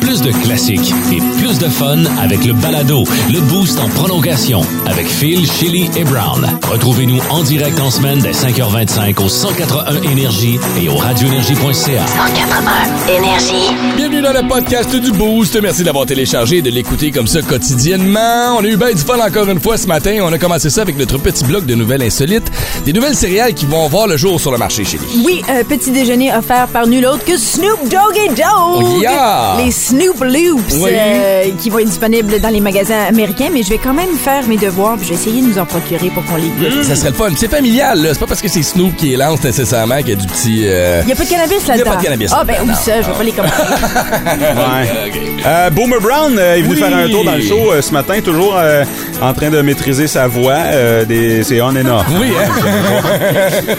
Plus 0.00 0.22
de 0.22 0.32
classiques 0.32 0.92
et 1.12 1.18
plus 1.38 1.58
de 1.58 1.68
fun 1.68 2.04
avec 2.20 2.44
le 2.44 2.52
balado, 2.52 3.04
le 3.32 3.40
boost 3.40 3.78
en 3.78 3.88
prolongation 3.88 4.60
avec 4.86 5.06
Phil, 5.06 5.50
Chili 5.50 5.90
et 5.96 6.04
Brown. 6.04 6.46
Retrouvez-nous 6.70 7.20
en 7.30 7.42
direct 7.42 7.78
en 7.80 7.90
semaine 7.90 8.18
dès 8.20 8.32
5h25 8.32 9.22
au 9.22 9.28
181 9.28 10.02
Énergie 10.10 10.58
et 10.80 10.88
au 10.88 10.96
radioénergie.ca. 10.96 12.06
181 12.06 13.14
Énergie. 13.16 13.74
Bienvenue 13.96 14.22
dans 14.22 14.32
le 14.32 14.48
podcast 14.48 14.94
du 14.96 15.12
Boost. 15.12 15.58
Merci 15.62 15.84
d'avoir 15.84 16.06
téléchargé 16.06 16.58
et 16.58 16.62
de 16.62 16.70
l'écouter 16.70 17.10
comme 17.10 17.26
ça 17.26 17.42
quotidiennement. 17.42 18.56
On 18.58 18.64
a 18.64 18.68
eu 18.68 18.76
bien 18.76 18.92
du 18.92 19.02
fun 19.02 19.18
encore 19.18 19.48
une 19.48 19.60
fois 19.60 19.76
ce 19.76 19.86
matin. 19.86 20.18
On 20.22 20.32
a 20.32 20.38
commencé 20.38 20.70
ça 20.70 20.82
avec 20.82 20.96
notre 20.98 21.18
petit 21.18 21.44
bloc 21.44 21.66
de 21.66 21.74
nouvelles 21.74 22.02
insolites. 22.02 22.50
Des 22.84 22.92
nouvelles 22.92 23.16
céréales 23.16 23.54
qui 23.54 23.66
vont 23.66 23.86
voir 23.88 24.06
le 24.06 24.16
jour 24.16 24.40
sur 24.40 24.50
le 24.50 24.58
marché 24.58 24.80
nous. 24.80 25.24
Oui, 25.24 25.42
un 25.48 25.62
petit 25.64 25.90
déjeuner 25.90 26.32
offert 26.34 26.66
par 26.68 26.86
nul 26.86 27.06
autre 27.06 27.24
que 27.24 27.36
Snoop 27.36 27.82
Doggy 27.84 28.28
Dogg. 28.28 28.84
Oh, 28.84 29.00
yeah! 29.00 29.29
Les 29.64 29.70
Snoop 29.70 30.22
Loops 30.22 30.74
Oui. 30.80 30.90
euh, 30.94 31.44
qui 31.58 31.70
vont 31.70 31.78
être 31.78 31.88
disponibles 31.88 32.40
dans 32.40 32.48
les 32.48 32.60
magasins 32.60 33.04
américains, 33.08 33.48
mais 33.52 33.62
je 33.62 33.70
vais 33.70 33.78
quand 33.78 33.94
même 33.94 34.14
faire 34.16 34.46
mes 34.46 34.56
devoirs 34.56 34.96
puis 34.96 35.06
je 35.06 35.10
vais 35.14 35.18
essayer 35.20 35.42
de 35.42 35.46
nous 35.46 35.58
en 35.58 35.66
procurer 35.66 36.08
pour 36.10 36.24
qu'on 36.24 36.36
les 36.36 36.48
goûte. 36.48 36.84
Ça 36.84 36.94
serait 36.96 37.10
le 37.10 37.14
fun. 37.16 37.28
C'est 37.36 37.50
familial, 37.50 38.02
là. 38.02 38.10
C'est 38.12 38.20
pas 38.20 38.26
parce 38.26 38.42
que 38.42 38.48
c'est 38.48 38.62
Snoop 38.62 38.96
qui 38.96 39.12
est 39.12 39.16
lance 39.16 39.42
nécessairement 39.42 39.98
qu'il 39.98 40.10
y 40.10 40.12
a 40.12 40.16
du 40.16 40.26
petit. 40.26 40.62
euh, 40.64 41.00
Il 41.02 41.06
n'y 41.06 41.12
a 41.12 41.16
pas 41.16 41.24
de 41.24 41.30
cannabis 41.30 41.66
là-dedans. 41.66 41.90
pas 41.90 41.96
de 41.96 42.02
cannabis 42.02 42.30
Ah, 42.34 42.44
ben 42.44 42.56
oui, 42.64 42.72
ça, 42.74 43.00
je 43.02 43.06
vais 43.06 43.12
pas 43.12 43.22
les 43.22 43.32
commander. 43.32 43.54
Ouais. 44.60 45.12
Euh, 45.46 45.70
Boomer 45.70 46.00
Brown 46.00 46.36
euh, 46.38 46.56
est 46.56 46.62
venu 46.62 46.74
Oui. 46.74 46.80
faire 46.80 46.94
un 46.96 47.08
tour 47.08 47.24
dans 47.24 47.34
le 47.34 47.40
show 47.42 47.72
euh, 47.72 47.80
ce 47.82 47.92
matin, 47.92 48.20
toujours 48.22 48.56
euh, 48.58 48.84
en 49.22 49.32
train 49.32 49.50
de 49.50 49.60
maîtriser 49.62 50.06
sa 50.06 50.26
voix. 50.26 50.54
euh, 50.72 51.04
des, 51.04 51.42
c'est 51.44 51.60
on 51.60 51.68
and 51.68 51.86
off. 51.86 52.06
Oui, 52.20 52.28
hein? 52.38 52.50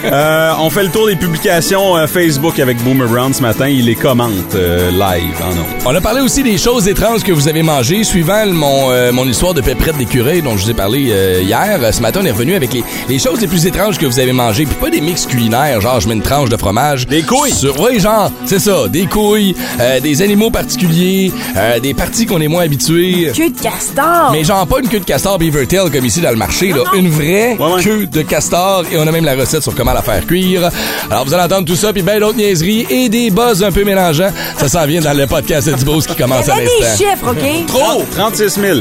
Euh, 0.12 0.52
on 0.60 0.70
fait 0.70 0.82
le 0.82 0.88
tour 0.90 1.06
des 1.06 1.16
publications 1.16 1.96
euh, 1.96 2.06
Facebook 2.06 2.58
avec 2.58 2.78
Boomer 2.82 3.08
Brown 3.08 3.32
ce 3.32 3.40
matin. 3.42 3.68
Il 3.68 3.86
les 3.86 3.94
commente 3.94 4.54
euh, 4.54 4.90
live. 4.90 5.31
En 5.40 5.50
ondes. 5.50 5.82
On 5.86 5.94
a 5.94 6.00
parlé 6.00 6.20
aussi 6.20 6.42
des 6.42 6.58
choses 6.58 6.88
étranges 6.88 7.22
que 7.22 7.32
vous 7.32 7.48
avez 7.48 7.62
mangées. 7.62 8.04
Suivant 8.04 8.46
mon, 8.46 8.90
euh, 8.90 9.12
mon 9.12 9.24
histoire 9.26 9.54
de 9.54 9.60
péprette 9.60 9.96
d'écureuil 9.96 10.42
dont 10.42 10.56
je 10.56 10.64
vous 10.64 10.70
ai 10.70 10.74
parlé 10.74 11.08
euh, 11.10 11.40
hier, 11.42 11.78
euh, 11.82 11.92
ce 11.92 12.00
matin, 12.02 12.20
on 12.22 12.26
est 12.26 12.30
revenu 12.30 12.54
avec 12.54 12.72
les, 12.72 12.84
les 13.08 13.18
choses 13.18 13.40
les 13.40 13.46
plus 13.48 13.66
étranges 13.66 13.98
que 13.98 14.06
vous 14.06 14.18
avez 14.18 14.32
mangées. 14.32 14.64
Puis 14.66 14.74
pas 14.76 14.90
des 14.90 15.00
mix 15.00 15.26
culinaires, 15.26 15.80
genre 15.80 16.00
je 16.00 16.08
mets 16.08 16.14
une 16.14 16.22
tranche 16.22 16.48
de 16.48 16.56
fromage. 16.56 17.06
Des 17.06 17.22
couilles. 17.22 17.52
Sur, 17.52 17.78
oui, 17.80 18.00
genre, 18.00 18.30
c'est 18.46 18.58
ça. 18.58 18.88
Des 18.88 19.06
couilles, 19.06 19.54
euh, 19.80 20.00
des 20.00 20.22
animaux 20.22 20.50
particuliers, 20.50 21.32
euh, 21.56 21.78
des 21.80 21.94
parties 21.94 22.26
qu'on 22.26 22.40
est 22.40 22.48
moins 22.48 22.64
habitués. 22.64 23.30
Queue 23.34 23.50
de 23.50 23.60
castor. 23.60 24.30
Mais 24.32 24.44
genre 24.44 24.66
pas 24.66 24.80
une 24.80 24.88
queue 24.88 25.00
de 25.00 25.04
castor 25.04 25.38
beaver 25.38 25.66
tail 25.66 25.90
comme 25.90 26.04
ici 26.04 26.20
dans 26.20 26.30
le 26.30 26.36
marché, 26.36 26.68
là. 26.72 26.82
Une 26.96 27.08
vraie 27.08 27.56
Ouais, 27.58 27.72
ouais. 27.74 27.82
queue 27.82 28.06
de 28.06 28.22
castor 28.22 28.84
et 28.92 28.96
on 28.98 29.06
a 29.06 29.10
même 29.12 29.24
la 29.24 29.34
recette 29.34 29.62
sur 29.62 29.74
comment 29.74 29.92
la 29.92 30.02
faire 30.02 30.26
cuire. 30.26 30.70
Alors 31.10 31.24
vous 31.24 31.34
allez 31.34 31.42
entendre 31.44 31.66
tout 31.66 31.76
ça 31.76 31.92
puis 31.92 32.02
ben 32.02 32.18
d'autres 32.20 32.36
niaiseries 32.36 32.86
et 32.90 33.08
des 33.08 33.30
buzz 33.30 33.62
un 33.62 33.70
peu 33.72 33.84
mélangeants. 33.84 34.30
Ça 34.58 34.68
s'en 34.68 34.86
vient 34.86 35.00
dans 35.00 35.12
le 35.16 35.21
podcast 35.26 35.68
de 35.68 35.74
Dubose 35.74 36.06
qui 36.06 36.16
commence 36.16 36.48
à 36.48 36.54
Fais 36.54 36.64
des 36.64 36.80
l'instant. 36.80 37.04
chiffres, 37.04 37.30
OK? 37.30 37.66
Trop! 37.66 38.04
36 38.12 38.60
000. 38.60 38.78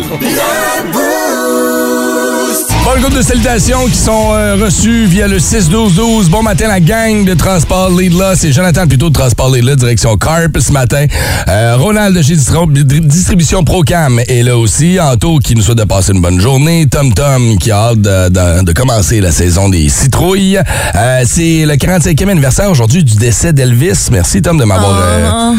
Bon, 2.92 2.98
le 2.98 3.04
groupe 3.04 3.16
de 3.16 3.22
salutations 3.22 3.86
qui 3.86 3.96
sont 3.96 4.34
euh, 4.34 4.58
reçus 4.62 5.06
via 5.06 5.26
le 5.26 5.38
6-12-12. 5.38 6.28
Bon 6.28 6.44
matin, 6.44 6.68
la 6.68 6.82
gang 6.82 7.24
de 7.24 7.34
Transport 7.36 7.90
Lead 7.98 8.12
là. 8.18 8.34
C'est 8.36 8.52
Jonathan 8.52 8.86
plutôt 8.86 9.08
de 9.08 9.14
Transport 9.14 9.50
Lead 9.50 9.64
là, 9.64 9.78
direction 9.78 10.18
Carp 10.18 10.58
ce 10.60 10.74
matin. 10.74 11.06
Euh, 11.48 11.78
Ronald 11.78 12.18
de 12.18 12.22
chez 12.22 12.36
Distribution 12.36 13.64
Procam 13.64 14.20
est 14.28 14.44
là 14.44 14.58
aussi. 14.58 15.00
Anto 15.00 15.40
qui 15.40 15.56
nous 15.56 15.62
souhaite 15.62 15.78
de 15.78 15.86
passer 15.86 16.12
une 16.12 16.20
bonne 16.20 16.42
journée. 16.42 16.86
Tom 16.92 17.14
Tom 17.14 17.58
qui 17.60 17.72
a 17.72 17.78
hâte 17.92 18.02
de, 18.02 18.28
de- 18.28 18.64
de 18.66 18.72
commencer 18.74 19.22
la 19.22 19.32
saison 19.32 19.70
des 19.70 19.88
citrouilles. 19.88 20.60
Euh, 20.96 21.22
C'est 21.26 21.66
le 21.66 21.76
45e 21.76 22.28
anniversaire 22.30 22.70
aujourd'hui 22.70 23.06
du 23.06 23.16
décès 23.16 23.54
d'Elvis. 23.54 24.10
Merci 24.12 24.42
Tom 24.42 24.58
de 24.58 24.66
m'avoir... 24.66 24.98
euh, 24.98 25.30
ah, 25.32 25.54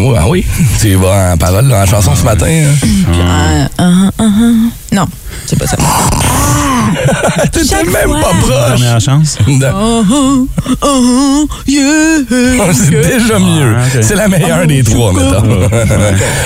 oui, 0.00 0.14
ah 0.18 0.28
oui, 0.30 0.46
tu 0.80 0.94
vas 0.94 1.32
en 1.34 1.36
parole 1.36 1.70
en 1.74 1.84
chanson 1.84 2.12
ce 2.14 2.24
matin. 2.24 2.46
hein? 2.46 2.88
Ah, 3.20 3.68
ah, 3.76 4.10
ah, 4.18 4.22
ah. 4.24 4.70
Non, 4.94 5.06
c'est 5.46 5.58
pas 5.58 5.66
ça. 5.66 5.76
T'étais 7.52 7.66
Chaque 7.66 7.86
même 7.86 8.08
fois. 8.08 8.20
pas 8.20 8.28
proche. 8.40 8.72
Première 8.74 9.00
chance. 9.00 9.36
De- 9.46 9.64
Oh, 9.74 10.04
oh, 10.10 10.46
oh, 10.82 11.48
yeah. 11.66 11.82
C'est 12.72 12.90
déjà 12.90 13.38
mieux. 13.38 13.74
Ah. 13.76 13.82
C'est 14.00 14.14
la 14.14 14.28
meilleure 14.28 14.66
des 14.66 14.82
trois, 14.82 15.12
mettons. 15.12 15.42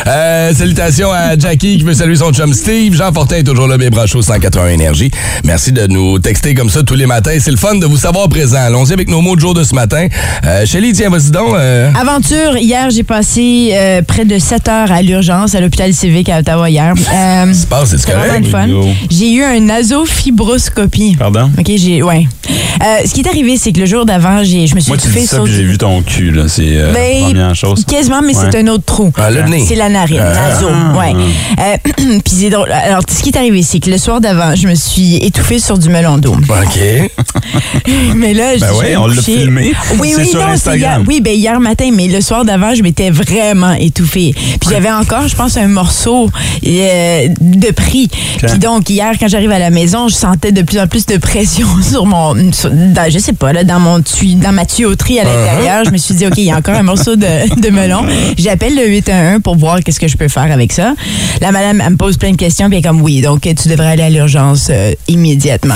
Euh, 0.06 0.54
salutations 0.54 1.12
à 1.12 1.36
Jackie 1.38 1.76
qui 1.78 1.84
veut 1.84 1.92
saluer 1.92 2.16
son 2.16 2.32
chum 2.32 2.54
Steve. 2.54 2.94
Jean 2.94 3.12
Fortin 3.12 3.36
est 3.36 3.42
toujours 3.44 3.66
là, 3.68 3.76
mes 3.76 3.90
branchos 3.90 4.22
180 4.22 4.68
Énergie. 4.68 5.10
Merci 5.44 5.72
de 5.72 5.86
nous 5.86 6.18
texter 6.18 6.54
comme 6.54 6.70
ça 6.70 6.82
tous 6.82 6.94
les 6.94 7.04
matins. 7.06 7.36
C'est 7.38 7.50
le 7.50 7.56
fun 7.58 7.74
de 7.74 7.84
vous 7.86 7.98
savoir 7.98 8.28
présent. 8.28 8.56
Allons-y 8.58 8.92
avec 8.94 9.08
nos 9.08 9.20
mots 9.20 9.36
de 9.36 9.40
jour 9.40 9.52
de 9.54 9.62
ce 9.64 9.74
matin. 9.74 10.06
Euh, 10.46 10.64
Shelly, 10.64 10.92
tiens, 10.94 11.10
vas-y 11.10 11.30
donc. 11.30 11.48
euh, 11.54 11.90
Aventure, 11.94 12.56
hier, 12.56 12.88
j'ai 12.90 13.02
passé 13.02 13.70
euh, 13.74 14.02
près 14.02 14.24
de 14.24 14.38
7 14.38 14.68
heures 14.68 14.92
à 14.92 15.02
l'urgence 15.02 15.54
à 15.54 15.60
l'hôpital 15.60 15.92
civique 15.92 16.28
à 16.30 16.38
Ottawa 16.38 16.70
hier. 16.70 16.94
Euh, 17.12 17.52
se 17.52 17.66
passe, 17.66 17.90
c'est 17.96 18.06
vraiment 18.46 18.66
le 18.66 18.82
fun. 18.82 18.88
J'ai 19.10 19.32
eu 19.32 19.42
un 19.42 19.60
nasofibroscopie. 19.60 21.16
Pardon? 21.18 21.50
OK, 21.58 21.70
j'ai. 21.76 22.02
Ouais. 22.02 22.26
Euh, 22.48 23.06
ce 23.06 23.12
qui 23.12 23.20
est 23.20 23.28
arrivé, 23.28 23.56
c'est 23.56 23.72
que 23.72 23.80
le 23.80 23.86
jour 23.86 24.06
d'avant, 24.06 24.44
j'ai, 24.44 24.66
je 24.66 24.74
me 24.74 24.80
suis 24.80 24.90
Moi, 24.90 24.98
tu 24.98 25.04
étouffée 25.04 25.20
dis 25.22 25.26
ça 25.26 25.36
sur. 25.36 25.44
puis 25.44 25.52
j'ai 25.52 25.64
vu 25.64 25.78
ton 25.78 26.00
cul, 26.02 26.30
là. 26.30 26.44
C'est 26.48 26.62
euh, 26.66 26.92
Ben, 26.92 27.20
la 27.20 27.26
première 27.26 27.54
chose. 27.54 27.84
Quasiment, 27.84 28.20
mais 28.22 28.36
Ouais. 28.36 28.44
c'est 28.50 28.58
un 28.58 28.66
autre 28.68 28.84
trou. 28.84 29.12
Ah, 29.16 29.30
le 29.30 29.42
nez. 29.42 29.64
C'est 29.66 29.74
la 29.74 29.88
narine, 29.88 30.20
Ah. 30.22 30.48
naso. 30.50 30.68
Ouais. 30.96 31.12
Euh, 31.58 31.76
Puis 32.24 32.34
c'est 32.34 32.50
drôle. 32.50 32.70
Alors, 32.70 33.02
ce 33.08 33.22
qui 33.22 33.30
est 33.30 33.36
arrivé, 33.36 33.62
c'est 33.62 33.80
que 33.80 33.90
le 33.90 33.98
soir 33.98 34.20
d'avant, 34.20 34.54
je 34.54 34.68
me 34.68 34.74
suis 34.74 35.16
étouffée 35.16 35.58
sur 35.58 35.76
du 35.78 35.88
melon 35.88 36.18
d'eau. 36.18 36.34
OK. 36.34 37.10
Mais 38.14 38.34
là, 38.34 38.54
je 38.54 38.60
Ben 38.60 38.68
je 38.72 38.78
ouais, 38.78 38.96
on 38.96 39.06
l'a 39.08 39.22
filmé. 39.22 39.72
Oui, 39.98 40.14
oui, 40.16 40.28
sur 40.28 40.38
non, 40.40 40.46
c'est 40.48 40.52
Instagram. 40.52 41.00
hier. 41.00 41.08
Oui, 41.08 41.20
ben 41.20 41.34
hier 41.34 41.58
matin, 41.60 41.90
mais 41.92 42.06
le 42.08 42.20
soir 42.20 42.44
d'avant, 42.44 42.74
je 42.74 42.82
m'étais 42.82 43.10
vraiment 43.10 43.72
étouffée. 43.72 44.32
Puis 44.34 44.70
j'avais 44.70 44.90
encore, 44.90 45.26
je 45.28 45.34
pense, 45.36 45.56
un 45.56 45.66
morceau 45.68 46.30
euh, 46.66 47.28
de 47.40 47.70
prix. 47.72 48.08
Puis 48.42 48.58
donc, 48.58 48.88
hier, 48.90 49.12
quand 49.18 49.28
j'arrive 49.28 49.50
à 49.50 49.58
la 49.58 49.70
maison, 49.70 50.08
je 50.08 50.14
sentais 50.14 50.52
de 50.52 50.62
plus 50.62 50.78
en 50.78 50.86
plus 50.86 51.06
de 51.06 51.16
pression 51.16 51.66
sur 51.82 52.06
mon. 52.06 52.34
sur- 52.52 52.70
dans- 52.70 53.10
je 53.10 53.18
sais 53.18 53.32
pas, 53.32 53.52
là, 53.52 53.64
dans, 53.64 53.80
mon 53.80 53.98
dans 53.98 54.52
ma 54.52 54.64
tuyauterie 54.64 55.20
à 55.20 55.24
l'intérieur. 55.24 55.84
Je 55.84 55.90
me 55.90 55.96
suis 55.96 56.14
dit, 56.14 56.26
OK, 56.26 56.34
il 56.36 56.44
y 56.44 56.50
a 56.50 56.56
encore 56.56 56.74
un 56.74 56.82
morceau 56.82 57.16
de, 57.16 57.26
de 57.60 57.70
melon. 57.70 58.02
J'appelle 58.36 58.74
le 58.76 58.86
811 58.88 59.42
pour 59.42 59.56
voir 59.56 59.80
qu'est-ce 59.80 60.00
que 60.00 60.08
je 60.08 60.16
peux 60.16 60.28
faire 60.28 60.50
avec 60.52 60.72
ça. 60.72 60.94
La 61.40 61.52
madame, 61.52 61.80
elle 61.84 61.92
me 61.92 61.96
pose 61.96 62.16
plein 62.16 62.30
de 62.32 62.36
questions, 62.36 62.68
puis 62.68 62.78
elle 62.78 62.84
est 62.84 62.88
comme, 62.88 63.02
oui, 63.02 63.20
donc 63.20 63.40
tu 63.42 63.68
devrais 63.68 63.88
aller 63.92 64.02
à 64.02 64.10
l'urgence 64.10 64.68
euh, 64.70 64.92
immédiatement. 65.08 65.74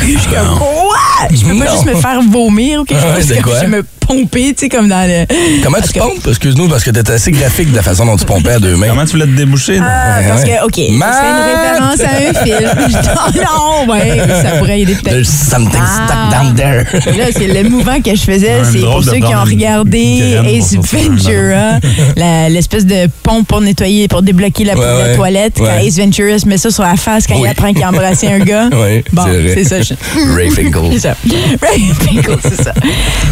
Je 0.00 0.06
suis 0.06 0.16
comme, 0.16 0.58
quoi? 0.58 0.96
Je 1.30 1.44
peux 1.44 1.58
pas 1.58 1.70
juste 1.72 1.86
me 1.86 1.94
faire 1.94 2.20
vomir 2.22 2.80
ou 2.80 2.84
quelque 2.84 3.02
chose 3.02 3.34
comme 3.42 3.52
je 3.62 3.66
me 3.66 3.84
pomper, 4.10 4.54
tu 4.54 4.60
sais, 4.60 4.68
comme 4.68 4.88
dans 4.88 5.06
le. 5.08 5.24
Comment 5.62 5.78
Parce 5.78 5.92
tu 5.92 5.98
que- 6.00 6.04
pompes? 6.04 6.26
Excuse-nous, 6.28 6.68
parce 6.68 6.82
que 6.84 6.90
t'étais 6.90 7.12
assez 7.12 7.30
graphique 7.30 7.70
de 7.70 7.76
la 7.76 7.82
façon 7.82 8.04
dont 8.06 8.16
tu 8.16 8.24
pompais 8.24 8.52
à 8.52 8.58
deux 8.58 8.76
mains. 8.76 8.88
Comment 8.88 9.04
tu 9.04 9.12
voulais 9.12 9.26
te 9.26 9.36
déboucher? 9.36 9.78
Ah, 9.80 10.18
parce 10.28 10.44
que, 10.44 10.64
OK, 10.64 10.74
c'est 10.74 10.88
une 10.88 11.02
référence 11.02 12.00
à 12.00 12.40
un 12.40 12.44
film. 12.44 12.70
Je 12.90 12.98
dis, 12.98 13.08
oh, 13.16 13.86
non, 13.86 13.92
ouais, 13.92 14.18
ça 14.42 14.50
pourrait 14.58 14.80
aider 14.80 14.94
peut-être. 14.94 15.14
There's 15.14 15.28
something 15.28 15.80
Ah. 15.80 16.06
stuck 16.06 16.30
down 16.42 16.54
there. 16.54 17.16
Là, 17.18 17.26
c'est 17.32 17.46
le 17.46 17.68
mouvement 17.68 18.00
que 18.00 18.14
je 18.14 18.20
faisais. 18.22 18.50
Un 18.60 18.64
C'est 18.64 18.80
pour 18.80 19.02
ceux 19.04 19.12
qui 19.16 19.24
ont 19.34 19.44
regardé 19.44 20.36
Ace 20.46 20.74
Ventura, 20.74 21.78
la- 22.16 22.48
l'espèce 22.48 22.86
de 22.86 23.08
pompe 23.22 23.46
pour 23.46 23.60
nettoyer, 23.60 24.08
pour 24.08 24.22
débloquer 24.22 24.64
la, 24.64 24.74
Ouais, 24.74 24.84
la 24.84 24.96
ouais. 25.10 25.16
toilette. 25.16 25.54
Quand 25.56 25.64
Ouais. 25.64 25.86
Ace 25.86 25.98
Ventura 25.98 26.38
se 26.38 26.48
met 26.48 26.58
ça 26.58 26.70
sur 26.70 26.82
la 26.82 26.96
face 26.96 27.26
quand 27.26 27.34
Oui. 27.36 27.42
il 27.44 27.50
apprend 27.50 27.72
qu'il 27.72 27.82
a 27.82 27.88
embrassé 27.90 28.26
un 28.26 28.38
gars. 28.40 28.68
Oui, 28.80 29.04
bon, 29.12 29.22
c'est 29.26 29.40
vrai. 29.40 29.54
c'est 29.54 29.64
ça. 29.64 29.82
je- 29.82 30.34
Ray 30.34 30.50
Finkel. 30.50 30.82
C'est 30.92 30.98
ça. 31.00 31.16
Ray 31.62 31.82
Finkel, 32.00 32.36
c'est 32.42 32.62
ça. 32.62 32.72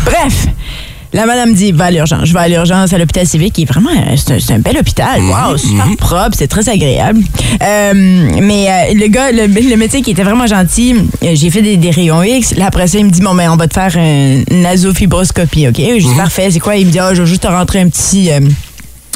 Bref. 0.04 0.46
La 1.14 1.24
madame 1.24 1.54
dit, 1.54 1.72
va 1.72 1.86
à 1.86 1.90
l'urgence. 1.90 2.26
Je 2.28 2.32
vais 2.34 2.38
à 2.40 2.48
l'urgence 2.48 2.92
à 2.92 2.98
l'hôpital 2.98 3.26
civique, 3.26 3.54
qui 3.54 3.62
est 3.62 3.64
vraiment, 3.64 3.90
euh, 3.90 4.16
c'est 4.16 4.52
un, 4.52 4.58
bel 4.58 4.76
hôpital. 4.76 5.20
Mhm, 5.22 5.30
Wow, 5.30 5.56
super 5.56 5.96
propre, 5.96 6.36
c'est 6.36 6.48
très 6.48 6.68
agréable. 6.68 7.20
Euh, 7.62 7.92
mais 8.42 8.68
euh, 8.68 8.94
le 8.94 9.06
gars, 9.08 9.32
le, 9.32 9.46
le 9.46 9.76
médecin 9.76 10.02
qui 10.02 10.10
était 10.10 10.22
vraiment 10.22 10.46
gentil, 10.46 10.94
euh, 11.22 11.30
j'ai 11.34 11.48
fait 11.50 11.62
des, 11.62 11.76
des 11.78 11.90
rayons 11.90 12.22
X. 12.22 12.54
Là, 12.56 12.66
après 12.66 12.86
ça, 12.86 12.98
il 12.98 13.06
me 13.06 13.10
dit, 13.10 13.22
bon, 13.22 13.34
ben, 13.34 13.50
on 13.50 13.56
va 13.56 13.66
te 13.68 13.74
faire 13.74 13.96
une 13.96 14.44
nasofibroscopie, 14.62 15.68
OK? 15.68 15.76
Je 15.78 16.06
dis, 16.06 16.14
parfait, 16.14 16.50
c'est 16.50 16.60
quoi? 16.60 16.76
Il 16.76 16.86
me 16.86 16.90
dit, 16.92 16.98
ah, 16.98 17.14
je 17.14 17.22
vais 17.22 17.28
juste 17.28 17.42
te 17.42 17.48
rentrer 17.48 17.80
un 17.80 17.88
petit... 17.88 18.30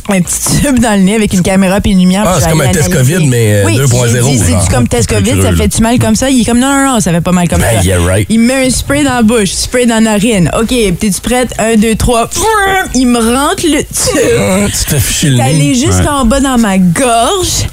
un 0.09 0.21
petit 0.21 0.61
tube 0.63 0.79
dans 0.81 0.95
le 0.99 1.03
nez 1.05 1.15
avec 1.15 1.33
une 1.33 1.43
caméra 1.43 1.81
puis 1.81 1.93
une 1.93 2.01
lumière. 2.01 2.25
Ah, 2.27 2.39
c'est 2.41 2.51
comme 2.51 2.61
un 2.61 2.69
test. 2.69 2.93
COVID, 2.93 3.27
mais, 3.29 3.63
euh, 3.63 3.65
oui, 3.67 3.79
2.0, 3.79 4.13
j'ai 4.13 4.21
dit, 4.45 4.53
genre. 4.53 4.63
C'est 4.63 4.75
comme 4.75 4.89
test 4.89 5.09
COVID, 5.09 5.43
ça 5.43 5.53
fait-tu 5.55 5.81
mal 5.83 5.99
comme 5.99 6.17
ça? 6.17 6.29
Il 6.29 6.41
est 6.41 6.45
comme, 6.45 6.59
non, 6.59 6.69
non, 6.69 6.95
non, 6.95 7.01
ça 7.01 7.13
fait 7.13 7.21
pas 7.21 7.33
mal 7.33 7.49
comme 7.49 7.61
Ben, 7.61 7.77
ça. 7.79 7.83
yeah, 7.85 7.99
right. 8.01 8.27
Il 8.29 8.41
me 8.41 8.47
met 8.49 8.67
un 8.67 8.71
spray 8.71 9.05
dans 9.05 9.15
la 9.15 9.23
bouche, 9.23 9.51
spray 9.53 9.87
dans 9.87 9.95
la 9.97 10.01
narine. 10.01 10.51
OK, 10.61 10.69
t'es-tu 10.69 11.21
prête? 11.23 11.55
Un, 11.59 11.77
deux, 11.77 11.95
trois. 11.95 12.29
Il 12.95 13.07
me 13.07 13.19
rentre 13.19 13.63
le 13.65 13.79
tube. 13.79 14.41
Ah, 14.41 14.67
tu 14.69 14.85
t'es 14.91 14.99
fiché 15.01 15.29
le 15.31 15.37
nez. 15.37 15.75
jusqu'en 15.75 16.25
bas 16.25 16.41
dans 16.41 16.59
ma 16.59 16.79
gorge 16.79 17.67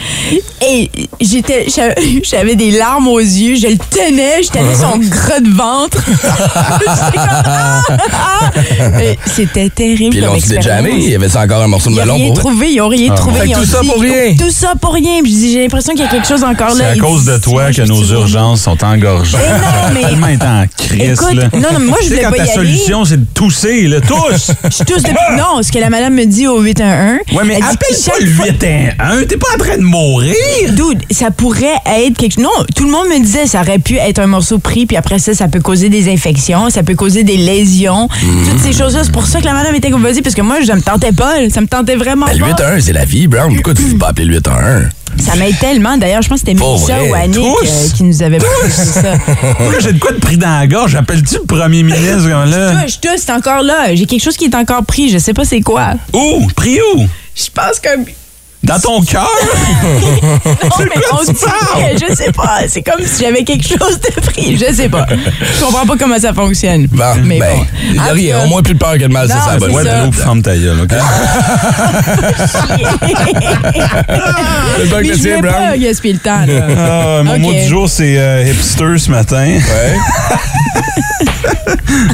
et 0.62 0.90
j'étais 1.20 1.66
j'avais 2.24 2.56
des 2.56 2.72
larmes 2.72 3.08
aux 3.08 3.20
yeux, 3.20 3.56
je 3.56 3.68
le 3.68 3.78
tenais, 3.78 4.44
je 4.44 4.50
tenais 4.50 4.76
son 4.76 4.98
gras 5.10 5.40
de 5.40 5.50
ventre. 5.50 6.04
Ah, 7.52 7.82
ah. 8.12 8.52
C'était 9.26 9.70
terrible 9.70 10.12
Puis 10.12 10.20
là, 10.22 10.28
comme 10.28 10.38
on 10.38 10.40
s'est 10.40 10.56
expérience. 10.56 10.86
jamais. 10.86 10.92
Il 11.04 11.10
y 11.10 11.16
avait 11.16 11.30
ça 11.30 11.42
encore 11.42 11.62
un 11.64 11.68
morceau 11.68 11.90
de 11.90 11.96
melon 11.96 12.19
rien 12.26 12.34
trouvé, 12.34 12.72
ils 12.74 12.82
ont 12.82 12.88
rien 12.88 13.10
Ah, 13.12 13.16
trouvé. 13.16 13.40
Ils 13.46 13.56
ont 13.56 13.60
tout 13.60 13.66
ça 13.66 13.82
dit- 13.82 13.88
pour 13.90 14.02
rien. 14.02 14.36
Tout 14.38 14.52
ça 14.52 14.74
pour 14.80 14.94
rien. 14.94 15.22
Puis 15.24 15.32
je 15.32 15.38
dis, 15.38 15.54
j'ai 15.54 15.62
l'impression 15.64 15.94
qu'il 15.94 16.04
y 16.04 16.08
a 16.08 16.10
quelque 16.12 16.28
chose 16.28 16.44
encore 16.44 16.72
C'est 16.72 16.80
là. 16.84 16.90
à 16.90 16.96
Ils 16.96 17.02
cause 17.02 17.26
de 17.26 17.38
toi 17.38 17.72
que 17.72 17.82
nos 17.84 18.04
urgences 18.04 18.62
sont 18.62 18.84
engorgées. 18.84 19.38
Mais 19.38 19.58
non, 19.60 19.94
mais- 19.94 20.02
Tellement 20.10 20.46
en 20.62 20.66
crise, 20.78 21.22
là. 21.34 21.44
non, 21.54 21.80
non, 21.80 21.86
moi, 21.88 21.98
je 22.04 22.10
voulais 22.10 22.22
pas 22.24 22.32
ta 22.32 22.38
y 22.38 22.42
aller. 22.42 22.52
solution, 22.54 23.06
c'est 23.06 23.18
de 23.18 23.26
tousser, 23.34 23.88
là. 23.88 24.02
Tous! 24.02 24.52
Je 24.80 24.84
tousse 24.84 25.04
depuis. 25.04 25.16
Non, 25.38 25.62
ce 25.62 25.72
que 25.72 25.80
la 25.80 25.90
madame 25.90 26.14
me 26.14 26.26
dit 26.26 26.48
au 26.48 26.62
811. 26.62 27.20
Ouais, 27.34 27.44
mais 27.46 27.56
appelle 27.56 27.78
pas 27.78 27.86
chaque 28.04 28.22
le 28.22 28.32
fois- 28.32 28.46
811. 28.48 29.28
T'es 29.28 29.38
pas 29.38 29.48
en 29.56 29.58
train 29.58 29.78
de 29.78 29.84
mourir! 29.84 30.34
Dude, 30.70 31.04
ça 31.12 31.32
pourrait 31.32 31.76
être 31.86 32.18
quelque 32.18 32.34
chose. 32.36 32.44
Non, 32.44 32.66
tout 32.76 32.86
le 32.86 32.92
monde 32.92 33.08
me 33.08 33.20
disait 33.20 33.46
ça 33.48 33.62
aurait 33.62 33.80
pu 33.80 33.96
être 33.98 34.20
un 34.20 34.28
morceau 34.28 34.58
pris, 34.60 34.86
puis 34.86 34.98
après 34.98 35.20
ça, 35.20 35.34
ça 35.34 35.48
peut 35.48 35.60
causer 35.62 35.90
des 35.90 36.12
infections, 36.12 36.70
ça 36.70 36.84
peut 36.84 36.96
causer 36.96 37.24
des 37.24 37.38
lésions. 37.38 38.08
Toutes 38.50 38.60
ces 38.60 38.74
choses-là. 38.74 39.04
C'est 39.04 39.12
pour 39.12 39.26
ça 39.28 39.40
que 39.40 39.46
la 39.46 39.54
madame 39.54 39.76
était 39.76 39.90
comme 39.92 40.04
vas-y, 40.04 40.22
parce 40.22 40.36
que 40.36 40.42
moi, 40.42 40.58
je 40.66 40.72
me 40.72 40.82
tentais 40.82 41.12
pas. 41.12 41.50
Ça 41.50 41.62
me 41.62 41.68
tentait 41.68 41.96
vraiment 41.96 42.09
Ben, 42.16 42.34
le 42.34 42.56
pas. 42.56 42.76
8-1, 42.78 42.82
c'est 42.82 42.94
la 42.94 43.06
vie, 43.06 43.28
Brown. 43.28 43.54
Pourquoi 43.54 43.74
tu 43.74 43.84
ne 43.84 43.98
pas 43.98 44.08
appeler 44.10 44.26
le 44.26 44.40
8-1? 44.40 44.90
Ça 45.18 45.36
m'aide 45.36 45.58
tellement. 45.60 45.98
D'ailleurs, 45.98 46.22
je 46.22 46.30
pense 46.30 46.42
que 46.42 46.48
c'était 46.48 46.60
Mélissa 46.64 47.04
ou 47.04 47.14
Annick 47.14 47.38
euh, 47.38 47.90
qui 47.96 48.04
nous 48.04 48.22
avait 48.22 48.38
parlé 48.38 48.68
de 48.68 48.72
ça. 48.72 49.14
J'ai 49.80 49.94
de 49.94 50.00
quoi 50.00 50.12
de 50.12 50.20
pris 50.20 50.38
dans 50.38 50.60
la 50.60 50.68
gorge? 50.68 50.92
J'appelle-tu 50.92 51.36
le 51.36 51.46
premier 51.46 51.84
ministre 51.84 52.30
comme 52.30 52.50
là? 52.50 52.84
Touche, 52.84 53.02
touche, 53.02 53.12
c'est 53.18 53.32
encore 53.32 53.64
là. 53.64 53.94
J'ai 53.96 54.06
quelque 54.06 54.24
chose 54.24 54.38
qui 54.38 54.46
est 54.46 54.56
encore 54.56 54.84
pris. 54.86 55.10
Je 55.10 55.18
sais 55.18 55.34
pas 55.34 55.46
c'est 55.46 55.62
quoi. 55.62 55.94
Où? 56.14 56.48
Pris 56.56 56.80
où? 56.96 57.06
Je 57.36 57.46
pense 57.54 57.80
que. 57.80 57.90
Dans 58.64 58.80
ton 58.80 59.02
cœur? 59.04 59.30
Non, 60.46 60.86
mais 60.86 61.02
on 61.12 61.26
tu 61.26 61.34
dirait, 61.34 61.96
je 62.10 62.14
sais 62.16 62.32
pas. 62.32 62.60
C'est 62.68 62.82
comme 62.82 63.02
si 63.06 63.24
j'avais 63.24 63.44
quelque 63.44 63.66
chose 63.68 64.00
de 64.00 64.22
pris. 64.22 64.58
Je 64.58 64.74
sais 64.74 64.90
pas. 64.90 65.06
Je 65.10 65.64
comprends 65.64 65.86
pas 65.86 65.96
comment 65.98 66.20
ça 66.20 66.34
fonctionne. 66.34 66.88
Bon, 66.88 67.04
mais 67.24 67.40
ben, 67.40 67.56
bon. 67.56 67.94
y 67.96 68.00
a 68.00 68.14
rien. 68.14 68.44
Au 68.44 68.48
moins, 68.48 68.62
plus 68.62 68.74
de 68.74 68.80
peur 68.80 68.94
que 68.94 69.00
de 69.04 69.08
mal, 69.08 69.28
c'est 69.28 69.36
Non, 69.36 69.42
ça. 69.46 69.58
bonne 69.58 69.70
c'est 69.72 69.76
Ouais, 69.78 69.84
ça. 69.84 70.06
l'eau, 70.06 70.12
ferme 70.12 70.42
ta 70.42 70.56
gueule, 70.56 70.80
OK? 70.82 70.92
C'est 74.78 74.90
toi 74.90 75.00
Mais 75.02 75.10
que 75.10 75.78
gaspiller 75.82 76.14
le 76.14 76.20
temps. 76.20 76.46
là. 76.46 76.68
Ah, 76.78 77.24
mon 77.24 77.40
mot 77.40 77.54
du 77.54 77.64
jour, 77.68 77.90
c'est 77.90 78.18
euh, 78.18 78.44
hipster 78.46 78.98
ce 78.98 79.10
matin. 79.12 79.46
Ouais. 79.46 79.98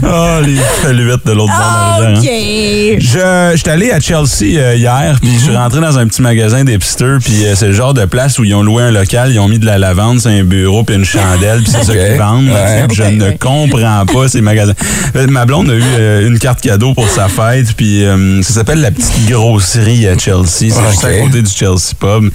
Ah, 0.03 0.39
les 0.43 0.55
feluettes 0.81 1.25
de 1.25 1.31
l'autre 1.33 1.51
bord 1.51 1.61
Ah, 1.61 1.97
hein. 2.01 2.13
OK. 2.17 2.23
Je 2.23 3.51
j'étais 3.55 3.71
allé 3.71 3.91
à 3.91 3.99
Chelsea 3.99 4.57
euh, 4.57 4.75
hier, 4.75 5.17
puis 5.21 5.33
je 5.33 5.39
suis 5.45 5.55
rentré 5.55 5.81
dans 5.81 5.97
un 5.97 6.07
petit 6.07 6.21
magasin 6.21 6.34
d'hipsters, 6.35 7.19
puis 7.23 7.45
euh, 7.45 7.55
c'est 7.55 7.67
le 7.67 7.73
genre 7.73 7.93
de 7.93 8.05
place 8.05 8.37
où 8.39 8.43
ils 8.43 8.53
ont 8.53 8.63
loué 8.63 8.83
un 8.83 8.91
local, 8.91 9.31
ils 9.31 9.39
ont 9.39 9.47
mis 9.47 9.59
de 9.59 9.65
la 9.65 9.77
lavande, 9.77 10.19
c'est 10.19 10.29
un 10.29 10.43
bureau, 10.43 10.83
puis 10.83 10.95
une 10.95 11.05
chandelle, 11.05 11.61
puis 11.61 11.71
c'est 11.71 11.83
ça 11.85 11.91
Ok. 11.93 11.97
qu'ils 11.97 12.17
vendent. 12.17 12.47
Ouais. 12.49 12.85
Je 12.93 13.03
ne 13.03 13.31
comprends 13.31 14.05
pas 14.05 14.27
ces 14.27 14.41
magasins. 14.41 14.73
Euh, 15.15 15.27
Ma 15.27 15.45
blonde 15.45 15.69
a 15.69 15.73
eu 15.75 15.81
euh, 15.99 16.27
une 16.27 16.39
carte 16.39 16.61
cadeau 16.61 16.93
pour 16.93 17.07
sa 17.09 17.27
fête, 17.27 17.73
puis 17.75 18.03
euh, 18.03 18.41
ça 18.41 18.53
s'appelle 18.53 18.81
la 18.81 18.91
petite 18.91 19.27
grosserie 19.29 20.07
à 20.07 20.17
Chelsea. 20.17 20.45
C'est 20.47 20.67
juste 20.91 21.03
à 21.05 21.13
côté 21.19 21.41
du 21.41 21.49
Chelsea 21.49 21.93
Pub. 21.99 22.29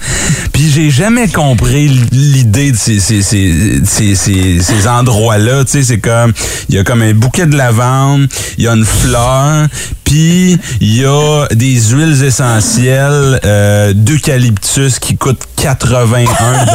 Puis 0.53 0.71
j'ai 0.73 0.89
jamais 0.89 1.27
compris 1.27 1.87
l'idée 2.11 2.71
de 2.71 2.77
ces, 2.77 2.99
ces, 2.99 3.21
ces, 3.21 3.81
ces, 3.85 4.15
ces, 4.15 4.59
ces 4.61 4.87
endroits-là. 4.87 5.63
Tu 5.65 5.71
sais, 5.71 5.83
c'est 5.83 5.99
comme, 5.99 6.33
il 6.69 6.75
y 6.75 6.77
a 6.79 6.83
comme 6.83 7.01
un 7.01 7.13
bouquet 7.13 7.45
de 7.45 7.55
lavande, 7.55 8.27
il 8.57 8.63
y 8.63 8.67
a 8.67 8.73
une 8.73 8.85
fleur, 8.85 9.67
il 10.13 10.59
y 10.81 11.05
a 11.05 11.47
des 11.51 11.79
huiles 11.91 12.23
essentielles 12.23 13.39
euh, 13.45 13.93
d'eucalyptus 13.93 14.99
qui 14.99 15.17
coûtent 15.17 15.45
81 15.61 16.25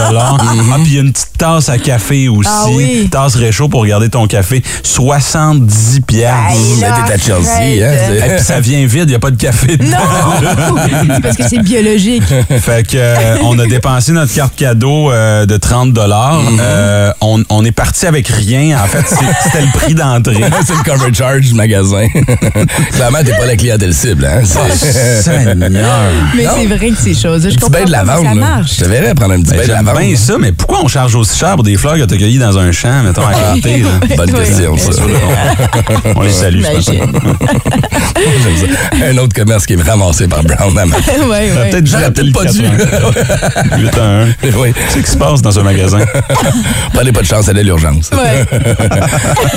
dollars. 0.09 0.39
ah, 0.73 0.75
puis 0.77 0.85
il 0.87 0.95
y 0.95 0.99
a 0.99 1.01
une 1.03 1.13
petite 1.13 1.37
tasse 1.39 1.69
à 1.69 1.79
café 1.79 2.29
aussi, 2.29 2.49
Ah 2.51 2.67
oui. 2.71 3.09
tasse 3.11 3.35
réchaud 3.35 3.69
pour 3.69 3.85
garder 3.85 4.09
ton 4.09 4.27
café, 4.27 4.63
70 4.83 6.01
piastres. 6.03 6.51
Aïe, 6.51 6.81
Ben, 6.81 6.89
là, 6.91 6.97
t'es 7.07 7.13
à 7.15 7.19
Chelsea, 7.19 7.49
arrête. 7.57 7.83
hein, 8.23 8.27
Et 8.27 8.35
puis 8.37 8.45
ça 8.45 8.61
vient 8.61 8.87
vide, 8.87 9.05
il 9.05 9.09
n'y 9.09 9.15
a 9.15 9.19
pas 9.19 9.31
de 9.31 9.37
café 9.37 9.77
dedans. 9.77 9.97
Non! 9.99 11.19
parce 11.23 11.37
que 11.37 11.49
c'est 11.49 11.63
biologique. 11.63 12.23
Fait 12.61 12.87
que 12.87 12.97
euh, 12.97 13.37
on 13.43 13.59
a 13.59 13.67
dépensé 13.67 14.13
notre 14.13 14.33
carte 14.33 14.55
cadeau 14.57 15.11
euh, 15.11 15.47
de 15.47 15.57
30 15.57 15.93
dollars. 15.93 16.41
Euh, 16.61 17.13
on, 17.21 17.43
on 17.49 17.65
est 17.65 17.73
parti 17.73 18.07
avec 18.07 18.29
rien. 18.29 18.79
En 18.83 18.87
fait, 18.87 19.05
c'est- 19.09 19.17
c'était 19.45 19.63
le 19.63 19.73
prix 19.79 19.95
d'entrée. 19.95 20.35
c'est 20.67 20.75
le 20.75 20.83
cover 20.85 21.13
charge 21.13 21.41
du 21.43 21.55
magasin. 21.55 22.07
Clairement, 22.95 23.19
t'es 23.25 23.33
pas 23.37 23.47
la 23.47 23.57
clientèle 23.57 23.95
cible, 23.95 24.25
hein? 24.27 24.43
C'est- 24.45 25.23
Seigneur. 25.23 26.13
Mais 26.37 26.47
c'est 26.55 26.67
vrai 26.67 26.91
que 26.91 26.97
ces 26.97 27.15
choses. 27.15 27.49
Je 27.51 27.59
comprends 27.59 27.81
de 27.81 27.85
comment 27.85 27.97
lavande, 28.05 28.25
ça 28.27 28.35
là. 28.35 28.35
marche. 28.35 28.76
Je 28.79 28.85
te 28.85 28.89
verrais 28.91 29.15
prendre 29.15 29.33
un 29.33 29.41
petit 29.41 29.53
Ben, 29.53 29.57
bain 29.57 29.63
de 29.63 29.67
J'aime 29.69 29.87
lavande. 29.87 30.03
bien 30.05 30.17
ça, 30.17 30.35
mais 30.39 30.53
pourquoi 30.53 30.81
on 30.85 30.89
charge 30.89 31.15
aussi 31.15 31.39
cher 31.39 31.55
pour 31.55 31.63
des 31.65 31.77
fleurs 31.79 31.95
que 31.97 32.05
tu 32.05 32.13
as 32.15 32.19
cueillies 32.19 32.39
dans 32.39 32.59
un 32.59 32.73
champ, 32.73 33.03
mettons, 33.05 33.23
à 33.27 33.33
côté? 33.55 33.79
là? 33.79 33.89
Bonne 34.19 34.33
question, 34.33 34.77
ça. 34.77 34.91
On 36.15 36.21
les 36.21 36.31
salue, 36.31 36.63
ce. 36.83 36.91
J'aime 36.93 37.09
ça. 38.61 39.07
Un 39.11 39.17
autre 39.19 39.35
commerce 39.35 39.65
qui 39.65 39.75
est 39.75 39.83
ramassé 39.83 40.29
par 40.29 40.43
Brown. 40.43 40.77
à. 40.79 40.85
Peut-être 40.85 41.87
J'aurais 41.91 42.13
peut-être 42.13 42.33
pas 42.35 42.45
dû. 42.45 42.61
8 42.63 43.99
à 43.99 44.05
1. 44.05 44.27
Oui. 44.59 44.73
Qu'est-ce 44.75 44.99
qui 45.05 45.11
se 45.11 45.17
passe 45.17 45.41
dans 45.41 45.59
un 45.59 45.63
magasin? 45.63 46.01
Prenez 46.93 47.13
pas 47.13 47.23
de 47.23 47.27
chance, 47.27 47.49
allez 47.49 47.61
à 47.61 47.65
l'urgence. 47.65 48.11
Ouais. 48.13 48.45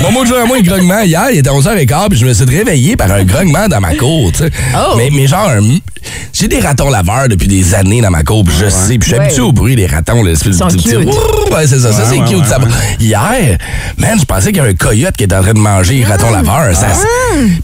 Mon 0.02 0.12
mot 0.12 0.22
de 0.22 0.28
jour 0.28 0.38
à 0.42 0.46
moi, 0.46 0.56
un 0.58 0.62
grognement. 0.62 1.00
Hier, 1.02 1.26
il 1.32 1.38
était 1.40 1.50
11h15, 1.50 2.08
puis 2.08 2.18
je 2.18 2.24
me 2.26 2.32
suis 2.32 2.44
réveillé 2.46 2.96
par 2.96 3.10
un 3.10 3.24
grognement 3.24 3.68
dans 3.68 3.80
ma 3.80 3.94
cour, 3.96 4.32
tu 4.32 4.44
sais. 4.44 4.50
Oh. 4.74 4.94
Mais, 4.96 5.10
mais 5.12 5.26
genre, 5.26 5.50
un- 5.50 5.78
j'ai 6.32 6.48
des 6.48 6.60
ratons 6.60 6.88
laveurs 6.88 7.28
depuis 7.28 7.46
des 7.48 7.74
années 7.74 8.00
dans 8.00 8.10
ma 8.10 8.22
cour, 8.22 8.42
puis 8.44 8.54
je 8.58 8.68
sais, 8.70 8.96
puis 8.98 9.09
je 9.09 9.09
suis 9.10 9.18
Ouais. 9.18 9.24
habitué 9.26 9.42
au 9.42 9.52
bruit 9.52 9.76
des 9.76 9.86
ratons, 9.86 10.22
l'espèce 10.22 10.58
de 10.58 10.64
petit... 10.64 10.96
Ouais, 10.96 11.66
c'est 11.66 11.78
ça, 11.80 11.92
ça 11.92 12.04
c'est 12.08 12.18
ouais, 12.18 12.28
cute. 12.28 12.38
ouais, 12.38 12.46
ça. 12.46 12.58
ouais. 12.60 12.66
Hier, 13.00 13.58
man, 13.98 14.18
je 14.18 14.24
pensais 14.24 14.48
qu'il 14.48 14.56
y 14.58 14.60
avait 14.60 14.70
un 14.70 14.74
coyote 14.74 15.16
qui 15.16 15.24
était 15.24 15.34
en 15.34 15.42
train 15.42 15.52
de 15.54 15.58
manger 15.58 15.94
les 15.94 16.04
ratons 16.04 16.30
laveurs. 16.30 16.74
Ça, 16.76 16.86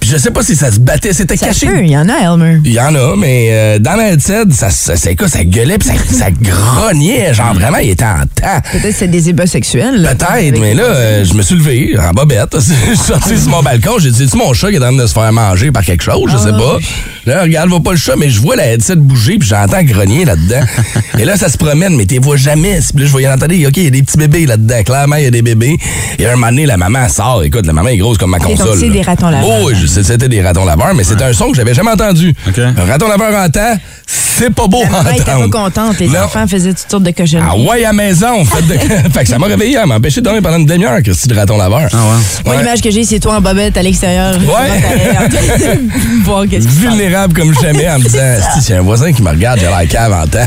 Puis 0.00 0.10
je 0.10 0.16
sais 0.16 0.30
pas 0.30 0.42
si 0.42 0.56
ça 0.56 0.70
se 0.70 0.80
battait, 0.80 1.12
c'était 1.12 1.36
caché. 1.36 1.68
il 1.82 1.90
y 1.90 1.96
en 1.96 2.08
a, 2.08 2.14
Elmer. 2.14 2.58
Il 2.64 2.72
y 2.72 2.80
en 2.80 2.94
a, 2.94 3.14
mais 3.16 3.48
euh, 3.50 3.78
dans 3.78 3.94
la 3.96 4.10
headset, 4.12 4.44
ça, 4.50 4.70
ça, 4.70 4.96
c'est 4.96 5.14
quoi, 5.14 5.28
ça 5.28 5.44
gueulait 5.44 5.78
puis 5.78 5.88
ça, 5.88 5.94
ça 6.18 6.30
grognait. 6.30 7.32
Genre 7.34 7.54
vraiment, 7.54 7.78
il 7.78 7.90
était 7.90 8.04
en 8.04 8.20
temps. 8.22 8.60
Peut-être 8.72 8.88
que 8.90 8.92
c'est 8.92 9.08
des 9.08 9.28
ébats 9.30 9.46
sexuels. 9.46 10.02
là. 10.02 10.14
Peut-être, 10.14 10.58
mais 10.60 10.74
là, 10.74 10.82
euh, 10.84 11.24
je 11.24 11.34
me 11.34 11.42
suis 11.42 11.54
levé 11.54 11.96
en 11.98 12.10
bobette. 12.12 12.54
je 12.58 12.60
suis 12.94 12.96
sorti 12.96 13.38
sur 13.38 13.50
mon 13.50 13.62
balcon. 13.62 13.98
J'ai 13.98 14.10
dit, 14.10 14.18
c'est-tu 14.24 14.36
mon 14.36 14.52
chat 14.52 14.70
qui 14.70 14.76
est 14.76 14.78
en 14.78 14.88
train 14.88 14.96
de 14.96 15.06
se 15.06 15.12
faire 15.14 15.32
manger 15.32 15.70
par 15.72 15.84
quelque 15.84 16.02
chose? 16.02 16.30
Je 16.32 16.38
sais 16.38 16.50
pas. 16.52 16.78
Là, 17.26 17.42
regarde, 17.42 17.70
va 17.70 17.80
pas 17.80 17.90
le 17.92 17.96
chat, 17.96 18.14
mais 18.16 18.30
je 18.30 18.40
vois 18.40 18.56
la 18.56 18.66
headset 18.66 18.96
bouger 18.96 19.38
puis 19.38 19.48
j'entends 19.48 19.82
grogner 19.82 20.24
là-dedans. 20.24 20.60
Et 21.18 21.24
là, 21.24 21.35
ça 21.36 21.48
se 21.48 21.56
promène, 21.56 21.96
mais 21.96 22.06
tu 22.06 22.14
les 22.14 22.20
vois 22.20 22.36
jamais. 22.36 22.78
Puis 22.94 23.00
là, 23.02 23.06
je 23.06 23.10
voyais 23.12 23.28
entendre, 23.28 23.54
OK, 23.66 23.76
il 23.76 23.84
y 23.84 23.86
a 23.86 23.90
des 23.90 24.02
petits 24.02 24.18
bébés 24.18 24.46
là-dedans. 24.46 24.82
Clairement, 24.84 25.16
il 25.16 25.24
y 25.24 25.26
a 25.26 25.30
des 25.30 25.42
bébés. 25.42 25.76
Et 26.18 26.26
à 26.26 26.32
un 26.32 26.36
moment 26.36 26.48
donné, 26.48 26.66
la 26.66 26.76
maman 26.76 27.08
sort. 27.08 27.42
Écoute, 27.44 27.66
la 27.66 27.72
maman 27.72 27.88
est 27.88 27.96
grosse 27.96 28.18
comme 28.18 28.30
ma 28.30 28.38
console. 28.38 28.78
c'est 28.78 28.88
des 28.90 29.02
ratons 29.02 29.28
laveurs. 29.28 29.48
Oh, 29.48 29.66
oui, 29.68 29.74
je 29.80 29.86
sais, 29.86 30.02
c'était 30.02 30.28
des 30.28 30.42
ratons 30.42 30.64
laveurs, 30.64 30.94
mais 30.94 31.04
c'était 31.04 31.24
un 31.24 31.32
son 31.32 31.50
que 31.50 31.56
j'avais 31.56 31.74
jamais 31.74 31.90
entendu. 31.90 32.34
OK. 32.48 32.58
Un 32.58 32.84
raton 32.84 33.08
laveur 33.08 33.34
en 33.44 33.48
temps, 33.48 33.76
c'est 34.06 34.50
pas 34.54 34.66
beau 34.66 34.82
La 34.82 34.90
maman 34.90 35.10
était 35.10 35.24
pas 35.24 35.48
contente. 35.48 35.98
Les 35.98 36.10
enfants 36.16 36.46
faisaient 36.46 36.74
toutes 36.74 36.90
sortes 36.90 37.02
de 37.02 37.10
cochonneries. 37.10 37.48
Ah 37.50 37.56
ouais, 37.70 37.84
à 37.84 37.88
la 37.88 37.92
maison. 37.94 38.44
Fait, 38.44 38.62
de... 38.62 38.74
fait 39.12 39.22
que 39.22 39.28
ça 39.28 39.38
m'a 39.38 39.46
réveillé, 39.46 39.78
elle 39.80 39.88
m'a 39.88 39.96
empêché 39.96 40.20
de 40.20 40.24
dormir 40.26 40.42
pendant 40.42 40.58
une 40.58 40.66
demi-heure, 40.66 41.00
Christy, 41.02 41.28
le 41.28 41.36
raton 41.36 41.56
laveur. 41.56 41.88
Ah 41.92 41.96
ouais? 41.96 42.00
Moi, 42.44 42.54
Ouais. 42.54 42.62
l'image 42.62 42.80
que 42.80 42.90
j'ai, 42.90 43.04
c'est 43.04 43.18
toi 43.20 43.36
en 43.36 43.40
bobette 43.40 43.76
à 43.76 43.82
l'extérieur. 43.82 44.34
Ouais. 44.36 45.78
Voir 46.24 46.44
qu'est-ce. 46.48 46.68
Vulnérable 46.68 47.34
comme 47.34 47.54
jamais 47.60 47.88
en 47.90 47.98
me 47.98 48.04
disant, 48.04 48.36
si 48.54 48.60
c'est 48.62 48.74
un 48.74 48.82
voisin 48.82 49.12
qui 49.12 49.22
me 49.22 49.30
regarde, 49.30 49.58
j'ai 49.60 49.66
l'air 49.66 49.88
cave 49.88 50.12
en 50.12 50.26
temps. 50.26 50.46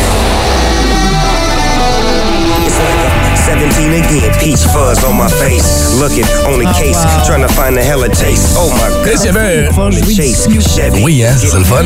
17 3.59 3.93
again, 3.93 4.31
peach 4.39 4.59
fuzz 4.71 5.03
on 5.03 5.13
my 5.17 5.27
face. 5.29 5.99
Looking 5.99 6.23
on 6.47 6.59
the 6.59 6.71
case, 6.79 6.97
trying 7.27 7.41
to 7.41 7.49
find 7.53 7.77
a 7.77 7.81
hella 7.83 8.07
taste. 8.09 8.55
Oh 8.57 8.71
my 8.71 8.89
y 9.11 9.15
god. 9.17 9.27
avait 9.27 9.67
un-. 9.67 11.01
Oui, 11.03 11.23
hein, 11.23 11.33
c'est 11.37 11.57
le 11.57 11.63
fun. 11.65 11.83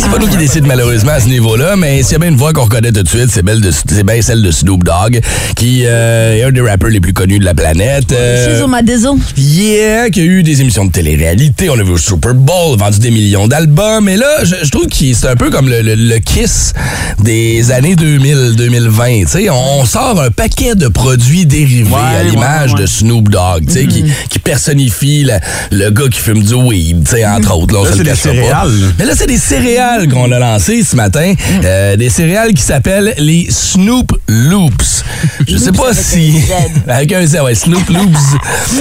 C'est 0.00 0.10
pas 0.10 0.18
nous 0.18 0.28
qui 0.28 0.36
décide 0.36 0.64
malheureusement 0.66 1.12
à 1.12 1.20
ce 1.20 1.26
niveau-là, 1.28 1.74
mais 1.76 2.02
s'il 2.02 2.12
y 2.12 2.14
a 2.14 2.18
bien 2.20 2.28
une 2.28 2.36
voix 2.36 2.52
qu'on 2.52 2.62
reconnaît 2.64 2.92
tout 2.92 3.02
de 3.02 3.08
suite, 3.08 3.30
c'est 3.32 3.42
bien 3.42 4.22
celle 4.22 4.42
de 4.42 4.50
Snoop 4.52 4.84
Dogg, 4.84 5.20
qui 5.56 5.82
euh, 5.86 6.36
est 6.36 6.42
un 6.44 6.52
des 6.52 6.60
rappeurs 6.60 6.90
les 6.90 7.00
plus 7.00 7.12
connus 7.12 7.40
de 7.40 7.44
la 7.44 7.54
planète. 7.54 8.12
Euh. 8.12 8.46
Yeah, 9.36 10.10
qui 10.10 10.20
a 10.20 10.24
eu 10.24 10.42
des 10.44 10.60
émissions 10.60 10.84
de 10.84 10.92
télé-réalité, 10.92 11.68
on 11.68 11.78
a 11.78 11.82
vu 11.82 11.92
au 11.92 11.98
Super 11.98 12.34
Bowl, 12.34 12.78
vendu 12.78 13.00
des 13.00 13.10
millions 13.10 13.48
d'albums, 13.48 14.08
et 14.08 14.16
là, 14.16 14.44
je, 14.44 14.54
je 14.62 14.70
trouve 14.70 14.86
que 14.86 14.94
c'est 15.14 15.26
un 15.28 15.36
peu 15.36 15.50
comme 15.50 15.68
le, 15.68 15.82
le- 15.82 15.94
le 15.96 16.18
Kiss 16.20 16.74
des 17.18 17.72
années 17.72 17.96
2000-2020, 17.96 19.22
tu 19.22 19.26
sais, 19.28 19.50
on 19.50 19.84
sort 19.84 20.20
un 20.22 20.30
paquet 20.30 20.74
de 20.74 20.86
produits 20.88 21.07
dérivés 21.16 21.88
Ouais, 21.90 22.00
à 22.20 22.22
l'image 22.24 22.70
ouais, 22.72 22.76
ouais. 22.76 22.82
de 22.82 22.86
Snoop 22.86 23.28
Dogg, 23.28 23.66
tu 23.66 23.72
sais, 23.72 23.86
qui, 23.86 24.04
qui 24.28 24.38
personnifie 24.38 25.24
la- 25.24 25.40
le 25.70 25.90
gars 25.90 26.08
qui 26.10 26.20
fume 26.20 26.42
du 26.42 26.54
weed, 26.54 27.04
tu 27.04 27.10
sais, 27.16 27.26
entre 27.26 27.54
autres. 27.56 27.74
Là, 27.74 27.80
on 27.80 27.84
Là, 27.84 27.90
se 27.90 27.96
c'est 27.96 28.04
le 28.04 28.04
des 28.04 28.10
cachera 28.10 28.62
pas. 28.62 28.66
Mais 28.98 29.04
là, 29.04 29.12
c'est 29.16 29.26
des 29.26 29.38
céréales 29.38 30.08
qu'on 30.08 30.30
a 30.32 30.38
lancées 30.38 30.82
ce 30.82 30.96
matin, 30.96 31.32
euh, 31.64 31.96
des 31.96 32.08
céréales 32.10 32.52
qui 32.54 32.62
s'appellent 32.62 33.14
les 33.18 33.46
Snoop 33.50 34.12
Loops. 34.28 35.04
Je 35.48 35.56
sais 35.56 35.72
pas 35.72 35.92
si... 35.94 36.34
Avec 36.88 37.12
un 37.12 37.26
Z, 37.26 37.38
ouais, 37.44 37.54
Snoop 37.54 37.88
Loops. 37.88 38.18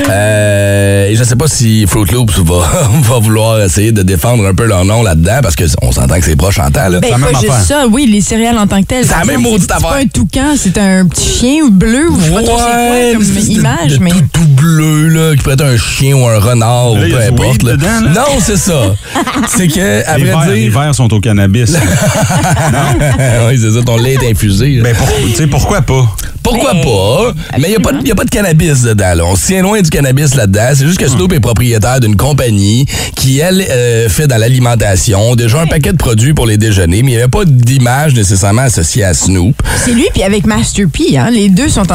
Euh, 0.10 1.08
et 1.10 1.16
je 1.16 1.24
sais 1.24 1.36
pas 1.36 1.48
si 1.48 1.86
Fruit 1.88 2.10
Loops 2.12 2.40
va, 2.40 2.90
va 3.02 3.20
vouloir 3.20 3.62
essayer 3.62 3.92
de 3.92 4.04
défendre 4.04 4.46
un 4.46 4.54
peu 4.54 4.66
leur 4.66 4.86
nom 4.86 5.02
là-dedans, 5.04 5.40
parce 5.42 5.56
qu'on 5.56 5.92
s'entend 5.92 6.20
que 6.20 6.26
c'est 6.26 6.36
proche 6.36 6.60
en 6.60 6.70
temps, 6.70 6.90
là. 6.90 7.00
Ben, 7.00 7.10
pas 7.20 7.40
juste 7.40 7.68
ça, 7.68 7.86
oui, 7.90 8.08
les 8.12 8.22
céréales 8.22 8.58
en 8.58 8.68
tant 8.68 8.82
que 8.82 8.88
telles. 8.88 9.06
C'est 9.06 9.18
la 9.18 9.26
même 9.26 9.42
maudite 9.42 9.68
C'est 9.70 9.74
affaire. 9.76 9.90
pas 9.90 9.98
un 10.00 10.06
toucan, 10.08 10.56
c'est 10.58 10.78
un 10.78 11.06
petit 11.08 11.28
chien 11.40 11.68
bleu 11.70 11.88
bleu 11.88 12.10
ou 12.18 12.22
je 12.22 12.26
sais 12.26 12.34
pas 12.34 12.44
trop 12.44 12.58
c'est 12.58 12.64
Ouais, 12.66 12.88
quoi 12.90 13.12
une 13.14 13.22
espèce 13.22 13.46
comme 13.46 13.54
de- 13.56 13.60
image, 13.60 14.00
mais. 14.00 14.10
Tout, 14.12 14.24
tout 14.34 14.48
bleu, 14.48 15.08
là, 15.10 15.36
qui 15.36 15.42
pourrait 15.44 15.54
être 15.56 15.66
un 15.66 15.78
chien 15.78 16.16
ou 16.16 16.26
un 16.28 16.40
renard, 16.40 16.94
Là, 16.96 17.06
ou 17.08 17.10
peu 17.10 17.22
importe. 17.44 17.64
là. 17.64 17.72
dedans, 17.74 18.02
là? 18.02 18.10
Non, 18.14 18.40
c'est 18.40 18.58
ça. 18.58 18.96
c'est 19.48 19.68
que, 19.68 20.08
à 20.10 20.18
les, 20.18 20.24
verres, 20.26 20.38
vrai 20.40 20.54
les 20.56 20.70
dire. 20.70 20.80
verres 20.80 20.96
sont 20.96 21.14
au 21.14 21.20
cannabis. 21.20 21.72
oui, 23.50 23.60
c'est 23.60 23.72
ça, 23.72 23.82
ton 23.86 23.98
lait 23.98 24.14
est 24.22 24.30
infusé. 24.32 24.70
là. 24.78 24.84
ben, 24.84 24.96
pour- 24.96 25.08
tu 25.08 25.36
sais, 25.36 25.48
pourquoi 25.48 25.82
pas? 25.82 26.06
Pourquoi 26.44 26.74
Mais- 26.74 26.82
pas? 26.84 27.34
Mais 27.60 27.64
il 27.68 27.70
n'y 27.72 27.76
a, 27.76 27.80
pas 27.80 27.92
de- 27.92 28.08
y 28.08 28.12
a 28.12 28.16
pas 28.16 28.24
de 28.24 28.30
cannabis 28.30 28.82
dedans. 28.84 29.14
Là. 29.16 29.26
On 29.26 29.36
se 29.36 29.48
tient 29.48 29.62
loin 29.62 29.82
du 29.82 29.90
cannabis 29.90 30.34
là-dedans. 30.34 30.70
C'est 30.76 30.86
juste 30.88 30.98
que 31.00 31.08
Snoop 31.10 31.34
est 31.34 31.42
propriétaire 31.42 32.00
d'une 32.00 32.16
compagnie 32.16 32.86
qui, 33.18 33.40
elle, 33.40 33.66
euh, 33.70 34.08
fait 34.08 34.28
dans 34.28 34.38
l'alimentation 34.38 35.36
déjà 35.36 35.60
un 35.62 35.68
paquet 35.68 35.92
de 35.92 35.98
produits 35.98 36.34
pour 36.34 36.46
les 36.46 36.58
déjeuners, 36.58 37.04
mais 37.04 37.12
il 37.12 37.16
n'y 37.16 37.22
avait 37.22 37.28
pas 37.28 37.44
d'image 37.46 38.14
nécessairement 38.14 38.62
associée 38.62 39.04
à 39.04 39.14
Snoop. 39.14 39.62
C'est 39.84 39.92
lui, 39.92 40.06
puis 40.14 40.24
avec 40.24 40.46
Master 40.46 40.86
P, 40.92 41.18
hein, 41.18 41.30
les 41.32 41.50
deux 41.50 41.68
sont 41.68 41.92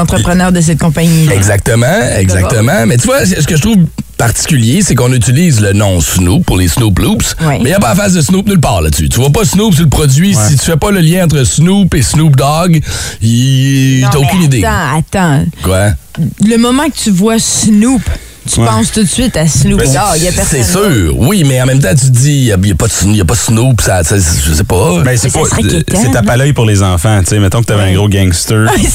de 0.52 0.60
cette 0.60 0.78
compagnie. 0.78 1.28
Exactement, 1.32 1.86
exactement. 2.18 2.86
Mais 2.86 2.96
tu 2.96 3.06
vois, 3.06 3.24
ce 3.24 3.46
que 3.46 3.56
je 3.56 3.62
trouve 3.62 3.76
particulier, 4.18 4.82
c'est 4.82 4.94
qu'on 4.94 5.12
utilise 5.12 5.60
le 5.60 5.72
nom 5.72 6.00
Snoop 6.00 6.44
pour 6.46 6.56
les 6.56 6.68
Snoop 6.68 6.98
Loops, 6.98 7.34
Oui. 7.40 7.54
mais 7.58 7.58
il 7.60 7.64
n'y 7.64 7.72
a 7.72 7.80
pas 7.80 7.88
la 7.88 7.94
face 7.96 8.12
de 8.12 8.20
Snoop 8.20 8.46
nulle 8.46 8.60
part 8.60 8.80
là-dessus. 8.80 9.08
Tu 9.08 9.18
vois 9.18 9.30
pas 9.30 9.44
Snoop 9.44 9.74
sur 9.74 9.82
le 9.84 9.88
produit. 9.88 10.34
Si 10.34 10.56
tu 10.56 10.64
fais 10.64 10.76
pas 10.76 10.90
le 10.90 11.00
lien 11.00 11.24
entre 11.24 11.42
Snoop 11.44 11.94
et 11.94 12.02
Snoop 12.02 12.36
Dogg, 12.36 12.80
il- 13.20 14.00
Non, 14.02 14.08
t'as 14.12 14.18
mais 14.20 14.26
aucune 14.26 14.42
idée. 14.42 14.64
Attends, 14.64 14.98
attends. 14.98 15.44
Quoi? 15.62 15.90
Le 16.46 16.56
moment 16.56 16.84
que 16.88 16.96
tu 17.02 17.10
vois 17.10 17.38
Snoop, 17.38 18.02
tu 18.50 18.60
Ouais. 18.60 18.66
penses 18.66 18.92
tout 18.92 19.02
de 19.02 19.08
suite 19.08 19.36
à 19.36 19.46
Snoop 19.46 19.78
Ben, 19.78 19.86
Dogg. 19.86 19.98
Il 20.16 20.24
y 20.24 20.28
a 20.28 20.32
personne. 20.32 20.62
C'est 20.62 20.70
sûr, 20.72 21.14
oui, 21.16 21.44
mais 21.46 21.60
en 21.60 21.66
même 21.66 21.78
temps, 21.80 21.90
tu 21.90 22.06
te 22.06 22.10
dis, 22.16 22.32
il 22.32 22.44
n'y 22.44 22.52
a, 22.52 22.56
y 22.68 22.72
a 22.72 22.74
pas 22.74 22.86
de- 22.86 23.12
y 23.12 23.20
a 23.20 23.24
pas 23.24 23.34
Snoop, 23.34 23.80
ça, 23.80 24.02
ça- 24.04 24.16
je 24.16 24.52
sais 24.52 24.64
pas. 24.64 25.00
Ben, 25.04 25.16
c'est 25.16 25.32
pas. 25.32 25.40
C'est 25.94 26.10
tape 26.10 26.28
à 26.28 26.36
l'œil 26.36 26.52
pour 26.52 26.64
les 26.66 26.82
enfants. 26.82 27.20
Tu 27.20 27.26
sais, 27.26 27.38
mettons 27.38 27.60
que 27.60 27.66
t'avais 27.66 27.84
un 27.90 27.94
gros 27.94 28.08
gangster. 28.08 28.66
Ouais, 28.70 28.88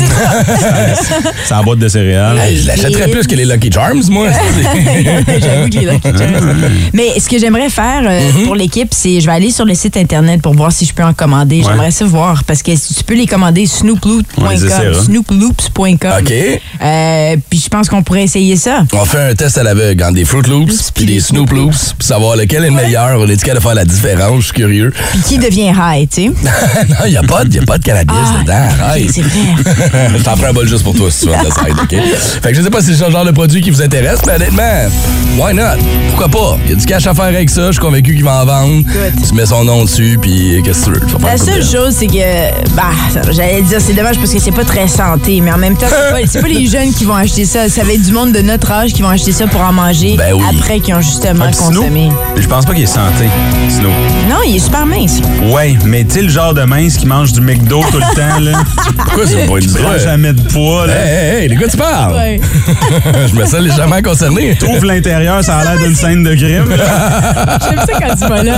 c'est 1.46 1.54
en 1.54 1.64
boîte 1.64 1.80
de 1.80 1.88
céréales. 1.88 2.40
Je 2.56 2.68
l'achèterais 2.68 3.10
plus 3.10 3.26
que 3.28 3.36
les 3.36 3.46
Lucky 3.46 3.72
Charms, 3.72 4.04
moi. 4.10 4.28
J'avoue 4.32 5.70
que 5.70 5.78
les 5.80 5.86
Lucky 5.92 6.10
Charms. 6.18 6.56
Mais 6.94 7.20
ce 7.20 7.28
que 7.30 7.40
j'aimerais 7.40 7.70
faire 7.70 8.02
euh, 8.06 8.18
Mm-hmm. 8.28 8.46
pour 8.46 8.56
l'équipe, 8.56 8.90
c'est 8.92 9.22
je 9.22 9.26
vais 9.26 9.32
aller 9.32 9.52
sur 9.52 9.64
le 9.64 9.74
site 9.74 9.96
internet 9.96 10.42
pour 10.42 10.54
voir 10.54 10.72
si 10.72 10.86
je 10.86 10.94
peux 10.94 11.04
en 11.04 11.14
commander. 11.14 11.62
J'aimerais 11.64 11.92
ça 11.92 12.04
voir 12.06 12.44
parce 12.44 12.62
que 12.64 12.72
tu 12.72 13.04
peux 13.06 13.14
les 13.16 13.26
commander 13.28 13.66
snooploops.com. 13.66 14.46
On 14.46 14.50
les 14.50 14.66
essaiera. 14.66 14.94
snooploops.com. 15.04 16.12
OK. 16.20 16.34
Euh, 16.82 17.36
puis 17.50 17.60
je 17.64 17.70
pense 17.70 17.88
qu'on 17.90 18.04
pourrait 18.04 18.24
essayer 18.24 18.56
ça. 18.58 18.84
On 18.94 19.06
fait 19.06 19.20
un 19.32 19.36
test 19.38 19.58
à 19.58 19.64
l'aveugle, 19.64 20.04
entre 20.04 20.14
des 20.16 20.26
Fruit 20.26 20.42
Loops 20.50 20.92
puis 20.94 21.06
des 21.06 21.20
Snoop 21.20 21.52
Loops, 21.52 21.94
pour 21.94 22.06
savoir 22.08 22.36
lequel 22.36 22.64
est 22.64 22.70
le 22.70 22.76
meilleur. 22.76 23.20
On 23.20 23.28
est 23.28 23.36
capable 23.38 23.58
de 23.60 23.64
faire 23.64 23.76
la 23.76 23.86
différence, 23.86 24.40
je 24.40 24.46
suis 24.46 24.54
curieux. 24.54 24.92
Puis 25.12 25.20
qui 25.22 25.38
devient 25.38 25.72
high, 25.78 26.10
tu 26.10 26.24
sais? 26.24 26.28
non, 26.90 26.96
il 27.06 27.12
n'y 27.12 27.18
a, 27.18 27.22
pas 27.24 27.46
de- 27.46 27.54
y 27.56 27.60
a 27.60 27.66
pas 27.66 27.78
de 27.78 27.84
cannabis 27.84 28.16
Ah, 28.18 28.42
dedans. 28.42 28.54
ok, 28.68 28.82
Arrête. 28.82 29.12
c'est 29.14 29.22
vrai. 29.22 30.10
je 30.18 30.24
t'en 30.24 30.36
prends 30.36 30.48
un 30.48 30.54
bol 30.54 30.68
juste 30.68 30.84
pour 30.84 30.96
toi 30.96 31.10
si 31.12 31.22
tu 31.22 31.28
veux 31.28 31.36
on 31.36 31.44
décide, 31.44 31.80
OK? 31.82 31.96
Fait 32.42 32.50
que 32.50 32.56
je 32.56 32.62
sais 32.62 32.70
pas 32.70 32.82
si 32.82 32.96
c'est 32.96 33.06
le 33.06 33.12
genre 33.12 33.26
de 33.26 33.32
produit 33.32 33.62
qui 33.62 33.70
vous 33.70 33.82
intéresse, 33.82 34.20
mais 34.26 34.34
honnêtement, 34.36 34.90
why 35.38 35.54
not? 35.54 35.82
Pourquoi 36.10 36.30
pas? 36.30 36.58
Il 36.66 36.72
y 36.72 36.74
a 36.74 36.76
du 36.78 36.86
cash 36.86 37.06
à 37.06 37.14
faire 37.14 37.26
avec 37.26 37.50
ça, 37.50 37.68
je 37.68 37.72
suis 37.74 37.80
convaincu 37.82 38.16
qu'il 38.16 38.24
va 38.24 38.42
en 38.42 38.46
vendre. 38.46 38.84
Tu 39.28 39.34
mets 39.36 39.46
son 39.46 39.64
nom 39.64 39.84
dessus, 39.86 40.18
puis 40.22 40.62
qu'est-ce 40.66 40.86
que 40.86 40.86
tu 40.86 40.92
veux? 41.00 41.02
Tu 41.20 41.24
La 41.24 41.38
seule 41.38 41.64
chose, 41.64 41.94
c'est 41.98 42.08
que, 42.08 42.74
bah, 42.76 42.92
j'allais 43.32 43.62
dire, 43.62 43.80
c'est 43.86 43.94
dommage 43.94 44.18
parce 44.18 44.32
que 44.34 44.40
c'est 44.40 44.52
pas 44.52 44.66
très 44.66 44.88
santé, 44.88 45.42
mais 45.42 45.52
en 45.52 45.58
même 45.60 45.78
temps, 45.78 45.86
c'est 46.26 46.34
pas, 46.34 46.42
pas 46.42 46.48
les 46.48 46.66
jeunes 46.68 46.92
qui 46.94 47.06
vont 47.06 47.16
acheter 47.16 47.46
ça. 47.46 47.70
Ça 47.70 47.84
va 47.84 47.94
être 47.94 48.02
du 48.02 48.12
monde 48.12 48.32
de 48.32 48.42
notre 48.42 48.72
âge 48.72 48.94
qui 48.94 49.02
vont 49.04 49.10
acheter 49.10 49.27
ça 49.34 49.48
pour 49.48 49.62
en 49.62 49.74
manger 49.74 50.16
Ben 50.18 50.34
oui. 50.34 50.44
après 50.50 50.80
qu'ils 50.80 50.94
ont 50.96 51.02
justement 51.02 51.46
Ah, 51.48 51.52
consommé. 51.56 52.10
Je 52.36 52.48
pense 52.48 52.66
pas 52.66 52.74
qu'il 52.74 52.84
est 52.84 52.88
santé, 52.88 53.26
Snoop. 53.70 53.92
Non, 54.30 54.38
il 54.46 54.56
est 54.56 54.60
super 54.60 54.86
mince. 54.86 55.20
Ouais, 55.52 55.76
mais 55.86 56.04
tu 56.04 56.16
sais, 56.16 56.22
le 56.22 56.30
genre 56.30 56.54
de 56.54 56.64
mince 56.64 56.98
qui 56.98 57.06
mange 57.06 57.32
du 57.34 57.42
McDo 57.42 57.82
tout 57.92 57.98
le 57.98 58.16
temps, 58.16 58.40
là? 58.40 58.60
Pourquoi 58.98 59.26
c'est 59.28 59.46
pas 59.48 59.58
une 59.60 60.00
jamais 60.00 60.34
de 60.34 60.42
poids, 60.42 60.88
là. 60.88 60.94
Hey, 60.94 61.10
hey, 61.10 61.44
hey, 61.44 61.50
de 61.50 61.56
quoi 61.60 61.68
tu 61.68 61.78
parles? 61.78 62.14
Ouais. 62.16 62.40
je 63.28 63.36
me 63.36 63.46
sens 63.46 63.60
légèrement 63.60 64.02
concerné. 64.02 64.56
Trouve 64.60 64.86
l'intérieur, 64.86 65.44
ça 65.44 65.58
a 65.58 65.64
l'air 65.64 65.78
d'une 65.84 65.96
scène 65.96 66.24
de 66.24 66.36
crime. 66.36 66.66
J'aime 66.70 67.80
ça 67.80 68.00
quand 68.00 68.16
tu 68.16 68.28
vas 68.30 68.44
là. 68.44 68.58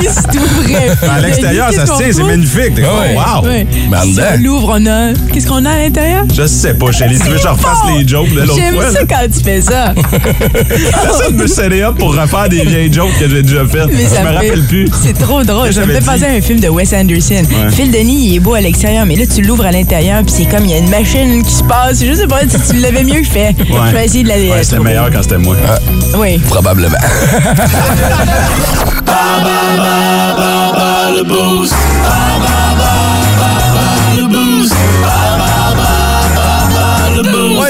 il 0.00 0.08
se 0.08 0.22
t'ouvrait. 0.22 0.90
À 1.08 1.20
l'extérieur, 1.20 1.72
ça 1.72 1.86
se 1.86 1.96
tient, 1.96 2.12
c'est 2.12 2.22
magnifique. 2.22 2.76
Ouais. 2.78 3.14
wow! 3.16 3.44
Ouais. 3.46 3.66
Mais 3.90 3.96
en 3.96 4.02
Si 4.02 4.18
on 4.20 4.42
l'ouvre, 4.42 4.76
on 4.78 4.86
a. 4.86 5.12
Qu'est-ce 5.32 5.46
qu'on 5.46 5.64
a 5.64 5.70
à 5.70 5.78
l'intérieur? 5.78 6.24
Je 6.34 6.46
sais 6.46 6.74
pas, 6.74 6.92
Shelly. 6.92 7.18
Tu 7.18 7.28
veux 7.28 7.36
que 7.36 7.42
je 7.42 7.48
refasse 7.48 7.78
les 7.96 8.06
jokes 8.06 8.30
de 8.34 8.40
l'autre 8.40 8.54
J'aime 8.56 8.74
fois? 8.74 8.90
ça 8.90 9.00
là? 9.00 9.06
quand 9.08 9.26
tu 9.32 9.42
fais 9.44 9.60
ça. 9.66 9.94
De 11.30 11.34
me 11.34 11.46
setter 11.46 11.82
up 11.84 11.96
pour 11.98 12.14
refaire 12.16 12.48
des 12.48 12.64
vieilles 12.64 12.92
jokes 12.92 13.10
que 13.18 13.28
j'ai 13.28 13.42
déjà 13.42 13.66
faites. 13.66 13.88
Mais 13.92 14.04
je 14.04 14.08
ça 14.08 14.22
me 14.22 14.26
me 14.28 14.30
fait- 14.30 14.34
rappelle 14.48 14.62
plus. 14.66 14.88
C'est 15.02 15.18
trop 15.18 15.42
drôle. 15.42 15.72
Ça 15.72 15.80
me 15.80 15.86
j'avais 15.86 16.00
fait 16.00 16.06
penser 16.06 16.18
dit? 16.18 16.24
à 16.24 16.30
un 16.30 16.40
film 16.40 16.60
de 16.60 16.68
Wes 16.68 16.92
Anderson. 16.92 17.42
Phil 17.72 17.90
Denis, 17.90 18.28
il 18.28 18.36
est 18.36 18.40
beau 18.40 18.54
à 18.54 18.60
l'extérieur, 18.60 19.04
mais 19.06 19.16
là, 19.16 19.24
tu 19.26 19.42
l'ouvres 19.42 19.66
à 19.66 19.72
l'intérieur, 19.72 20.22
puis 20.22 20.34
c'est 20.36 20.44
comme 20.46 20.64
il 20.64 20.70
y 20.70 20.74
a 20.74 20.78
une 20.78 20.90
machine 20.90 21.42
qui 21.42 21.54
se 21.54 21.62
passe. 21.64 22.02
Je 22.04 22.12
sais 22.14 22.26
pas 22.26 22.40
si 22.48 22.72
tu 22.72 22.80
l'avais 22.80 23.02
mieux 23.04 23.22
fait. 23.24 23.54
Je 23.58 23.92
vais 23.94 24.04
essayer 24.04 24.22
de 24.24 24.28
la 24.28 24.36
Ouais, 24.36 24.62
c'était 24.62 24.78
meilleur 24.80 25.10
quand 25.10 25.22
c'était 25.22 25.38
moi. 25.38 25.56
Oui. 26.18 26.38
Probablement. 26.48 26.96
Ouais, 32.86 32.95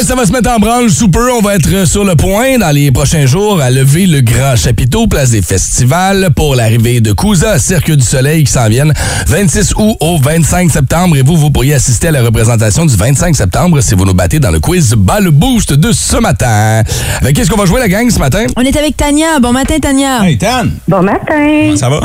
ça 0.06 0.14
va 0.14 0.24
se 0.24 0.30
mettre 0.30 0.48
en 0.50 0.60
branle 0.60 0.88
sous 0.88 1.08
peu. 1.08 1.32
On 1.32 1.40
va 1.40 1.56
être 1.56 1.84
sur 1.84 2.04
le 2.04 2.14
point 2.14 2.58
dans 2.58 2.70
les 2.70 2.92
prochains 2.92 3.26
jours 3.26 3.60
à 3.60 3.70
lever 3.70 4.06
le 4.06 4.20
grand 4.20 4.54
chapiteau, 4.54 5.08
place 5.08 5.30
des 5.30 5.42
festivals, 5.42 6.28
pour 6.36 6.54
l'arrivée 6.54 7.00
de 7.00 7.10
Cousa, 7.10 7.58
Cirque 7.58 7.90
du 7.90 8.04
Soleil 8.04 8.44
qui 8.44 8.52
s'en 8.52 8.68
viennent 8.68 8.92
26 9.26 9.74
août 9.76 9.96
au 9.98 10.18
25 10.18 10.70
septembre. 10.70 11.16
Et 11.16 11.22
vous, 11.22 11.36
vous 11.36 11.50
pourriez 11.50 11.74
assister 11.74 12.08
à 12.08 12.10
la 12.12 12.22
représentation 12.22 12.86
du 12.86 12.94
25 12.94 13.34
septembre 13.34 13.80
si 13.80 13.96
vous 13.96 14.04
nous 14.04 14.14
battez 14.14 14.38
dans 14.38 14.52
le 14.52 14.60
quiz 14.60 14.94
Bas 14.96 15.18
le 15.18 15.32
Boost 15.32 15.72
de 15.72 15.90
ce 15.90 16.18
matin. 16.18 16.84
Avec 17.20 17.34
qu'est-ce 17.34 17.50
qu'on 17.50 17.58
va 17.58 17.66
jouer 17.66 17.80
la 17.80 17.88
gang 17.88 18.08
ce 18.08 18.20
matin? 18.20 18.46
On 18.56 18.62
est 18.62 18.76
avec 18.76 18.96
Tania. 18.96 19.40
Bon 19.40 19.52
matin, 19.52 19.74
Tania. 19.80 20.22
Hey, 20.24 20.38
Tan! 20.38 20.68
Bon 20.86 21.02
matin. 21.02 21.74
Ça 21.76 21.88
va? 21.88 22.00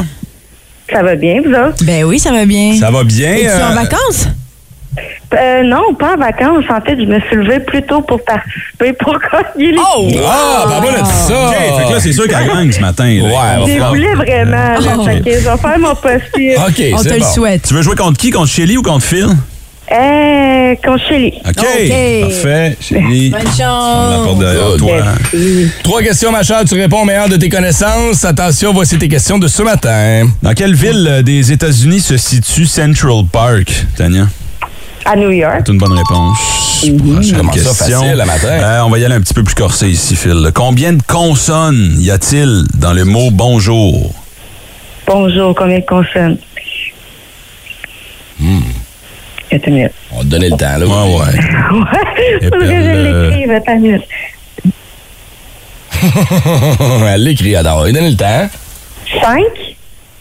Ça 0.92 1.04
va 1.04 1.16
bien, 1.16 1.40
vous 1.46 1.52
autres? 1.52 1.84
Ben 1.84 2.04
oui, 2.06 2.18
ça 2.18 2.32
va 2.32 2.46
bien. 2.46 2.76
Ça 2.80 2.90
va 2.90 3.04
bien? 3.04 3.34
Es-tu 3.36 3.48
euh, 3.48 3.70
en 3.70 3.76
vacances? 3.76 4.28
Euh, 5.34 5.64
non, 5.64 5.94
pas 5.98 6.16
en 6.16 6.18
vacances. 6.18 6.66
En 6.70 6.82
fait, 6.82 6.98
je 7.00 7.06
me 7.06 7.20
suis 7.22 7.36
levée 7.38 7.60
plus 7.62 7.82
tôt 7.84 8.02
pour 8.02 8.24
participer 8.24 8.94
pour 8.94 9.14
gagner 9.32 9.72
les 9.72 9.78
Oh! 9.80 10.08
Ah, 10.28 10.66
ben 10.68 10.82
voilà, 10.82 11.06
ça! 11.06 11.34
OK, 11.50 11.56
fait 11.80 11.88
que 11.88 11.94
là, 11.94 12.00
c'est 12.00 12.12
sûr 12.14 12.28
qu'elle 12.28 12.48
gagne 12.48 12.72
ce 12.72 12.80
matin. 12.82 13.06
là. 13.06 13.24
Ouais, 13.24 13.32
va 13.32 13.66
Je 13.66 13.72
falloir- 13.72 13.90
voulais 13.90 14.14
vraiment, 14.14 14.52
là. 14.52 14.96
Oh. 15.00 15.04
Fait 15.06 15.20
que 15.22 15.32
je 15.32 15.38
vais 15.50 15.58
faire 15.58 15.80
mon 15.80 15.96
possible. 15.96 16.56
OK, 16.68 16.84
On 16.94 16.98
te 16.98 17.04
c'est 17.04 17.14
le 17.16 17.20
bon. 17.22 17.34
souhaite. 17.34 17.62
Tu 17.68 17.74
veux 17.74 17.82
jouer 17.82 17.96
contre 17.96 18.18
qui? 18.20 18.30
Contre 18.30 18.50
Shelly 18.50 18.78
ou 18.78 18.82
contre 18.82 19.06
Phil? 19.06 19.28
Euh, 19.94 20.74
chérie. 21.10 21.34
OK. 21.46 21.52
OK. 21.58 22.22
Parfait. 22.22 22.78
Shelly. 22.80 23.30
Bonne 23.30 23.42
On 23.42 23.44
la 23.44 23.52
chance. 23.52 24.40
derrière 24.40 24.78
toi. 24.78 24.98
Trois 25.84 26.02
questions, 26.02 26.32
ma 26.32 26.44
chère. 26.44 26.64
Tu 26.66 26.76
réponds 26.76 27.02
au 27.02 27.06
meilleur 27.06 27.28
de 27.28 27.36
tes 27.36 27.50
connaissances. 27.50 28.24
Attention, 28.24 28.72
voici 28.74 28.98
tes 28.98 29.10
questions 29.10 29.38
de 29.38 29.48
ce 29.50 29.64
matin. 29.64 30.30
Dans 30.42 30.54
quelle 30.54 30.76
ville 30.76 31.08
euh, 31.10 31.22
des 31.22 31.52
États-Unis 31.52 32.00
se 32.00 32.16
situe 32.16 32.66
Central 32.66 33.24
Park, 33.32 33.86
Tania? 33.98 34.28
À 35.06 35.16
New 35.16 35.32
York. 35.32 35.62
C'est 35.66 35.72
une 35.72 35.78
bonne 35.80 35.98
réponse. 35.98 36.38
Prochaine 36.80 37.38
Comment 37.38 37.52
ça, 37.54 37.60
question. 37.60 37.74
facile, 38.02 38.18
le 38.18 38.26
matin? 38.26 38.48
Euh, 38.48 38.82
on 38.86 38.90
va 38.90 38.98
y 39.00 39.06
aller 39.06 39.16
un 39.16 39.22
petit 39.22 39.34
peu 39.34 39.44
plus 39.44 39.56
corsé 39.56 39.88
ici, 39.90 40.16
Phil. 40.16 40.52
Combien 40.54 40.94
de 40.94 41.02
consonnes 41.04 41.96
y 42.00 42.12
a-t-il 42.12 42.64
dans 42.76 42.94
le 42.94 43.04
mot 43.06 43.30
bonjour? 43.32 44.14
Bonjour, 45.08 45.56
combien 45.56 45.80
de 45.80 45.86
consonnes? 45.86 46.38
Minute. 49.68 49.92
On 50.12 50.18
va 50.18 50.24
te 50.24 50.28
donner 50.28 50.50
le 50.50 50.58
temps, 50.58 50.78
là. 50.78 50.86
Ouais, 50.88 50.88
ouais. 50.88 51.22
Ouais, 51.72 52.50
faudrait 52.50 52.68
que 52.68 52.84
je 52.84 52.90
l'écrive. 53.30 53.52
Attends 53.52 53.76
une 53.76 53.82
minute. 53.82 54.04
Elle 57.08 57.24
l'écrit, 57.24 57.56
alors. 57.56 57.88
Il 57.88 57.94
donne 57.94 58.10
le 58.10 58.16
temps. 58.16 58.50
Cinq? 59.22 59.44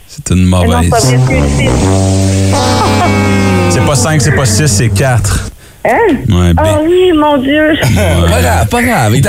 C'est 0.09 0.31
une 0.35 0.53
Ah 0.53 0.57
Non, 0.67 0.67
mauvaise. 0.67 0.91
pas. 0.91 0.99
C'est 3.71 3.87
pas 3.87 3.95
5, 3.95 4.21
c'est 4.21 4.33
pas 4.33 4.45
6, 4.47 4.67
c'est 4.67 4.89
4. 4.89 5.50
Hein? 5.85 5.91
Ouais, 6.29 6.53
Ah 6.57 6.62
ben, 6.62 6.79
oui, 6.87 7.12
mon 7.17 7.39
Dieu. 7.39 7.73
Pas 7.95 8.41
grave, 8.43 8.69
pas 8.69 8.83
grave. 8.83 9.12
Il 9.15 9.23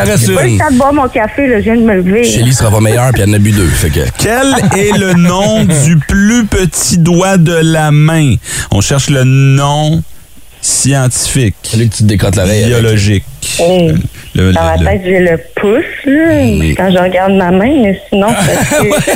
une. 0.50 0.58
temps 0.58 0.70
de 0.72 0.78
boire 0.78 0.94
mon 0.94 1.08
café, 1.08 1.48
là. 1.48 1.60
Je 1.60 1.64
viens 1.64 1.76
de 1.78 1.82
me 1.84 1.96
lever. 1.96 2.26
Shelly 2.26 2.54
sera 2.54 2.70
pas 2.70 2.82
meilleure, 2.82 3.12
puis 3.14 3.22
elle 3.22 3.30
en 3.30 3.34
a 3.34 3.40
bu 3.40 3.52
deux. 3.52 3.68
Fait 3.68 3.90
que. 3.90 4.02
Quel 4.18 4.54
est 4.78 4.98
le 4.98 5.14
nom 5.14 5.64
du 5.64 5.98
plus 5.98 6.46
petit 6.46 6.98
doigt 6.98 7.38
de 7.38 7.54
la 7.54 7.92
main? 7.92 8.36
On 8.72 8.82
cherche 8.82 9.10
le 9.10 9.24
nom 9.24 10.04
scientifique, 10.60 11.56
Celui 11.64 11.90
que 11.90 11.96
tu 11.96 12.04
te 12.04 12.08
décotes 12.08 12.36
l'oreille. 12.36 12.66
biologique. 12.66 13.24
Hey. 13.60 13.94
Le- 14.34 14.54
Dans 14.54 14.62
le- 14.62 14.66
ma 14.66 14.78
le- 14.78 14.86
tête, 14.86 15.02
j'ai 15.04 15.20
le 15.20 15.38
pouce, 15.56 15.84
là, 16.06 16.32
quand 16.78 16.90
je 16.90 16.98
regarde 17.04 17.34
ma 17.34 17.52
main, 17.52 17.82
mais 17.84 18.00
sinon, 18.10 18.28
parce 18.28 18.70
que- 18.70 19.12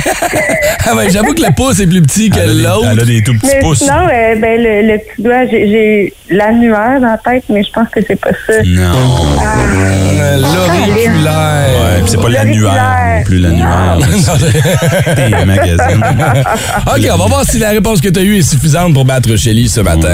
Ah 0.88 0.94
ouais, 0.96 1.10
j'avoue 1.10 1.34
que 1.34 1.42
le 1.42 1.54
pouce 1.56 1.80
est 1.80 1.88
plus 1.88 2.02
petit 2.02 2.30
que 2.30 2.40
l'autre. 2.40 2.86
elle 2.92 3.00
a 3.00 3.06
des 3.06 3.24
tout 3.24 3.34
petits 3.34 3.48
mais 3.48 3.60
pouces. 3.62 3.78
sinon, 3.80 4.08
euh, 4.14 4.36
ben, 4.36 4.62
le, 4.62 4.82
le 4.92 4.98
petit 5.00 5.22
doigt, 5.22 5.46
j'ai- 5.50 6.14
l'annuaire 6.30 7.00
dans 7.00 7.08
la 7.12 7.18
tête, 7.18 7.46
mais 7.50 7.64
je 7.64 7.72
pense 7.72 7.88
que 7.90 8.02
c'est 8.06 8.20
pas 8.20 8.32
ça. 8.46 8.54
Non. 8.66 8.92
Euh, 10.20 10.38
L'auriculaire. 10.38 11.70
Ouais, 11.70 12.02
puis 12.02 12.08
c'est 12.12 12.22
pas 12.22 12.30
l'annuaire 12.30 12.74
non 13.18 13.24
plus, 13.24 13.40
l'annuaire. 13.40 13.98
Des. 15.16 15.34
OK, 16.88 17.10
on 17.14 17.18
va 17.18 17.26
voir 17.28 17.46
si 17.46 17.58
la 17.60 17.70
réponse 17.70 18.02
que 18.02 18.10
tu 18.10 18.20
as 18.20 18.24
eue 18.24 18.38
est 18.40 18.42
suffisante 18.50 18.94
pour 18.94 19.06
battre 19.06 19.34
Shelly 19.38 19.70
ce 19.70 19.80
matin. 19.80 20.10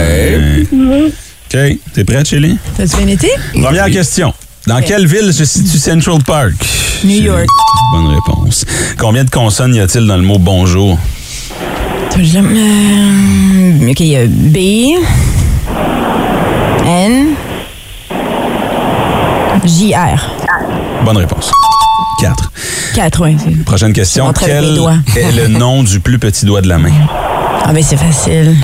OK. 1.54 1.78
T'es 1.94 2.04
prête, 2.06 2.28
Chélie? 2.28 2.58
T'as-tu 2.78 2.98
bien 2.98 3.08
été? 3.08 3.30
Première 3.62 3.90
question. 3.90 4.34
Dans 4.68 4.80
quelle 4.82 5.06
ville 5.06 5.34
se 5.34 5.44
situe 5.44 5.78
Central 5.78 6.24
Park? 6.24 6.54
New. 7.04 7.24
York. 7.24 7.48
Bonne 7.94 8.08
réponse. 8.08 8.64
Combien 8.98 9.26
de 9.26 9.30
consonnes 9.30 9.76
y 9.76 9.82
a-t-il 9.82 10.06
dans 10.08 10.16
le 10.16 10.24
mot 10.24 10.38
bonjour? 10.40 10.98
Euh, 12.18 13.90
OK, 13.90 14.00
il 14.00 14.08
y 14.08 14.16
a 14.16 14.28
B, 14.28 14.58
N, 16.86 17.28
J, 19.66 19.94
R. 19.94 20.32
Bonne 21.04 21.18
réponse. 21.18 21.52
4. 22.22 22.52
4, 22.96 23.26
oui. 23.26 23.36
Prochaine 23.66 23.94
question. 23.94 24.32
Quel 24.34 24.66
est 25.16 25.32
le 25.32 25.48
nom 25.48 25.84
du 25.84 26.00
plus 26.00 26.20
petit 26.20 26.46
doigt 26.46 26.62
de 26.62 26.68
la 26.68 26.78
main? 26.78 26.92
Ah, 27.66 27.74
ben 27.74 27.84
c'est 27.84 27.98
facile. 27.98 28.56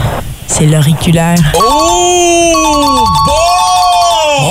C'est 0.48 0.66
l'auriculaire. 0.66 1.38
Oh! 1.56 3.06
Bon! 3.26 3.34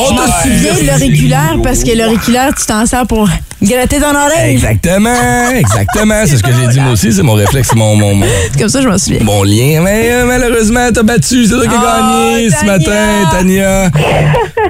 Je 0.09 0.15
me 0.15 0.27
souviens 0.43 0.75
de 0.75 0.87
l'auriculaire 0.87 1.57
parce 1.63 1.83
que 1.83 1.97
l'auriculaire, 1.97 2.55
tu 2.55 2.67
t'en 2.67 2.87
sers 2.87 3.07
pour 3.07 3.29
gratter 3.63 3.99
ton 4.01 4.15
oreille. 4.15 4.55
Exactement, 4.55 5.51
exactement. 5.55 6.23
C'est 6.27 6.37
ce 6.37 6.43
que 6.43 6.51
j'ai 6.53 6.69
dit 6.69 6.81
moi 6.81 6.93
aussi. 6.93 7.13
C'est 7.13 7.23
mon 7.23 7.35
réflexe, 7.35 7.75
mon, 7.75 7.97
mon, 7.97 8.15
mon, 8.15 8.27
C'est 8.53 8.59
comme 8.61 8.69
ça, 8.69 8.81
je 8.83 8.89
m'en 8.89 8.99
souviens. 8.99 9.21
mon 9.23 9.43
lien. 9.43 9.81
Mais 9.83 10.11
euh, 10.13 10.25
malheureusement, 10.27 10.89
t'as 10.93 11.03
battu. 11.03 11.45
C'est 11.47 11.55
toi 11.55 11.63
qui 11.67 11.75
as 11.75 11.79
Oh, 11.79 12.33
gagné 12.33 12.51
ce 12.51 12.65
matin, 12.65 13.31
Tania. 13.31 13.91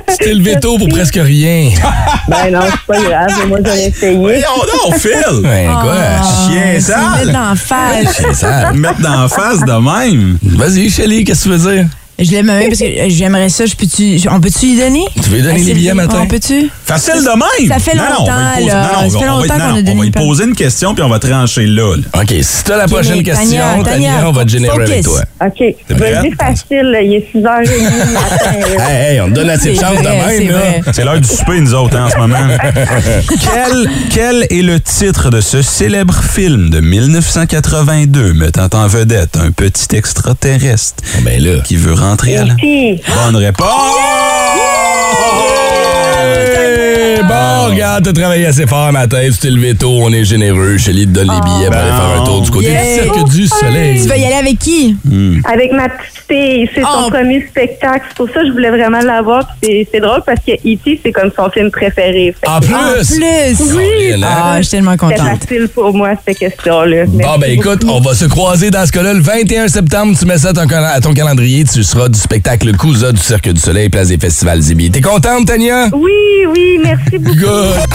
Tu 0.09 0.17
t'es 0.25 0.35
levé 0.35 0.59
tôt 0.61 0.79
pour 0.79 0.89
presque 0.89 1.19
rien. 1.23 1.71
Ben 2.29 2.51
non, 2.53 2.59
c'est 2.69 2.93
pas 2.93 3.01
grave. 3.01 3.47
Moi, 3.47 3.59
j'aurais 3.65 3.85
essayé. 3.87 4.17
Oh 4.19 4.65
non, 4.91 4.99
Phil! 4.99 5.47
Ouais, 5.49 5.67
quoi? 5.67 5.95
Chien 6.49 6.75
me 6.75 6.81
sale! 6.81 7.33
dans 7.33 7.51
la 7.51 7.55
face. 7.55 8.17
C'est 8.17 8.35
ça. 8.35 8.73
Mettre 8.73 9.01
dans 9.01 9.29
face 9.29 9.61
de 9.61 9.73
même. 10.11 10.37
Vas-y, 10.43 10.91
Shelly, 10.91 11.23
qu'est-ce 11.25 11.45
que 11.45 11.51
tu 11.51 11.57
veux 11.57 11.73
dire? 11.77 11.87
Je 12.19 12.31
l'aime 12.31 12.47
même 12.47 12.69
parce 12.69 12.81
que 12.81 12.87
j'aimerais 13.09 13.51
ça. 13.51 13.65
Je 13.67 14.29
on 14.31 14.41
peut-tu 14.41 14.67
lui 14.67 14.79
donner? 14.79 15.05
Tu 15.23 15.29
veux 15.29 15.37
lui 15.37 15.43
donner 15.43 15.61
Ah, 15.63 15.67
les 15.67 15.75
billets 15.75 15.93
matin? 15.95 16.21
On 16.23 16.27
peut-tu? 16.27 16.71
Facile 16.85 17.15
de 17.17 17.29
même! 17.29 17.69
Ça 17.69 17.79
fait 17.79 17.95
non, 17.97 18.05
on 18.05 18.21
longtemps, 18.21 18.33
lui 18.57 18.65
poser- 18.65 18.67
là. 18.73 18.91
non, 18.95 19.03
non, 19.03 19.11
Ça 19.11 19.19
fait 19.19 19.19
on 19.19 19.21
va- 19.21 19.27
longtemps 19.27 19.55
non, 19.59 19.59
qu'on 19.59 19.67
a 19.67 19.73
On 19.73 19.75
donné 19.77 19.95
va 19.95 20.01
lui 20.01 20.07
une 20.07 20.13
poser 20.13 20.45
une 20.45 20.55
question 20.55 20.95
puis 20.95 21.03
on 21.05 21.09
va 21.11 21.19
trancher 21.19 21.67
là. 21.67 21.95
là. 21.97 22.23
OK, 22.23 22.35
si 22.41 22.65
t'as 22.65 22.77
la 22.79 22.87
prochaine 22.89 23.23
question, 23.23 23.83
Tania, 23.85 24.29
on 24.29 24.33
va 24.33 24.45
te 24.45 24.51
générer 24.51 24.83
avec 24.83 25.05
toi. 25.05 25.21
OK. 25.45 25.63
Vas-y, 25.91 26.33
facile. 26.33 26.99
Il 27.03 27.15
est 27.15 27.29
6h30 27.35 27.69
le 27.69 28.13
matin. 28.13 28.85
Hey, 28.89 29.13
hey, 29.15 29.21
on 29.21 29.29
te 29.29 29.35
donne 29.35 29.51
assez 29.51 29.73
de 29.75 29.79
chance 29.81 29.99
de 30.03 30.09
même, 30.09 30.51
là. 30.53 30.93
C'est 30.95 31.05
l'heure 31.05 31.21
du 31.21 31.29
souper, 31.29 31.61
nous 31.61 31.75
autres, 31.75 31.97
hein, 31.99 32.07
en 32.07 32.11
ce 32.11 32.17
moment. 32.17 32.39
quel, 33.29 33.91
quel 34.11 34.47
est 34.51 34.63
le 34.63 34.81
titre 34.81 35.31
de 35.31 35.41
ce 35.43 35.61
célèbre 35.63 36.15
film 36.23 36.71
de 36.71 36.81
1982 36.81 38.33
mettant 38.33 38.69
en 38.73 38.87
vedette 38.87 39.37
un 39.37 39.51
petit 39.51 39.95
extraterrestre 39.97 41.03
Ben 41.23 41.43
là. 41.43 41.61
qui 41.63 41.77
veut 41.77 41.93
la... 42.45 42.55
Puis, 42.55 43.01
Bonne 43.25 43.37
réponse! 43.37 43.67
Hey, 47.17 47.23
Bon, 47.23 47.71
regarde, 47.73 48.05
t'as 48.05 48.13
travaillé 48.13 48.47
assez 48.47 48.67
fort 48.67 48.93
matin, 48.93 49.19
tu 49.33 49.39
t'es 49.39 49.51
levé 49.51 49.75
tôt, 49.75 49.91
on 50.03 50.13
est 50.13 50.25
généreux. 50.25 50.77
Shelly 50.77 51.07
te 51.07 51.13
donne 51.13 51.29
les 51.33 51.41
billets 51.41 51.67
pour 51.69 51.77
aller 51.77 51.91
faire 51.91 52.21
un 52.21 52.25
tour 52.25 52.43
du 52.43 52.51
côté 52.51 52.67
Yeah. 52.67 52.83
du 52.83 53.03
Cirque 53.03 53.29
du 53.31 53.47
Soleil. 53.47 54.03
Tu 54.03 54.09
vas 54.09 54.17
y 54.19 54.25
aller 54.25 54.35
avec 54.35 54.59
qui? 54.59 54.97
avec 55.45 55.73
ma 55.73 55.89
petite 55.89 56.25
fille, 56.29 56.69
c'est 56.75 56.83
Oh. 56.83 57.05
son 57.05 57.11
premier 57.11 57.47
spectacle. 57.49 58.05
C'est 58.09 58.17
pour 58.17 58.27
ça 58.29 58.41
que 58.41 58.47
je 58.49 58.53
voulais 58.53 58.71
vraiment 58.71 59.01
l'avoir. 59.01 59.49
C'est 59.63 59.89
c'est 59.93 60.01
drôle 60.01 60.21
parce 60.27 60.41
que 60.45 60.53
E.T., 60.53 61.01
c'est 61.03 61.13
comme 61.13 61.31
son 61.35 61.49
film 61.51 61.71
préféré. 61.71 62.35
En 62.47 62.61
plus! 62.61 62.75
En 62.75 62.93
plus! 62.95 63.75
Oui! 63.77 64.23
Ah, 64.23 64.57
je 64.59 64.63
suis 64.63 64.71
tellement 64.73 64.93
C'est 64.93 64.97
contente. 64.99 65.41
facile 65.41 65.69
pour 65.75 65.95
moi, 65.95 66.11
cette 66.27 66.39
question-là. 66.39 67.05
Bon, 67.07 67.39
ben 67.39 67.51
écoute, 67.51 67.83
on 67.89 68.01
va 68.01 68.15
se 68.15 68.25
croiser 68.27 68.71
dans 68.71 68.85
ce 68.87 68.93
cas-là 68.93 69.15
le 69.15 69.21
21 69.21 69.69
septembre. 69.69 70.15
Tu 70.19 70.27
mets 70.27 70.39
ça 70.39 70.51
à 70.51 70.53
ton, 70.53 70.67
cal- 70.67 70.85
à 70.85 71.01
ton 71.01 71.15
calendrier. 71.15 71.65
Tu 71.65 71.83
seras 71.83 72.09
du 72.09 72.19
spectacle 72.19 72.77
Cousa 72.77 73.13
du 73.13 73.21
Cirque 73.21 73.49
du 73.49 73.61
Soleil, 73.61 73.89
place 73.89 74.09
des 74.09 74.19
festivals 74.19 74.61
Zibi. 74.61 74.91
T'es 74.91 75.01
contente, 75.01 75.47
Tania? 75.47 75.89
Oui, 75.93 76.11
oui, 76.51 76.79
merci 76.83 77.06
beaucoup. 77.13 77.39
Good! 77.39 77.89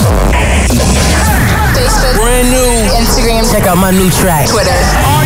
Brand 2.16 2.50
new. 2.50 2.88
Instagram. 2.96 3.50
Check 3.50 3.66
out 3.66 3.78
my 3.78 3.90
new 3.90 4.10
track. 4.10 4.48
Twitter. 4.48 5.21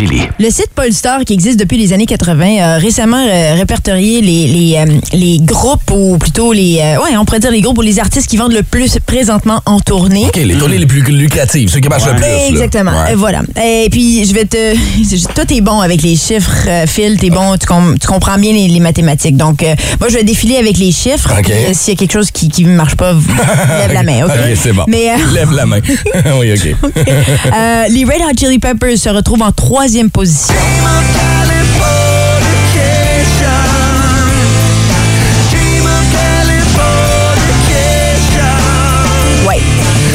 Chili. 0.00 0.22
Le 0.38 0.50
site 0.50 0.70
Polestar, 0.74 1.24
qui 1.26 1.34
existe 1.34 1.58
depuis 1.60 1.76
les 1.76 1.92
années 1.92 2.06
80, 2.06 2.56
a 2.62 2.78
récemment 2.78 3.22
euh, 3.28 3.54
répertorié 3.54 4.22
les, 4.22 4.46
les, 4.46 4.76
euh, 4.76 4.98
les 5.12 5.38
groupes, 5.40 5.90
ou 5.90 6.16
plutôt 6.16 6.52
les. 6.54 6.78
euh, 6.80 7.02
ouais, 7.02 7.16
on 7.18 7.24
pourrait 7.26 7.40
dire 7.40 7.50
les 7.50 7.60
groupes 7.60 7.76
ou 7.78 7.82
les 7.82 7.98
artistes 7.98 8.26
qui 8.28 8.36
vendent 8.38 8.52
le 8.54 8.62
plus 8.62 8.98
présentement 9.04 9.60
en 9.66 9.78
tournée. 9.80 10.24
OK, 10.26 10.36
les 10.36 10.54
tournées 10.56 10.78
les 10.78 10.86
plus 10.86 11.02
lucratives, 11.02 11.68
ceux 11.68 11.80
qui 11.80 11.88
marchent 11.88 12.06
le 12.06 12.16
plus. 12.16 12.24
Exactement. 12.50 12.92
Ouais. 12.92 13.14
Voilà. 13.14 13.42
Et 13.62 13.88
puis, 13.90 14.24
je 14.24 14.32
vais 14.32 14.46
te. 14.46 14.74
Toi, 15.34 15.44
t'es 15.44 15.60
bon 15.60 15.80
avec 15.80 16.00
les 16.02 16.16
chiffres, 16.16 16.66
euh, 16.66 16.86
Phil. 16.86 17.18
T'es 17.18 17.28
bon. 17.30 17.56
Tu, 17.58 17.66
com- 17.66 17.96
tu 18.00 18.06
comprends 18.06 18.38
bien 18.38 18.52
les, 18.54 18.68
les 18.68 18.80
mathématiques. 18.80 19.36
Donc, 19.36 19.62
euh, 19.62 19.74
moi, 20.00 20.08
je 20.08 20.14
vais 20.14 20.24
défiler 20.24 20.56
avec 20.56 20.78
les 20.78 20.92
chiffres. 20.92 21.30
OK. 21.38 21.44
Puis, 21.44 21.52
euh, 21.52 21.72
S'il 21.74 21.92
y 21.94 21.96
a 21.96 21.98
quelque 21.98 22.12
chose 22.12 22.30
qui 22.30 22.64
ne 22.64 22.74
marche 22.74 22.94
pas, 22.96 23.12
lève 23.12 23.92
la 23.92 24.02
main. 24.02 24.24
OK? 24.24 24.30
OK, 24.34 24.56
c'est 24.56 24.72
bon. 24.72 24.84
Mais. 24.88 25.10
euh, 25.10 25.14
Lève 25.34 25.52
la 25.52 25.66
main. 25.66 25.80
oui, 26.40 26.52
OK. 26.54 26.74
euh, 26.96 27.84
les 27.90 28.04
Red 28.04 28.22
Hot 28.22 28.38
Chili 28.38 28.58
Peppers 28.58 28.96
se 28.96 29.08
retrouvent 29.10 29.42
en 29.42 29.52
troisième 29.52 29.89
position. 30.08 30.54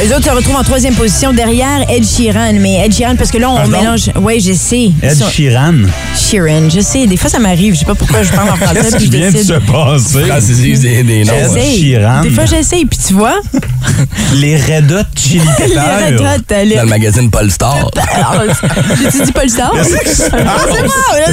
Les 0.08 0.14
autres 0.14 0.26
se 0.26 0.30
retrouvent 0.30 0.56
en 0.58 0.64
troisième 0.64 0.94
position 0.94 1.34
derrière 1.34 1.90
Ed 1.90 2.06
Sheeran. 2.06 2.54
Mais 2.60 2.86
Ed 2.86 2.94
Sheeran, 2.94 3.16
parce 3.16 3.32
que 3.32 3.40
là, 3.40 3.50
on 3.50 3.56
Pardon? 3.56 3.72
mélange. 3.72 4.12
Oui, 4.22 4.40
je 4.40 4.54
sais. 4.54 4.92
Ed 5.02 5.16
sont- 5.18 5.28
Sheeran? 5.30 5.74
Sheeran, 6.16 6.70
je 6.70 6.80
sais. 6.82 7.08
Des 7.08 7.18
fois, 7.18 7.28
ça 7.28 7.40
m'arrive. 7.40 7.74
Je 7.74 7.80
sais 7.80 7.86
pas 7.86 7.96
pourquoi 7.96 8.22
je 8.22 8.30
parle 8.32 8.50
en 8.52 8.56
français. 8.56 8.82
Qu'est-ce 8.84 8.98
qui 8.98 9.06
je 9.08 9.12
vient 9.12 9.32
de 9.32 9.38
se 9.38 9.54
passer? 9.54 10.26
Francisise 10.28 10.82
des, 10.82 11.02
des 11.02 11.24
noms. 11.24 11.34
Sheeran. 11.56 12.22
Des 12.22 12.30
fois, 12.30 12.46
j'essaye. 12.46 12.86
Puis 12.86 13.00
tu 13.08 13.14
vois, 13.16 13.40
Les 14.36 14.58
Red 14.58 14.92
Hot 14.92 15.06
Chili 15.16 15.40
les 15.68 15.74
Red 15.76 16.18
Peppers. 16.18 16.36
Hot, 16.36 16.54
euh, 16.54 16.66
le- 16.66 16.76
Dans 16.76 16.82
le 16.84 16.90
magazine 16.90 17.32
Polestar. 17.32 17.90
J'ai-tu 19.02 19.24
dit 19.26 19.32
Polestar? 19.32 19.72
C'est? 19.84 20.30
Bon. 20.32 20.38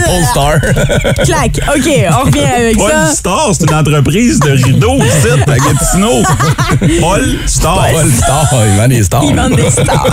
Polestar. 0.06 0.60
Clac. 1.24 1.60
OK, 1.76 1.90
on 2.10 2.24
revient 2.26 2.40
avec 2.56 2.76
Paul 2.78 2.90
ça. 2.90 3.12
Star, 3.14 3.50
c'est 3.52 3.64
une 3.68 3.74
entreprise 3.74 4.40
de 4.40 4.50
rideaux 4.52 4.96
ici, 4.96 5.28
à 5.46 5.56
Gatineau. 5.58 6.22
Paul 7.00 7.36
Star. 7.46 7.86
Polestar, 7.92 8.48
il 8.66 8.76
vend 8.76 8.88
des 8.88 9.02
stars. 9.02 9.24
Ils 9.24 9.34
vendent 9.36 9.56
des 9.56 9.70
stars. 9.70 10.06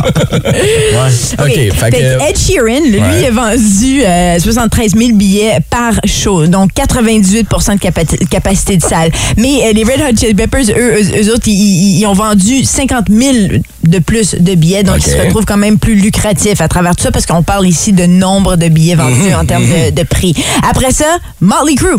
OK, 1.40 1.54
Fait 1.54 1.92
que... 1.92 1.96
que 1.98 2.30
Ed 2.30 2.38
Sheeran, 2.38 2.86
lui, 2.86 3.00
Ouais. 3.00 3.28
a 3.28 3.32
vendu 3.32 4.02
euh, 4.06 4.40
73 4.40 4.96
000 4.96 5.12
billets 5.14 5.60
par 5.70 5.94
show, 6.06 6.46
donc 6.48 6.72
98% 6.74 7.74
de 7.76 7.80
capa- 7.80 8.06
capacité 8.30 8.78
de 8.78 8.84
salle. 8.84 9.12
Mais 9.38 9.64
euh, 9.66 9.74
les 9.74 9.84
Red 9.84 10.02
Hot 10.02 10.18
Chili 10.20 10.34
Peppers, 10.34 10.70
eux, 10.70 10.96
eux, 11.02 11.22
eux 11.24 11.34
autres, 11.34 11.48
ils, 11.48 12.06
ont 12.06 12.14
vendu 12.14 12.64
50 12.64 13.06
000 13.10 13.34
de 13.84 14.00
plus 14.00 14.36
de 14.36 14.56
billets, 14.56 14.84
donc 14.84 14.98
OK. 14.98 15.04
ils 15.08 15.12
se 15.12 15.18
retrouvent 15.18 15.46
quand 15.46 15.58
même 15.58 15.80
plus 15.80 15.96
lucratifs 15.96 16.62
à 16.62 16.68
travers 16.68 16.96
tout 16.96 17.04
ça, 17.04 17.12
parce 17.12 17.26
qu'on 17.26 17.44
parle 17.44 17.68
ici 17.68 17.94
de 17.94 18.06
nombre 18.06 18.56
de 18.56 18.68
billets 18.68 18.96
vendus 18.96 19.34
en 19.34 19.46
termes 19.46 19.66
de, 19.66 19.92
de 19.92 20.04
prix. 20.04 20.36
Après 20.70 20.92
ça, 20.92 21.06
Motley 21.42 21.76
Crue. 21.76 21.96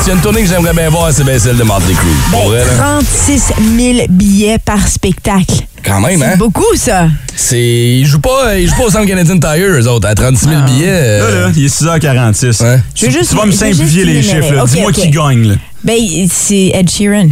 S'il 0.00 0.08
y 0.08 0.10
a 0.10 0.14
une 0.14 0.20
tournée 0.20 0.42
que 0.42 0.48
j'aimerais 0.48 0.72
bien 0.72 0.88
voir, 0.90 1.12
c'est 1.12 1.24
bien 1.24 1.38
celle 1.38 1.56
de 1.56 1.62
Motley 1.64 1.92
Crue. 1.94 2.06
Pour 2.30 2.48
vrai, 2.48 2.60
là. 2.64 2.72
36 2.78 3.52
000 3.76 3.98
billets 4.08 4.58
par 4.58 4.86
spectacle. 4.88 5.54
Quand 5.84 6.00
même, 6.00 6.22
hein? 6.22 6.28
C'est 6.32 6.38
beaucoup, 6.38 6.74
ça. 6.76 7.08
C'est... 7.36 7.58
Ils 7.60 8.06
jouent 8.06 8.20
pas, 8.20 8.56
ils 8.58 8.68
jouent 8.68 8.76
pas 8.76 8.84
au 8.84 8.90
Centre 8.90 9.06
Canadian 9.06 9.38
Tire, 9.38 9.66
eux 9.68 9.86
autres, 9.88 10.08
à 10.08 10.14
36 10.14 10.48
000 10.48 10.62
billets. 10.62 10.86
euh, 10.88 11.40
Là, 11.42 11.46
là, 11.48 11.52
il 11.56 11.64
est 11.64 11.68
6h46. 11.82 12.62
Ouais. 12.62 12.80
Je 12.94 13.06
veux 13.06 13.12
Tu, 13.12 13.18
juste- 13.18 13.30
tu 13.30 13.36
vas 13.36 13.44
me 13.46 13.52
je 13.52 13.56
veux 13.58 13.66
juste 13.66 13.76
simplifier 13.78 14.04
les 14.04 14.22
chiffres. 14.22 14.52
là. 14.54 14.64
OK, 14.64 14.70
Dis-moi 14.70 14.90
OK. 14.90 14.94
qui 14.96 15.10
gagne. 15.10 15.48
Là. 15.48 15.54
Ben, 15.84 15.96
c'est 16.30 16.72
Ed 16.74 16.90
Sheeran. 16.90 17.28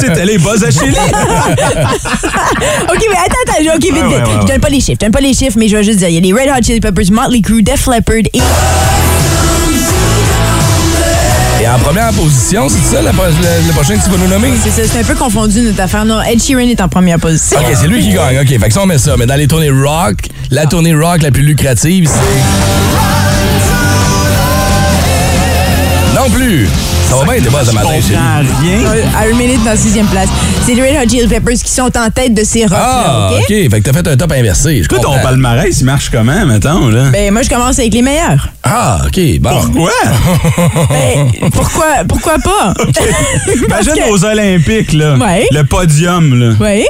C'était 0.00 0.24
les 0.26 0.38
buzz 0.38 0.62
à 0.64 0.70
Chili. 0.70 0.90
OK, 0.94 0.98
mais 3.08 3.16
attends, 3.16 3.44
attends. 3.46 3.74
OK, 3.74 3.82
vite, 3.82 3.92
Ouais, 3.92 4.02
vite. 4.02 4.02
ouais, 4.02 4.18
ouais, 4.18 4.40
Je 4.42 4.46
donne 4.46 4.60
pas 4.60 4.68
les 4.68 4.80
chiffres. 4.80 4.98
Je 5.00 5.04
donne 5.06 5.12
pas 5.12 5.20
les 5.20 5.32
chiffres, 5.34 5.56
mais 5.58 5.68
je 5.68 5.76
vais 5.76 5.84
juste 5.84 5.98
dire. 6.00 6.08
Il 6.08 6.14
y 6.14 6.18
a 6.18 6.20
les 6.20 6.32
Red 6.32 6.50
Hot 6.50 6.62
Chili 6.64 6.80
Peppers, 6.80 7.10
Motley 7.10 7.40
Crue, 7.40 7.62
Def 7.62 7.86
Leppard 7.86 8.16
et... 8.34 8.40
Première 11.84 12.12
position, 12.12 12.68
c'est 12.68 12.94
ça, 12.94 13.02
la, 13.02 13.12
pro- 13.12 13.24
le, 13.26 13.66
le 13.66 13.72
prochain 13.72 13.96
que 13.96 14.04
tu 14.04 14.10
vas 14.10 14.16
nous 14.18 14.28
nommer? 14.28 14.50
C'est 14.62 14.70
ça, 14.70 14.82
c'est 14.92 15.00
un 15.00 15.04
peu 15.04 15.14
confondu 15.14 15.60
notre 15.62 15.80
affaire. 15.80 16.04
Non, 16.04 16.20
Ed 16.22 16.40
Sheeran 16.42 16.60
est 16.68 16.80
en 16.80 16.88
première 16.88 17.18
position. 17.18 17.58
OK, 17.58 17.66
c'est 17.74 17.88
lui 17.88 18.02
qui 18.02 18.12
gagne. 18.12 18.38
OK, 18.38 18.48
fait 18.48 18.68
que 18.68 18.72
ça, 18.72 18.82
on 18.82 18.86
met 18.86 18.98
ça. 18.98 19.16
Mais 19.18 19.26
dans 19.26 19.34
les 19.34 19.48
tournées 19.48 19.70
rock, 19.70 20.16
la 20.50 20.66
tournée 20.66 20.94
rock 20.94 21.22
la 21.22 21.30
plus 21.30 21.42
lucrative, 21.42 22.08
c'est... 22.08 22.20
Non 26.14 26.28
plus! 26.30 26.68
Ça 27.10 27.16
va 27.16 27.24
bien, 27.24 27.42
t'es 27.42 27.50
pas 27.50 27.64
ce 27.64 27.70
Je 27.70 27.74
matin, 27.74 27.88
chérie. 28.00 28.16
rien. 28.62 29.26
Iron 29.26 29.36
Maiden 29.36 29.58
dans 29.64 29.70
la 29.70 29.76
sixième 29.76 30.06
place. 30.06 30.28
C'est 30.64 30.74
les 30.74 30.82
Red 30.82 30.96
Hot 31.06 31.10
Chili 31.10 31.26
Peppers 31.26 31.54
qui 31.54 31.70
sont 31.70 31.90
en 31.98 32.08
tête 32.10 32.32
de 32.34 32.44
ces 32.44 32.62
rock 32.66 32.78
Ah, 32.80 33.30
OK? 33.32 33.40
OK. 33.42 33.48
Fait 33.48 33.68
que 33.68 33.78
t'as 33.80 33.92
fait 33.92 34.08
un 34.08 34.16
top 34.16 34.30
inversé. 34.32 34.82
Je 34.84 34.88
Toi, 34.88 34.98
ton 35.00 35.08
comprends. 35.10 35.22
palmarès, 35.24 35.80
il 35.80 35.84
marche 35.84 36.08
comment, 36.10 36.46
mettons, 36.46 36.88
là? 36.88 37.10
Ben, 37.10 37.32
moi, 37.32 37.42
je 37.42 37.48
commence 37.48 37.78
avec 37.80 37.92
les 37.94 38.02
meilleurs. 38.02 38.48
Ah, 38.62 39.00
OK. 39.06 39.20
Bon. 39.40 39.50
Pourquoi? 39.50 39.90
Ben, 40.90 41.50
pourquoi, 41.50 41.86
pourquoi 42.08 42.34
pas? 42.38 42.74
Imagine 43.66 43.92
que- 43.94 44.10
aux 44.10 44.24
Olympiques, 44.24 44.92
là. 44.92 45.16
Ouais. 45.16 45.46
Le 45.50 45.62
podium, 45.64 46.38
là. 46.38 46.54
Oui. 46.60 46.84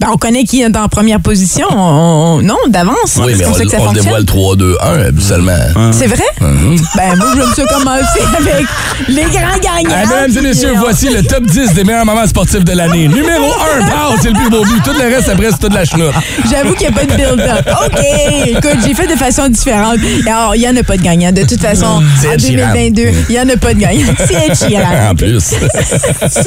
Ben, 0.00 0.08
on 0.12 0.16
connaît 0.16 0.44
qui 0.44 0.62
est 0.62 0.76
en 0.78 0.88
première 0.88 1.20
position. 1.20 1.66
On- 1.70 2.38
on- 2.38 2.42
non, 2.42 2.56
d'avance. 2.68 3.18
Oui, 3.18 3.34
mais 3.36 3.44
on, 3.44 3.52
ça 3.52 3.64
que 3.64 3.70
ça 3.70 3.76
on 3.80 3.92
dévoile 3.92 4.24
3-2-1 4.24 5.06
habituellement. 5.08 5.52
C'est 5.92 6.06
vrai? 6.06 6.24
Mhm. 6.40 6.76
Ben, 6.96 7.16
moi, 7.16 7.26
j'aime 7.36 7.52
ça 7.54 7.64
commencer 7.74 8.22
avec 8.38 8.64
les 9.08 9.22
grands 9.24 9.58
gagnants. 9.62 9.94
Ah, 9.94 10.06
mesdames 10.26 10.38
et 10.38 10.48
messieurs, 10.48 10.72
voici 10.78 11.10
le 11.10 11.22
top 11.22 11.44
10 11.44 11.74
des 11.74 11.84
meilleurs 11.84 12.06
moments 12.06 12.26
sportifs 12.26 12.64
de 12.64 12.72
l'année. 12.72 13.08
Numéro 13.08 13.52
1, 13.78 13.84
pow, 13.84 14.14
c'est 14.22 14.28
le 14.30 14.34
plus 14.38 14.48
beau 14.48 14.64
but. 14.64 14.82
Tout 14.82 14.92
le 14.98 15.14
reste, 15.14 15.28
après, 15.28 15.50
c'est 15.50 15.58
toute 15.58 15.74
la 15.74 15.84
chenoute. 15.84 16.14
J'avoue 16.50 16.72
qu'il 16.74 16.88
n'y 16.88 16.94
a 16.94 16.98
pas 16.98 17.04
de 17.04 17.14
build-up. 17.14 17.68
OK. 17.86 18.00
Écoute, 18.46 18.78
j'ai 18.86 18.94
fait 18.94 19.06
de 19.06 19.16
façon 19.18 19.48
différente. 19.48 19.98
Alors, 20.26 20.56
il 20.56 20.60
n'y 20.62 20.68
en 20.68 20.76
a 20.76 20.82
pas 20.82 20.96
de 20.96 21.02
gagnant. 21.02 21.30
De 21.30 21.42
toute 21.42 21.60
façon, 21.60 22.02
C'est 22.18 22.28
en 22.28 22.32
Ed 22.32 22.40
Sheeran. 22.40 22.72
2022, 22.72 23.02
il 23.28 23.32
n'y 23.34 23.38
en 23.40 23.48
a 23.50 23.56
pas 23.58 23.74
de 23.74 23.80
gagnant. 23.80 24.14
C'est 24.18 24.54
Sheeran. 24.66 25.10
En 25.10 25.14
plus. 25.14 25.44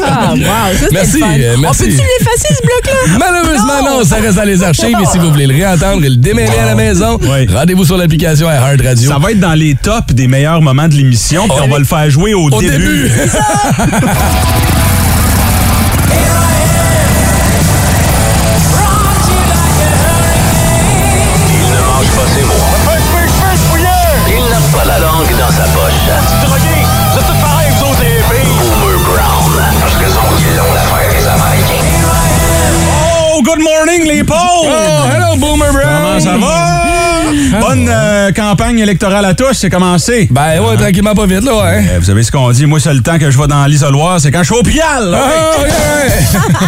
Ah, 0.04 0.32
wow. 0.34 0.40
Ça, 0.80 0.88
Merci, 0.92 1.18
le 1.18 1.20
fun. 1.20 1.28
euh, 1.40 1.56
merci. 1.60 1.82
On 1.84 1.86
peut-tu 1.86 1.98
l'effacer, 1.98 2.56
ce 2.56 2.62
bloc-là? 2.66 3.43
Malheureusement, 3.44 3.84
non. 4.00 4.04
ça 4.04 4.16
reste 4.18 4.36
dans 4.38 4.44
les 4.44 4.64
archives. 4.64 4.96
Et 5.02 5.06
si 5.06 5.18
vous 5.18 5.30
voulez 5.32 5.48
le 5.48 5.54
réentendre 5.54 6.04
et 6.06 6.10
le 6.10 6.16
démêler 6.16 6.58
à 6.58 6.66
la 6.66 6.76
maison, 6.76 7.18
Oui. 7.22 7.48
rendez-vous 7.54 7.86
sur 7.86 7.98
l'application 7.98 8.48
Hard 8.48 8.82
Radio. 8.82 9.10
Ça 9.10 9.18
va 9.20 9.32
être 9.32 9.40
dans 9.40 9.54
les 9.54 9.76
tops 9.76 10.14
des 10.14 10.28
meilleurs 10.28 10.62
moments 10.62 10.88
de 10.88 10.94
l'émission, 10.94 11.48
puis 11.48 11.58
on 11.64 11.68
va 11.70 11.80
le 11.80 11.86
faire 11.86 12.10
jouer 12.10 12.34
au, 12.34 12.50
Au 12.50 12.60
début. 12.62 13.10
morning, 33.64 34.06
les 34.08 34.24
pauvres! 34.24 34.68
Oh, 34.68 35.08
hello, 35.10 35.36
Boomer 35.38 35.72
Brown. 35.72 36.02
Comment 36.04 36.20
ça 36.20 36.38
va? 36.38 37.60
Bonne 37.60 37.90
euh, 37.90 38.32
campagne 38.32 38.63
électorale 38.72 39.26
à 39.26 39.34
tous, 39.34 39.54
c'est 39.54 39.70
commencé. 39.70 40.28
Ben 40.32 40.60
ouais, 40.60 40.78
tranquillement, 40.78 41.14
pas 41.14 41.26
vite, 41.26 41.44
là, 41.44 41.52
hein. 41.66 41.84
Euh, 41.90 42.00
vous 42.00 42.06
savez 42.06 42.24
ce 42.24 42.32
qu'on 42.32 42.50
dit, 42.52 42.66
moi, 42.66 42.80
c'est 42.80 42.94
le 42.94 43.02
temps 43.02 43.20
que 43.20 43.30
je 43.30 43.38
vais 43.38 43.48
dans 43.48 43.66
l'isoloir, 43.66 44.20
c'est 44.22 44.32
quand 44.32 44.40
je 44.40 44.46
suis 44.54 44.56
au 44.56 44.64
pial. 44.64 45.10
là. 45.12 45.20
Ah, 45.22 45.62
ouais. 45.62 45.70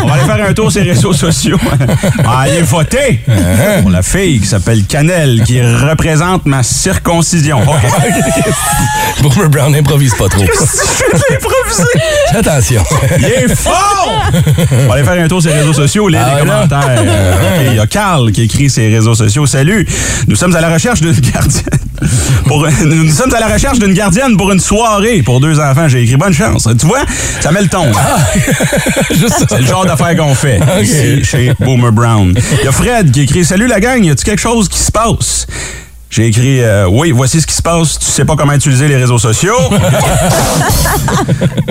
On 0.03 0.07
va 0.07 0.13
aller 0.15 0.23
faire 0.23 0.49
un 0.49 0.53
tour 0.53 0.71
sur 0.71 0.83
les 0.83 0.91
réseaux 0.91 1.13
sociaux. 1.13 1.57
On 2.19 2.23
va 2.23 2.37
aller 2.39 2.61
voter 2.61 3.19
pour 3.81 3.91
la 3.91 4.01
fille 4.01 4.39
qui 4.41 4.47
s'appelle 4.47 4.83
Canel, 4.85 5.43
qui 5.45 5.61
représente 5.61 6.45
ma 6.45 6.63
circoncision. 6.63 7.59
OK. 7.63 8.53
Boomer 9.21 9.49
Brown 9.49 9.75
improvise 9.75 10.13
pas 10.15 10.27
trop. 10.29 10.43
Fais 10.45 11.37
Attention. 12.37 12.83
Il 13.17 13.25
est 13.25 13.55
fort! 13.55 14.23
On 14.71 14.87
va 14.87 14.93
aller 14.95 15.03
faire 15.03 15.23
un 15.23 15.27
tour 15.27 15.41
sur 15.41 15.51
les 15.51 15.59
réseaux 15.59 15.73
sociaux, 15.73 16.07
lire 16.09 16.21
Ah, 16.25 16.35
les 16.35 16.41
ouais, 16.41 16.47
là? 16.47 16.67
commentaires. 16.67 17.03
Il 17.71 17.75
y 17.75 17.79
a 17.79 17.87
Carl 17.87 18.31
qui 18.31 18.43
écrit 18.43 18.69
ses 18.69 18.89
réseaux 18.89 19.15
sociaux. 19.15 19.45
Salut, 19.45 19.87
nous 20.27 20.35
sommes 20.35 20.55
à 20.55 20.61
la 20.61 20.69
recherche 20.73 21.01
d'une 21.01 21.13
gardienne. 21.19 21.63
Pour, 22.47 22.67
nous 22.85 23.09
sommes 23.09 23.33
à 23.33 23.39
la 23.39 23.47
recherche 23.47 23.79
d'une 23.79 23.93
gardienne 23.93 24.37
pour 24.37 24.51
une 24.51 24.59
soirée 24.59 25.21
pour 25.23 25.39
deux 25.39 25.59
enfants. 25.59 25.87
J'ai 25.87 26.03
écrit 26.03 26.17
bonne 26.17 26.33
chance. 26.33 26.67
Tu 26.79 26.85
vois, 26.85 27.01
ça 27.39 27.51
met 27.51 27.61
le 27.61 27.67
ton. 27.67 27.91
Juste 29.11 29.39
ça. 29.39 29.45
C'est 29.49 29.59
le 29.59 29.65
genre 29.65 29.85
d'affaires 29.85 30.15
qu'on 30.15 30.35
fait 30.35 30.59
ici 30.81 31.23
chez 31.23 31.53
Boomer 31.59 31.91
Brown. 31.91 32.33
Il 32.59 32.65
y 32.65 32.67
a 32.67 32.71
Fred 32.71 33.11
qui 33.11 33.21
écrit 33.21 33.45
Salut 33.45 33.67
la 33.67 33.79
gang, 33.79 34.03
y 34.03 34.11
a-tu 34.11 34.23
quelque 34.23 34.41
chose 34.41 34.69
qui 34.69 34.79
se 34.79 34.91
passe? 34.91 35.47
J'ai 36.09 36.27
écrit 36.27 36.61
euh, 36.61 36.87
Oui, 36.89 37.11
voici 37.11 37.41
ce 37.41 37.47
qui 37.47 37.53
se 37.55 37.61
passe. 37.61 37.99
Tu 37.99 38.05
sais 38.05 38.23
pas 38.25 38.35
comment 38.37 38.53
utiliser 38.53 38.87
les 38.87 38.95
réseaux 38.95 39.17
sociaux. 39.17 39.55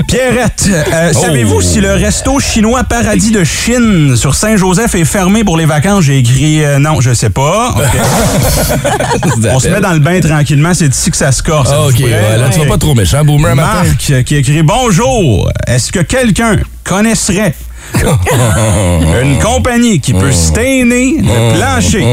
Pierrette, 0.09 0.68
euh, 0.68 1.12
Oh. 1.14 1.18
savez-vous 1.20 1.62
si 1.62 1.81
le 1.81 1.92
resto 1.94 2.38
chinois 2.40 2.85
Paradis 2.85 3.31
de 3.31 3.42
Chine 3.44 4.16
sur 4.16 4.35
Saint-Joseph 4.35 4.94
est 4.97 5.05
fermé 5.05 5.44
pour 5.44 5.57
les 5.57 5.66
vacances? 5.66 6.05
J'ai 6.05 6.18
écrit 6.18 6.64
euh, 6.64 6.79
Non, 6.79 7.01
je 7.01 7.14
sais 7.14 7.31
pas. 7.31 7.75
On 9.53 9.59
se 9.61 9.68
met 9.68 9.81
dans 9.81 9.92
le 9.92 9.99
bain 10.01 10.20
tranquillement, 10.20 10.75
c'est 10.75 10.94
ici 10.94 11.11
que 11.11 11.16
ça 11.16 11.33
se 11.33 11.42
corse. 11.42 11.70
OK, 11.70 12.01
ouais, 12.01 12.37
là, 12.38 12.49
tu 12.53 12.59
vas 12.61 12.66
pas 12.66 12.79
trop 12.79 12.94
méchant, 12.94 13.25
Boomer, 13.25 13.55
matin. 13.55 13.85
Marc 13.85 14.11
euh, 14.11 14.23
qui 14.23 14.37
écrit 14.37 14.62
Bonjour, 14.62 15.51
est-ce 15.66 15.90
que 15.92 16.01
quelqu'un 16.01 16.57
connaisserait 16.85 17.55
une 19.22 19.38
compagnie 19.38 20.00
qui 20.00 20.12
peut 20.12 20.33
stainer 20.33 21.16
le 21.18 21.54
plancher? 21.57 22.04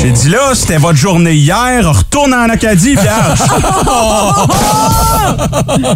J'ai 0.00 0.10
dit 0.10 0.28
là, 0.30 0.52
c'était 0.54 0.78
votre 0.78 0.98
journée 0.98 1.34
hier, 1.34 1.88
retourne 1.88 2.34
en 2.34 2.48
Acadie, 2.48 2.94
Pierre. 2.96 3.34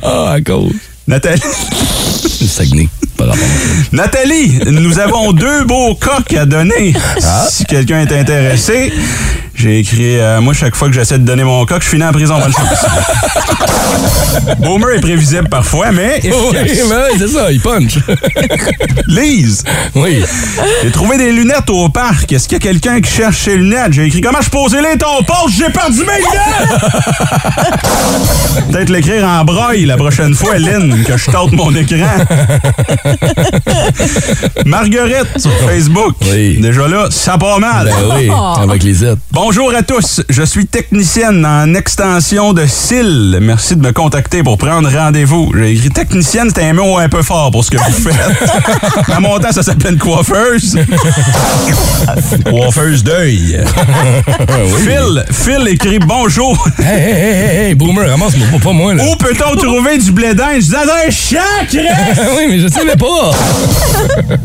Ah, 0.02 0.32
à 0.32 0.40
cause. 0.40 0.72
Nathalie, 1.06 1.40
Saguenay, 2.46 2.88
par 3.16 3.28
rapport. 3.28 3.44
Nathalie, 3.92 4.58
nous 4.66 4.98
avons 4.98 5.32
deux 5.32 5.64
beaux 5.64 5.94
coques 5.94 6.34
à 6.34 6.44
donner. 6.44 6.94
Si 7.48 7.64
quelqu'un 7.64 8.00
est 8.02 8.12
intéressé, 8.12 8.92
j'ai 9.58 9.78
écrit 9.80 10.18
euh, 10.18 10.40
Moi, 10.40 10.54
chaque 10.54 10.74
fois 10.76 10.88
que 10.88 10.94
j'essaie 10.94 11.18
de 11.18 11.24
donner 11.24 11.44
mon 11.44 11.64
coq, 11.66 11.82
je 11.82 11.88
finis 11.88 12.04
en 12.04 12.12
prison. 12.12 12.38
Bonne 12.38 12.52
chance. 12.52 12.86
Boomer 14.58 14.90
est 14.96 15.00
prévisible 15.00 15.48
parfois, 15.48 15.90
mais 15.92 16.20
Oui, 16.22 16.30
efficace. 16.56 16.86
mais 16.88 16.94
ouais, 16.96 17.10
c'est 17.18 17.28
ça, 17.28 17.50
il 17.50 17.60
punch. 17.60 17.98
Lise, 19.06 19.64
Oui. 19.94 20.22
j'ai 20.82 20.90
trouvé 20.90 21.16
des 21.18 21.32
lunettes 21.32 21.68
au 21.70 21.88
parc. 21.88 22.30
Est-ce 22.32 22.46
qu'il 22.48 22.56
y 22.58 22.60
a 22.60 22.64
quelqu'un 22.72 23.00
qui 23.00 23.10
cherche 23.10 23.38
ses 23.38 23.56
lunettes? 23.56 23.92
J'ai 23.92 24.04
écrit 24.06 24.20
Comment 24.20 24.40
je 24.40 24.50
posais 24.50 24.80
les 24.82 24.96
ton? 24.98 25.06
J'ai 25.56 25.70
perdu 25.70 26.00
mes 26.00 26.18
lunettes! 26.18 26.80
Peut-être 28.70 28.90
l'écrire 28.90 29.24
en 29.26 29.44
braille 29.44 29.84
la 29.86 29.96
prochaine 29.96 30.34
fois, 30.34 30.58
Lynn, 30.58 31.02
que 31.04 31.16
je 31.16 31.30
tente 31.30 31.52
mon 31.52 31.74
écran. 31.74 32.06
Marguerite 34.66 35.38
sur 35.38 35.52
Facebook. 35.66 36.14
Oui. 36.30 36.58
Déjà 36.60 36.86
là, 36.88 37.06
ça 37.10 37.38
part 37.38 37.60
mal. 37.60 37.86
Ben 37.86 38.16
oui, 38.16 38.30
avec 38.62 38.82
les. 38.82 38.94
Bonjour 39.50 39.74
à 39.74 39.82
tous, 39.82 40.20
je 40.28 40.42
suis 40.42 40.66
technicienne 40.66 41.46
en 41.46 41.72
extension 41.72 42.52
de 42.52 42.66
cils. 42.66 43.38
Merci 43.40 43.76
de 43.76 43.80
me 43.80 43.92
contacter 43.92 44.42
pour 44.42 44.58
prendre 44.58 44.90
rendez-vous. 44.94 45.54
J'ai 45.56 45.72
écrit 45.72 45.88
technicienne, 45.88 46.50
c'est 46.54 46.64
un 46.64 46.74
mot 46.74 46.98
un 46.98 47.08
peu 47.08 47.22
fort 47.22 47.50
pour 47.50 47.64
ce 47.64 47.70
que 47.70 47.78
vous 47.78 47.92
faites. 48.10 49.10
À 49.10 49.20
mon 49.20 49.38
temps, 49.38 49.50
ça 49.50 49.62
s'appelle 49.62 49.94
une 49.94 49.98
coiffeuse. 49.98 50.78
coiffeuse 52.44 53.02
d'œil. 53.02 53.58
Phil, 54.84 55.24
Phil 55.32 55.66
écrit 55.68 55.98
bonjour. 55.98 56.68
Hey, 56.78 56.84
hey, 56.84 57.12
hey, 57.12 57.32
hey, 57.32 57.66
hey, 57.68 57.74
Boomer, 57.74 58.06
ramasse-moi 58.06 58.60
pas 58.62 58.72
moi, 58.72 58.92
là. 58.92 59.02
Où 59.02 59.16
peut-on 59.16 59.56
trouver 59.56 59.96
du 59.96 60.12
blé 60.12 60.34
d'Inde? 60.34 60.60
Je 60.60 60.66
dis 60.66 60.76
un 60.76 61.10
champ, 61.10 61.66
Chris! 61.68 61.88
oui, 62.36 62.44
mais 62.50 62.58
je 62.58 62.68
savais 62.68 62.96
pas. 62.96 63.30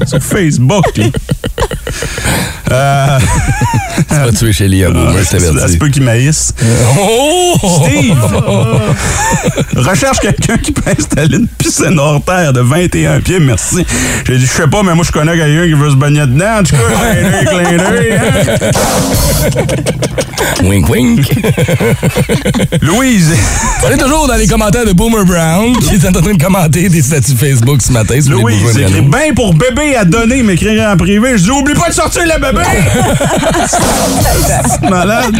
Sur 0.05 0.23
Facebook. 0.23 0.95
là. 0.95 1.07
Euh, 2.71 3.19
Tu 4.09 4.15
vas 4.15 4.31
tuer 4.31 4.53
chez 4.53 4.67
Lia, 4.67 4.89
Boomer, 4.89 5.17
je 5.19 5.37
ça 5.37 5.67
se 5.67 5.77
peut 5.77 5.89
qu'il 5.89 6.03
maïsse. 6.03 6.53
Oh! 6.99 7.55
Steve! 7.57 8.17
Recherche 9.75 10.19
quelqu'un 10.19 10.57
qui 10.57 10.71
peut 10.71 10.91
installer 10.97 11.37
une 11.37 11.47
piscine 11.47 11.99
hors 11.99 12.23
terre 12.23 12.53
de 12.53 12.61
21 12.61 13.21
pieds, 13.21 13.39
merci. 13.39 13.85
J'ai 14.25 14.37
dit, 14.37 14.45
je 14.45 14.51
sais 14.51 14.67
pas, 14.67 14.81
mais 14.83 14.95
moi, 14.95 15.03
je 15.05 15.11
connais 15.11 15.37
quelqu'un 15.37 15.65
qui 15.65 15.73
veut 15.73 15.89
se 15.91 15.95
baigner 15.95 16.21
dedans. 16.21 16.59
En 16.59 16.63
tout 16.63 16.75
cas, 16.75 16.81
clin 17.13 17.29
d'œil, 17.29 17.65
clin 17.65 17.89
d'œil, 17.89 18.13
hein? 18.13 18.71
Wink, 20.63 20.89
wink. 20.89 21.19
Louise, 22.81 23.33
On 23.85 23.89
est 23.89 23.97
toujours 23.97 24.27
dans 24.27 24.35
les 24.35 24.47
commentaires 24.47 24.85
de 24.85 24.91
Boomer 24.93 25.25
Brown, 25.25 25.75
qui 25.77 25.95
est 25.95 26.07
en 26.07 26.11
train 26.11 26.33
de 26.33 26.41
commenter 26.41 26.89
des 26.89 27.01
statuts 27.01 27.35
Facebook 27.35 27.81
ce 27.81 27.91
matin. 27.91 28.15
Louise, 28.29 28.77
à 28.77 28.81
écrit 28.81 29.01
bien 29.01 29.33
pour 29.35 29.53
bébé 29.53 29.95
à 29.95 30.05
donner, 30.05 30.43
m'écrire 30.43 30.89
en 30.89 30.97
privé. 30.97 31.37
Je 31.37 31.43
dis, 31.43 31.51
oublie 31.51 31.73
pas 31.73 31.89
de 31.89 31.93
sortir 31.93 32.12
le 32.21 32.39
bébé! 32.39 32.63
Malade. 34.89 35.35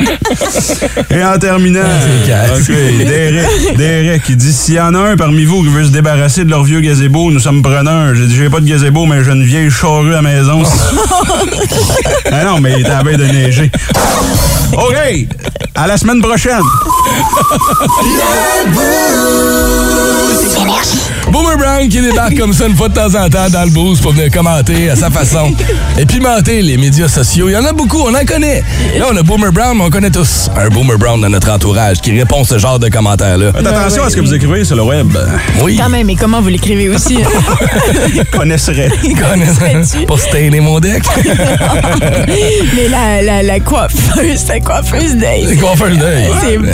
Et 1.10 1.24
en 1.24 1.38
terminant, 1.38 1.82
casse. 2.26 2.62
ok, 2.62 2.68
Derek, 3.06 3.78
Derek, 3.78 4.22
il 4.30 4.38
dit, 4.38 4.54
s'il 4.54 4.76
y 4.76 4.80
en 4.80 4.94
a 4.96 5.00
un 5.12 5.18
parmi 5.18 5.46
vous 5.46 5.62
qui 5.64 5.70
veut 5.70 5.86
se 5.86 5.90
débarrasser 5.92 6.44
de 6.46 6.50
leur 6.50 6.64
vieux 6.64 6.82
gazebo, 6.82 7.32
nous 7.32 7.40
sommes 7.40 7.62
preneurs. 7.62 8.16
J'ai 8.16 8.26
dit, 8.26 8.36
j'ai 8.36 8.50
pas 8.50 8.60
de 8.60 8.66
gazebo, 8.68 9.06
mais 9.06 9.24
j'ai 9.24 9.32
une 9.32 9.44
vieille 9.44 9.70
charrue 9.72 10.14
à 10.14 10.22
la 10.22 10.22
maison. 10.22 10.64
ah 12.32 12.44
non, 12.46 12.60
mais 12.60 12.74
il 12.80 12.86
est 12.86 12.90
la 12.90 13.04
veille 13.04 13.18
de 13.18 13.26
neiger. 13.26 13.72
OK, 14.74 14.96
à 15.76 15.88
la 15.88 15.98
semaine 15.98 16.22
prochaine. 16.22 16.62
Boomer 21.32 21.58
Brown 21.58 21.90
qui 21.90 22.02
débarque 22.02 22.38
comme 22.38 22.54
ça 22.54 22.68
une 22.68 22.76
fois 22.76 22.90
de 22.90 22.94
temps 22.94 23.16
en 23.16 23.30
temps 23.30 23.50
dans 23.50 23.64
le 23.64 23.70
boost 23.72 24.02
pour 24.02 24.12
venir 24.12 24.32
commenter 24.32 24.90
à 24.90 24.96
sa 24.96 25.10
façon. 25.10 25.54
Et 25.98 26.06
pimenter 26.06 26.62
les 26.64 26.78
médias 26.78 27.08
sociaux. 27.08 27.50
Il 27.50 27.54
y 27.54 27.58
en 27.58 27.66
a 27.66 27.74
beaucoup, 27.74 28.00
on 28.00 28.14
en 28.14 28.26
connaît. 28.26 28.64
Là, 28.98 29.06
on 29.12 29.18
a 29.18 29.24
Boomer 29.24 29.52
Brown, 29.52 29.78
mais 29.78 29.84
on 29.84 29.90
connaît 29.90 30.10
tous 30.10 30.50
un 30.56 30.70
Boomer 30.70 30.98
Brown 30.98 31.20
dans 31.22 31.30
notre 31.30 31.52
entourage 31.52 32.02
qui 32.02 32.18
répond 32.18 32.44
ce 32.44 32.58
genre 32.58 32.80
de 32.80 32.90
commentaires-là. 32.90 33.52
Faites 33.54 33.68
attention 33.68 34.04
à 34.04 34.10
ce 34.10 34.16
que 34.16 34.22
vous 34.22 34.34
écrivez 34.34 34.64
sur 34.66 34.76
le 34.76 34.84
web. 34.84 35.16
Oui, 35.62 35.78
Quand 35.78 35.90
même, 35.90 36.08
mais 36.08 36.16
comment 36.16 36.42
vous 36.42 36.50
l'écrivez 36.50 36.90
aussi? 36.90 37.18
Connaisserait. 38.32 38.90
Connaisserais-tu? 39.02 40.06
pour 40.06 40.20
stainer 40.20 40.60
mon 40.60 40.80
deck. 40.80 41.04
mais 42.28 42.88
la, 42.90 43.22
la, 43.22 43.44
la 43.44 43.60
coiffeuse, 43.60 44.48
la 44.48 44.60
coiffeuse 44.60 45.16
d'œil. 45.16 45.46
C'est 45.50 45.58
coiffeur 45.58 45.90
d'œil. 45.96 46.30
C'est 46.42 46.58
bon. 46.58 46.72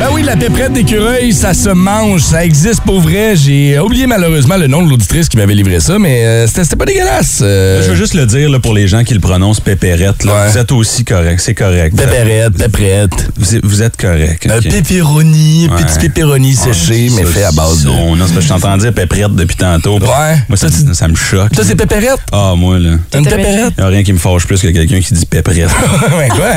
Ben 0.00 0.08
oui, 0.12 0.22
la 0.22 0.36
péprette 0.36 0.72
d'écureuil, 0.72 1.32
ça 1.32 1.54
se 1.54 1.68
mange, 1.70 2.20
ça 2.20 2.44
existe 2.44 2.80
pour 2.82 3.00
vrai. 3.00 3.36
J'ai 3.36 3.78
oublié 3.78 4.06
malheureusement 4.06 4.56
le 4.56 4.66
nom 4.66 4.82
de 4.82 4.90
l'auditrice 4.90 5.28
qui 5.28 5.36
m'avait 5.36 5.54
livré 5.54 5.78
ça, 5.80 5.98
mais 5.98 6.24
euh, 6.24 6.46
c'était 6.48 6.76
pas 6.76 6.84
dégueulasse. 6.84 7.38
euh. 7.42 7.80
Je 7.82 7.90
veux 7.90 7.94
juste 7.96 8.14
le 8.14 8.26
dire 8.26 8.50
là, 8.50 8.58
pour 8.58 8.74
les 8.74 8.86
gens 8.88 9.04
qui 9.04 9.14
le 9.14 9.20
prononcent 9.20 9.60
pépérette. 9.60 10.24
là. 10.24 10.32
Ouais. 10.32 10.50
Vous 10.50 10.58
êtes 10.58 10.72
aussi 10.72 11.04
correct, 11.04 11.40
c'est 11.40 11.54
correct. 11.54 11.96
Pépérette, 11.96 12.54
péprette. 12.58 13.30
Vous 13.36 13.54
êtes, 13.54 13.64
vous 13.64 13.82
êtes 13.82 13.96
correct. 13.96 14.46
Un 14.50 14.58
ok. 14.58 14.68
pepperoni, 14.68 15.68
Ouais. 15.70 15.82
petit 15.84 15.98
pepperoni 16.08 16.54
séché, 16.54 17.08
mais 17.16 17.22
Ça, 17.22 17.28
fait 17.30 17.44
à 17.44 17.52
base 17.52 17.84
de... 17.84 17.88
Non, 17.88 18.16
non, 18.16 18.24
c'est 18.26 18.34
parce 18.34 18.46
que 18.46 18.52
je 18.52 18.60
t'entends 18.60 18.76
dire 18.76 18.92
pépérette 18.92 19.34
depuis 19.34 19.56
tantôt. 19.56 19.98
Ouais. 20.00 20.36
Moi, 20.48 20.56
ça, 20.56 20.68
Ça, 20.70 20.92
ça 20.92 21.08
me 21.08 21.14
choque. 21.14 21.54
Ça, 21.54 21.62
c'est 21.64 21.76
pépérette? 21.76 22.18
Ah, 22.32 22.52
moi, 22.56 22.78
là. 22.80 22.90
Une 23.14 23.24
pépérette? 23.24 23.72
Il 23.78 23.80
n'y 23.80 23.84
a 23.84 23.88
rien 23.88 24.02
qui 24.02 24.12
me 24.12 24.18
fâche 24.18 24.44
plus 24.46 24.60
que 24.60 24.68
quelqu'un 24.68 25.00
qui 25.00 25.14
dit 25.14 25.24
pépérette. 25.24 25.70
ouais, 26.18 26.28
quoi? 26.28 26.50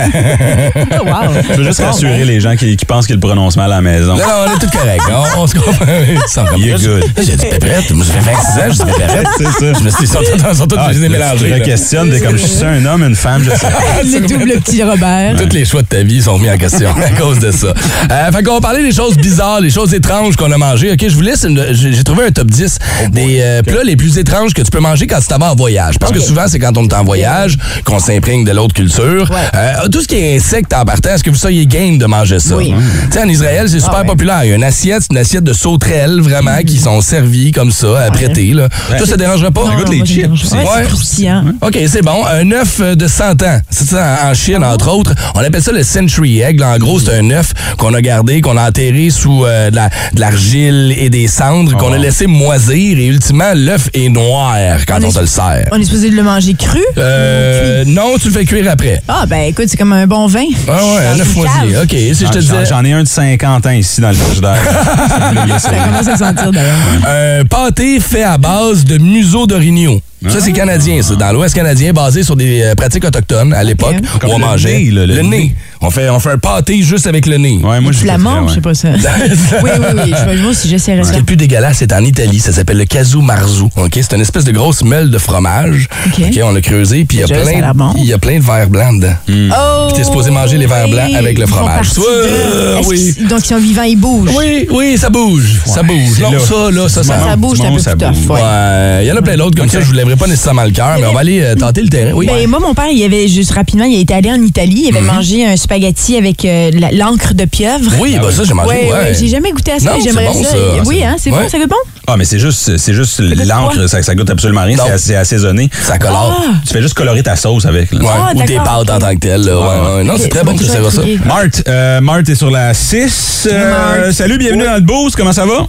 Oh, 0.99 1.05
wow. 1.05 1.33
Je 1.51 1.57
veux 1.61 1.63
juste 1.65 1.79
rassurer 1.81 2.25
les 2.25 2.39
gens 2.41 2.55
qui, 2.57 2.75
qui 2.75 2.85
pensent 2.85 3.05
qu'ils 3.07 3.17
mal 3.35 3.71
à 3.71 3.75
la 3.75 3.81
maison. 3.81 4.13
Non, 4.15 4.19
non, 4.19 4.45
on 4.47 4.55
est 4.55 4.59
tout 4.59 4.77
correct. 4.77 5.01
On, 5.09 5.41
on 5.41 5.47
se 5.47 5.55
comprend. 5.55 5.85
You're 6.57 6.79
good. 6.79 7.03
J'ai 7.17 7.35
dit 7.35 7.45
pépérette. 7.45 7.91
Moi, 7.91 8.05
ça 8.05 8.13
fait 8.13 8.31
26 8.31 8.59
ans, 8.59 8.63
j'ai 8.69 8.85
dit 8.85 8.91
pépérette. 8.91 9.27
C'est 9.37 9.43
ça. 9.45 9.73
Je 9.79 9.83
me 9.83 9.89
suis 9.89 9.89
dit, 9.89 9.95
ils 10.01 10.07
sont 10.07 10.19
tous, 10.19 10.49
ils 10.51 10.55
sont 10.55 10.67
tous 10.67 10.75
Ah, 10.79 10.87
je 10.93 10.99
les 10.99 11.05
ai 11.05 11.07
tu 11.07 11.11
mélangés. 11.11 11.45
te 11.45 11.49
là. 11.51 11.59
questionnes, 11.59 12.09
t'es 12.11 12.19
comme 12.21 12.37
je 12.37 12.45
suis 12.45 12.63
un 12.63 12.85
homme, 12.85 13.03
une 13.03 13.15
femme, 13.15 13.43
je 13.43 13.49
sais 13.51 13.57
pas. 13.67 14.03
Le 14.03 14.27
double 14.27 14.59
petit 14.61 14.83
Robert. 14.83 15.35
Tous 15.37 15.53
les 15.53 15.65
choix 15.65 15.81
de 15.81 15.87
ta 15.87 16.03
vie 16.03 16.21
sont 16.21 16.37
mis 16.39 16.49
en 16.49 16.57
question 16.57 16.89
à 16.95 17.09
cause 17.19 17.39
de 17.39 17.51
ça. 17.51 17.67
Euh, 18.11 18.31
fait 18.31 18.43
qu'on 18.43 18.55
va 18.55 18.61
parler 18.61 18.83
des 18.83 18.91
choses 18.93 19.17
bizarres, 19.17 19.61
des 19.61 19.69
choses 19.69 19.93
étranges 19.93 20.35
qu'on 20.35 20.51
a 20.51 20.57
mangées. 20.57 20.91
OK, 20.93 21.05
je 21.07 21.15
vous 21.15 21.21
laisse, 21.21 21.45
j'ai 21.71 22.03
trouvé 22.03 22.25
un 22.27 22.31
top 22.31 22.47
10 22.47 22.79
des 23.11 23.39
euh, 23.41 23.61
plats 23.63 23.83
les 23.83 23.95
plus 23.95 24.17
étranges 24.17 24.53
que 24.53 24.61
tu 24.61 24.71
peux 24.71 24.79
manger 24.79 25.07
quand 25.07 25.19
tu 25.19 25.27
t'en 25.27 25.37
vas 25.37 25.51
en 25.51 25.55
voyage. 25.55 25.95
Parce 25.99 26.11
que 26.11 26.19
souvent, 26.19 26.47
c'est 26.47 26.59
quand 26.59 26.77
on 26.77 26.85
est 26.87 26.93
en 26.93 27.03
voyage 27.03 27.57
qu'on 27.83 27.99
s'imprègne 27.99 28.43
de 28.45 28.51
l'autre 28.51 28.73
culture. 28.73 29.29
Euh, 29.55 29.87
tout 29.91 30.01
ce 30.01 30.07
qui 30.07 30.15
est 30.15 30.35
insecte 30.37 30.73
en 30.73 30.85
partant, 30.85 31.09
est-ce 31.09 31.23
que 31.23 31.29
vous 31.29 31.35
soyez 31.37 31.65
game 31.65 31.97
de 31.97 32.05
manger 32.05 32.39
ça? 32.39 32.55
Oui. 32.55 32.73
Sais, 33.17 33.23
en 33.25 33.29
Israël, 33.29 33.69
c'est 33.69 33.79
super 33.79 33.99
ouais. 33.99 34.05
populaire. 34.05 34.43
Il 34.43 34.49
y 34.49 34.53
a 34.53 34.55
une 34.55 34.63
assiette, 34.63 35.01
c'est 35.01 35.11
une 35.11 35.17
assiette 35.19 35.43
de 35.43 35.53
sauterelles, 35.53 36.19
vraiment, 36.21 36.57
qui 36.65 36.77
sont 36.77 37.01
servies 37.01 37.51
comme 37.51 37.71
ça, 37.71 37.99
à 38.01 38.11
prêter. 38.11 38.53
Là. 38.53 38.69
Toi, 38.97 39.05
ça 39.07 39.17
dérangerait 39.17 39.51
pas? 39.51 39.61
Non, 39.65 39.77
non, 39.77 39.83
les 39.91 39.99
me 39.99 40.05
chips. 40.05 40.51
Ouais, 40.51 40.57
Ouais. 40.59 40.85
c'est. 41.03 41.27
OK, 41.61 41.77
c'est 41.87 42.01
bon. 42.03 42.25
Un 42.25 42.51
œuf 42.51 42.79
de 42.81 43.07
100 43.07 43.41
ans. 43.43 43.59
C'est 43.69 43.87
ça, 43.87 44.19
en 44.25 44.33
Chine, 44.33 44.63
entre 44.63 44.89
autres. 44.93 45.13
On 45.35 45.39
appelle 45.39 45.61
ça 45.63 45.71
le 45.71 45.83
Century 45.83 46.41
Egg. 46.41 46.59
Là, 46.59 46.69
en 46.75 46.77
gros, 46.77 46.99
c'est 46.99 47.17
un 47.17 47.29
œuf 47.31 47.53
qu'on 47.77 47.93
a 47.93 48.01
gardé, 48.01 48.41
qu'on 48.41 48.57
a 48.57 48.67
enterré 48.67 49.09
sous 49.09 49.45
euh, 49.45 49.69
de 49.69 49.75
la- 49.75 49.89
de 50.13 50.19
l'argile 50.19 50.93
et 50.97 51.09
des 51.09 51.27
cendres, 51.27 51.75
qu'on 51.77 51.93
a 51.93 51.97
laissé 51.97 52.27
moisir. 52.27 52.97
Et 52.99 53.05
ultimement, 53.07 53.51
l'œuf 53.55 53.89
est 53.93 54.09
noir 54.09 54.55
quand 54.87 54.99
On 55.01 55.07
on, 55.07 55.11
te 55.11 55.19
le 55.19 55.25
sert. 55.27 55.67
On 55.71 55.79
est 55.79 55.85
supposé 55.85 56.09
de 56.09 56.15
le 56.15 56.23
manger 56.23 56.53
cru? 56.53 56.81
Euh, 56.97 57.83
non, 57.85 58.17
tu 58.19 58.27
le 58.27 58.33
fais 58.33 58.45
cuire 58.45 58.69
après. 58.69 59.01
Ah, 59.07 59.25
ben 59.27 59.41
écoute, 59.49 59.65
c'est 59.67 59.77
comme 59.77 59.93
un 59.93 60.07
bon 60.07 60.27
vin. 60.27 60.45
Ah 60.67 60.71
ouais, 60.85 61.05
un 61.15 61.19
œuf 61.19 61.35
moisi. 61.35 61.75
OK, 61.81 61.89
si 61.91 62.25
je 62.25 62.31
te 62.31 62.39
disais... 62.39 62.65
J'en 62.67 62.83
ai 62.83 62.91
un 62.93 63.05
de 63.07 63.11
50 63.13 63.65
ans 63.65 63.71
ici 63.71 64.01
dans 64.01 64.09
le 64.09 64.15
frigidaire. 64.15 64.61
Ça 65.59 65.69
commence 65.71 66.07
à 66.07 66.17
sentir 66.17 66.51
d'ailleurs. 66.51 66.75
Un 67.07 67.45
pâté 67.45 67.99
fait 67.99 68.23
à 68.23 68.37
base 68.37 68.83
de 68.83 68.97
museau 68.97 69.47
d'orignal. 69.47 69.99
Ça, 70.27 70.39
c'est 70.41 70.51
canadien, 70.51 71.01
ça. 71.03 71.15
Dans 71.15 71.31
l'Ouest 71.31 71.53
canadien, 71.53 71.93
basé 71.93 72.23
sur 72.23 72.35
des 72.35 72.61
euh, 72.63 72.73
pratiques 72.75 73.05
autochtones 73.05 73.53
à 73.53 73.63
l'époque, 73.63 73.95
où 74.23 74.27
on 74.31 74.39
le 74.39 74.45
mangeait. 74.45 74.79
nez, 74.79 74.91
là, 74.91 75.05
le 75.05 75.21
nez. 75.21 75.53
On 75.79 75.91
fait, 75.91 76.09
on 76.09 76.19
fait 76.19 76.31
un 76.31 76.37
pâté 76.39 76.81
juste 76.81 77.05
avec 77.05 77.27
le 77.27 77.37
nez. 77.37 77.59
Ouais, 77.63 77.79
moi, 77.79 77.91
je 77.91 77.99
Flamand, 77.99 78.47
je 78.47 78.55
sais 78.55 78.61
pas 78.61 78.73
ça. 78.73 78.89
oui, 79.63 79.69
oui, 79.79 79.85
oui. 80.05 80.13
Je 80.19 80.25
vais 80.29 80.35
voir 80.37 80.55
si 80.55 80.67
j'essaierai 80.69 81.03
Ce 81.03 81.09
qui 81.11 81.17
est 81.17 81.19
le 81.19 81.25
plus 81.25 81.37
dégueulasse, 81.37 81.77
c'est 81.77 81.93
en 81.93 82.03
Italie. 82.03 82.39
Ça 82.39 82.51
s'appelle 82.51 82.77
le 82.79 82.85
casu 82.85 83.17
marzu. 83.17 83.65
OK? 83.75 83.91
C'est 83.93 84.13
une 84.15 84.21
espèce 84.21 84.43
de 84.43 84.51
grosse 84.51 84.83
meule 84.83 85.11
de 85.11 85.17
fromage. 85.19 85.87
OK. 86.07 86.39
On 86.43 86.51
l'a 86.51 86.61
creusé, 86.61 87.05
puis 87.05 87.17
il 87.17 87.21
y 87.21 87.23
a 87.23 87.27
Déjà, 87.27 87.43
ça 87.43 87.49
a 87.49 87.51
plein, 87.51 87.61
l'air 87.61 87.75
bon. 87.75 87.93
il 87.97 88.05
y 88.05 88.13
a 88.13 88.17
plein 88.17 88.39
de 88.39 88.43
verres 88.43 88.69
blancs 88.69 88.99
dedans. 88.99 89.13
Oh! 89.29 89.87
Puis 89.89 89.97
t'es 89.97 90.03
supposé 90.03 90.31
manger 90.31 90.57
les 90.57 90.65
verres 90.65 90.87
blancs 90.87 91.13
avec 91.15 91.37
le 91.37 91.43
Ils 91.45 91.47
font 91.49 91.57
fromage. 91.57 91.75
partie 91.93 91.99
Ouais, 91.99 92.05
de- 92.07 92.79
Est-ce 92.79 92.87
oui. 92.87 93.13
qu'ils- 93.15 93.27
Donc, 93.27 93.39
ils 93.45 93.47
sont 93.49 93.59
vivants, 93.59 93.83
ils 93.83 93.95
bougent. 93.99 94.31
Oui, 94.35 94.67
oui, 94.71 94.97
ça 94.97 95.11
bouge. 95.11 95.61
ça 95.65 95.83
bouge. 95.83 95.95
c'est 96.15 96.23
Non, 96.23 96.31
là. 96.31 96.39
ça, 96.39 96.71
là, 96.71 96.89
ça, 96.89 97.03
ça. 97.03 97.19
Ça 97.19 97.35
bouge, 97.35 97.59
c'est 97.61 97.67
un 97.67 97.71
peu 97.73 97.79
ça 97.79 97.91
plus 97.95 97.99
tough. 98.07 98.15
bouge. 98.15 98.29
ouais. 98.29 98.41
Ouais, 98.41 98.99
il 99.03 99.07
y 99.07 99.11
en 99.11 99.15
a 99.17 99.21
plein 99.21 99.37
d'autres 99.37 99.55
comme 99.57 99.69
ça, 99.69 99.79
je 99.79 99.85
vous 99.85 99.93
lèverai 100.07 100.19
pas 100.25 100.27
nécessairement 100.27 100.63
le 100.63 100.71
cœur, 100.71 100.97
mais 100.99 101.05
on 101.05 101.13
va 101.13 101.19
aller 101.21 101.41
euh, 101.41 101.55
tenter 101.55 101.81
le 101.81 101.89
terrain. 101.89 102.11
Oui. 102.13 102.25
Ben, 102.27 102.47
moi, 102.47 102.59
mon 102.59 102.73
père, 102.73 102.87
il 102.91 103.03
avait 103.03 103.27
juste 103.27 103.51
rapidement, 103.51 103.85
il 103.85 103.99
était 103.99 104.13
allé 104.13 104.31
en 104.31 104.41
Italie, 104.41 104.85
il 104.89 104.95
avait 104.95 105.05
mangé 105.05 105.45
un 105.45 105.55
spaghetti 105.55 106.17
avec 106.17 106.43
euh, 106.45 106.71
la- 106.73 106.91
l'encre 106.91 107.33
de 107.33 107.45
pieuvre. 107.45 107.91
Mhm. 107.91 107.99
oui, 107.99 108.17
bah 108.21 108.29
ça, 108.31 108.43
j'ai 108.43 108.53
mangé. 108.53 108.69
Ouais, 108.69 108.85
ouais. 108.85 108.91
ouais, 108.91 109.13
j'ai 109.19 109.27
jamais 109.27 109.51
goûté 109.51 109.71
à 109.73 109.79
ça, 109.79 109.85
Non, 109.85 109.91
mais 109.97 110.01
c'est 110.03 110.09
j'aimerais 110.09 110.27
bon, 110.33 110.43
ça. 110.43 110.49
ça. 110.51 110.57
Oui, 110.85 111.03
hein, 111.03 111.15
c'est 111.17 111.31
Ouais. 111.31 111.43
bon, 111.43 111.49
ça 111.49 111.57
goûte 111.57 111.69
bon? 111.69 111.75
Ah, 112.09 112.15
mais 112.17 112.23
c'est 112.25 112.39
juste, 112.39 112.77
c'est 112.77 112.93
juste 112.93 113.19
l'encre, 113.19 113.87
ça, 113.87 114.01
ça 114.01 114.15
goûte 114.15 114.29
absolument 114.29 114.63
rien. 114.63 114.77
Non. 114.77 114.83
C'est 114.87 114.93
assez 114.93 115.15
assaisonné. 115.15 115.69
Ça 115.81 115.97
colore. 115.97 116.35
Ah! 116.39 116.53
Tu 116.65 116.73
fais 116.73 116.81
juste 116.81 116.93
colorer 116.93 117.21
ta 117.23 117.35
sauce 117.35 117.65
avec. 117.65 117.91
là. 117.91 117.99
Ouais, 118.01 118.07
Ah, 118.09 118.31
ou 118.33 118.39
tes 118.45 118.53
d'accord, 118.55 118.63
pâtes 118.85 118.89
en 118.89 118.95
ok. 118.95 119.01
tant 119.01 119.13
que 119.15 119.19
telles. 119.19 119.41
là. 119.41 119.59
Ouais, 119.59 119.95
ouais. 119.97 120.03
Non, 120.05 120.13
c'est 120.17 120.23
Ok, 120.25 120.29
très 120.29 120.43
bon, 120.43 120.51
bonne 120.53 120.59
tu 120.59 120.65
chose, 120.73 120.93
ça. 120.93 121.01
Marthe, 121.25 121.63
euh, 121.67 121.99
Marthe 122.01 122.29
est 122.29 122.35
sur 122.35 122.49
la 122.49 122.73
6. 122.73 123.47
Euh, 123.51 124.03
Marthe. 124.05 124.11
salut, 124.13 124.37
bienvenue 124.37 124.63
dans 124.63 124.75
le 124.75 124.81
boost. 124.81 125.15
Comment 125.17 125.33
ça 125.33 125.45
va? 125.45 125.67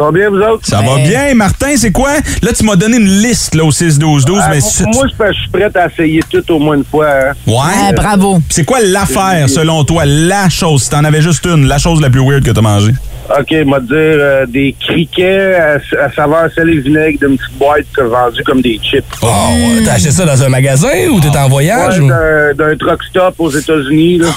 Ça 0.00 0.06
va 0.06 0.12
bien, 0.12 0.30
vous 0.30 0.38
autres? 0.40 0.66
Ça 0.66 0.80
va 0.80 0.96
bien. 0.96 1.34
Martin, 1.34 1.76
c'est 1.76 1.92
quoi? 1.92 2.12
Là, 2.42 2.52
tu 2.56 2.64
m'as 2.64 2.74
donné 2.76 2.96
une 2.96 3.20
liste 3.20 3.54
là, 3.54 3.64
au 3.64 3.70
6-12-12. 3.70 4.38
Ah, 4.42 4.48
mais 4.50 4.60
moi, 4.60 4.70
c'est- 4.72 4.84
moi, 4.86 5.06
je 5.30 5.38
suis 5.38 5.48
prêt 5.50 5.70
à 5.74 5.86
essayer 5.88 6.22
tout 6.30 6.42
au 6.54 6.58
moins 6.58 6.76
une 6.76 6.84
fois. 6.86 7.06
hein. 7.06 7.32
Ouais. 7.46 7.54
Ah, 7.88 7.92
bravo. 7.92 8.40
C'est 8.48 8.64
quoi 8.64 8.78
l'affaire, 8.80 9.46
selon 9.50 9.84
toi? 9.84 10.04
La 10.06 10.48
chose, 10.48 10.84
si 10.84 10.88
t'en 10.90 11.04
avais 11.04 11.20
juste 11.20 11.44
une, 11.44 11.66
la 11.66 11.76
chose 11.76 12.00
la 12.00 12.08
plus 12.08 12.22
weird 12.26 12.42
que 12.42 12.50
t'as 12.50 12.62
mangée? 12.62 12.94
OK, 13.38 13.50
m'a 13.66 13.78
dire 13.80 13.90
euh, 13.92 14.46
des 14.46 14.74
criquets 14.80 15.54
à, 15.54 15.74
à 16.02 16.10
saveur 16.16 16.48
sel 16.54 16.70
et 16.70 16.80
vinaigre 16.80 17.18
d'une 17.20 17.36
petite 17.36 17.58
boîte 17.58 17.84
vendue 18.02 18.42
comme 18.44 18.62
des 18.62 18.80
chips. 18.82 19.04
Oh, 19.20 19.26
ouais. 19.26 19.82
T'as 19.84 19.92
acheté 19.92 20.12
ça 20.12 20.24
dans 20.24 20.42
un 20.42 20.48
magasin 20.48 20.88
ou 21.12 21.20
t'es 21.20 21.28
en 21.36 21.48
voyage? 21.50 21.98
Ouais, 22.00 22.06
ou- 22.06 22.08
d'un- 22.08 22.54
d'un 22.54 22.76
truck 22.78 23.02
stop 23.04 23.34
aux 23.38 23.50
États-Unis. 23.50 24.16
là. 24.18 24.28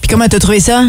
Puis 0.00 0.08
comment 0.08 0.26
t'as 0.28 0.38
trouvé 0.38 0.60
ça? 0.60 0.84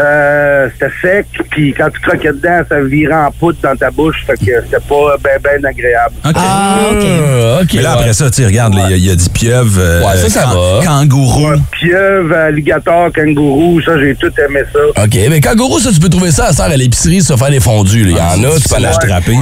Euh, 0.00 0.68
c'était 0.72 0.92
sec, 1.02 1.26
puis 1.50 1.74
quand 1.76 1.88
tu 1.90 2.00
croquais 2.00 2.32
dedans, 2.32 2.60
ça 2.68 2.80
virait 2.80 3.12
en 3.14 3.30
poudre 3.32 3.58
dans 3.62 3.76
ta 3.76 3.90
bouche, 3.90 4.24
fait 4.26 4.34
que 4.34 4.52
c'était 4.64 4.80
pas 4.88 5.16
bien 5.22 5.32
ben 5.42 5.66
agréable. 5.66 6.14
OK. 6.24 6.32
Ah, 6.36 6.78
OK. 6.90 7.62
OK. 7.62 7.68
Mais 7.74 7.82
là, 7.82 7.92
après 7.92 8.06
ouais. 8.06 8.12
ça, 8.14 8.30
tu 8.30 8.36
sais, 8.42 8.46
regarde, 8.46 8.74
il 8.74 8.80
y 8.80 8.94
a- 8.94 8.96
il 8.96 9.06
y, 9.06 9.10
a 9.10 9.16
du 9.16 9.28
pieuvre. 9.28 9.78
euh, 9.78 10.00
Ouais, 10.02 10.16
ça, 10.16 10.28
ça 10.28 10.46
va. 10.46 10.80
Kangourou. 10.84 11.52
Pieuvre, 11.72 12.34
alligator, 12.36 13.10
kangourou, 13.12 13.80
ça, 13.82 13.98
j'ai 13.98 14.14
tout 14.14 14.30
aimé 14.48 14.60
ça. 14.72 15.02
OK, 15.04 15.18
mais 15.28 15.40
kangourou, 15.40 15.78
ça, 15.78 15.90
tu 15.92 16.00
peux 16.00 16.08
trouver 16.08 16.30
ça 16.30 16.46
à 16.46 16.52
sert 16.52 16.66
à 16.66 16.76
l'épicerie, 16.76 17.20
ça, 17.22 17.36
faire 17.36 17.50
des 17.50 17.60
fondus. 17.60 18.04
là. 18.04 18.10
Il 18.10 18.16
y 18.16 18.20
en 18.46 18.50
a, 18.50 18.56
tu 18.58 18.68
peux 18.68 18.76
en 18.76 18.78
l'as 18.78 18.88
acheter. 18.90 19.12
attrapé. 19.12 19.36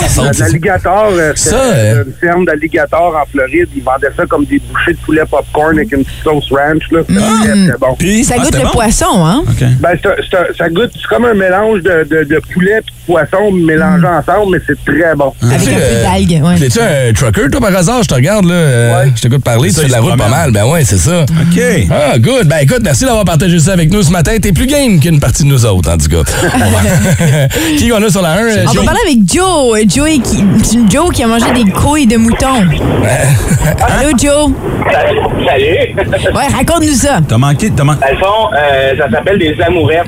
ça 0.00 0.08
saute, 0.08 0.28
c'est 0.32 0.38
ça. 0.38 0.44
L'alligator, 0.46 1.08
euh, 1.12 1.32
c'était 1.36 1.50
Ça, 1.50 1.62
euh, 1.62 2.04
une 2.06 2.12
ferme 2.20 2.44
d'alligator 2.44 3.14
en 3.22 3.26
Floride. 3.30 3.68
Ils 3.76 3.82
vendaient 3.82 4.12
ça 4.16 4.24
comme 4.26 4.44
des 4.44 4.58
bouchées 4.60 4.92
de 4.92 4.98
poulet 4.98 5.22
popcorn 5.30 5.76
avec 5.76 5.92
une 5.92 6.04
petite 6.04 6.22
sauce 6.24 6.50
ranch. 6.50 6.82
Là. 6.90 7.00
Très 7.04 7.78
bon. 7.78 7.94
Puis, 7.98 8.24
Ça 8.24 8.34
ah, 8.38 8.42
goûte 8.42 8.54
le 8.56 8.62
bon? 8.64 8.70
poisson, 8.70 9.24
hein? 9.26 9.42
OK. 9.48 9.64
Ben, 9.80 9.91
c'est 10.00 10.08
un- 10.08 10.14
c'est 10.30 10.36
un- 10.36 10.54
ça 10.56 10.68
goûte, 10.68 10.90
c'est 10.94 11.06
comme 11.08 11.24
un 11.24 11.34
mélange 11.34 11.80
de, 11.82 12.06
de, 12.08 12.24
de 12.24 12.40
poulet 12.52 12.72
et 12.78 12.80
de 12.80 12.86
poisson 13.06 13.50
mélangés 13.52 14.06
ensemble, 14.06 14.52
mais 14.52 14.58
c'est 14.66 14.84
très 14.84 15.14
bon. 15.16 15.32
Avec 15.42 15.60
un 15.68 15.72
peu 15.74 16.02
d'algues, 16.02 16.42
ouais. 16.44 16.56
T'es-tu 16.58 16.80
un 16.80 17.12
trucker, 17.12 17.50
toi, 17.50 17.60
par 17.60 17.76
hasard? 17.76 18.02
Je 18.02 18.08
te 18.08 18.14
regarde, 18.14 18.44
là. 18.46 18.54
euh, 18.54 19.02
Ouais. 19.04 19.12
Je 19.16 19.20
t'écoute 19.22 19.42
parler, 19.44 19.70
tu 19.70 19.80
fais 19.80 19.86
de 19.86 19.92
la 19.92 20.00
route 20.00 20.16
pas 20.16 20.28
mal. 20.28 20.52
Ben 20.52 20.64
ouais, 20.66 20.84
c'est 20.84 20.96
ça. 20.98 21.22
OK. 21.22 21.62
Ah, 21.90 22.18
good. 22.18 22.46
Ben 22.46 22.58
écoute, 22.62 22.80
merci 22.82 23.04
d'avoir 23.04 23.24
partagé 23.24 23.58
ça 23.58 23.72
avec 23.72 23.90
nous 23.92 24.02
ce 24.02 24.10
matin. 24.10 24.32
T'es 24.40 24.52
plus 24.52 24.66
game 24.66 25.00
qu'une 25.00 25.20
partie 25.20 25.42
de 25.44 25.48
nous 25.48 25.64
autres, 25.66 25.90
en 25.90 25.96
tout 25.98 26.08
cas. 26.08 26.22
qui 27.78 27.88
qu'on 27.88 28.02
a 28.02 28.10
sur 28.10 28.22
la 28.22 28.32
1? 28.34 28.38
On 28.68 28.72
va 28.72 28.82
parler 28.84 29.00
avec 29.06 29.18
Joe. 29.26 29.78
Joe 29.88 30.08
qui, 30.22 30.44
Joe 30.90 31.10
qui 31.12 31.22
a 31.22 31.26
mangé 31.26 31.46
des 31.52 31.70
couilles 31.70 32.06
de 32.06 32.16
mouton. 32.16 32.66
Allô, 33.98 34.10
Joe? 34.18 34.50
Salut! 34.92 35.94
Ouais, 36.34 36.46
raconte-nous 36.54 36.94
ça. 36.94 37.20
T'as 37.26 37.38
manqué, 37.38 37.70
t'as 37.74 37.84
manqué. 37.84 38.00
Dans 38.00 38.10
le 38.12 38.18
fond, 38.18 38.50
euh, 38.56 38.94
ça 38.98 39.10
s'appelle 39.10 39.38
des 39.38 39.54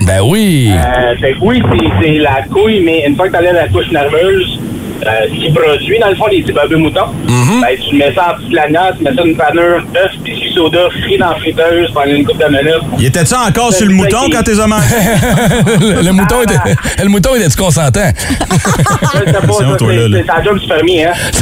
Ben 0.07 0.21
oui. 0.23 0.71
Euh, 0.73 1.17
fait 1.17 1.33
que 1.33 1.39
oui, 1.41 1.63
c'est- 1.73 1.91
c'est 2.03 2.19
la 2.19 2.43
couille, 2.51 2.81
mais 2.85 3.05
une 3.07 3.17
fois 3.17 3.29
que 3.29 3.33
t'enlèves 3.33 3.55
la 3.55 3.69
couche 3.69 3.91
nerveuse, 3.91 4.61
euh, 5.07 5.11
ce 5.29 5.35
qui 5.41 5.51
produit, 5.53 5.99
dans 5.99 6.09
le 6.09 6.15
fond, 6.17 6.27
les 6.31 6.43
petits 6.43 6.53
bobus 6.53 6.77
moutons, 6.77 7.09
ben, 7.27 7.77
tu 7.89 7.97
mets 7.97 8.15
ça 8.15 8.33
en 8.33 8.37
petite 8.39 8.53
lanière, 8.53 8.93
tu 8.97 9.05
mets 9.05 9.11
ça 9.11 9.17
dans 9.17 9.25
une 9.25 9.37
panure, 9.37 9.83
œuf, 9.97 10.13
biscuit 10.23 10.53
soda, 10.55 10.89
frit 11.03 11.19
dans 11.19 11.31
la 11.31 11.35
friteuse 11.37 11.91
pendant 11.93 12.07
une 12.15 12.25
couple 12.25 12.43
de 12.45 12.49
minutes. 12.49 12.83
Il 12.99 13.07
était-tu 13.07 13.35
encore 13.35 13.73
sur 13.73 13.87
le 13.87 13.93
mouton 13.95 14.29
quand 14.31 14.43
t'es 14.43 14.55
mangé? 14.55 14.95
le, 15.81 16.03
le 16.03 16.13
mouton 16.13 16.43
était, 16.43 16.59
le 17.03 17.09
mouton 17.09 17.35
était-tu 17.35 17.57
consentant? 17.57 18.13
Je 18.15 19.31
sais 19.31 19.33
pas, 19.33 19.53
ça, 19.53 19.77
toi, 19.79 19.93
là, 19.93 20.03
c'est 20.03 20.09
là. 20.09 20.19
c'est 20.21 20.27
la 20.39 20.43
job 20.45 20.59
du 20.59 20.67
fermier, 20.67 21.05
hein? 21.07 21.13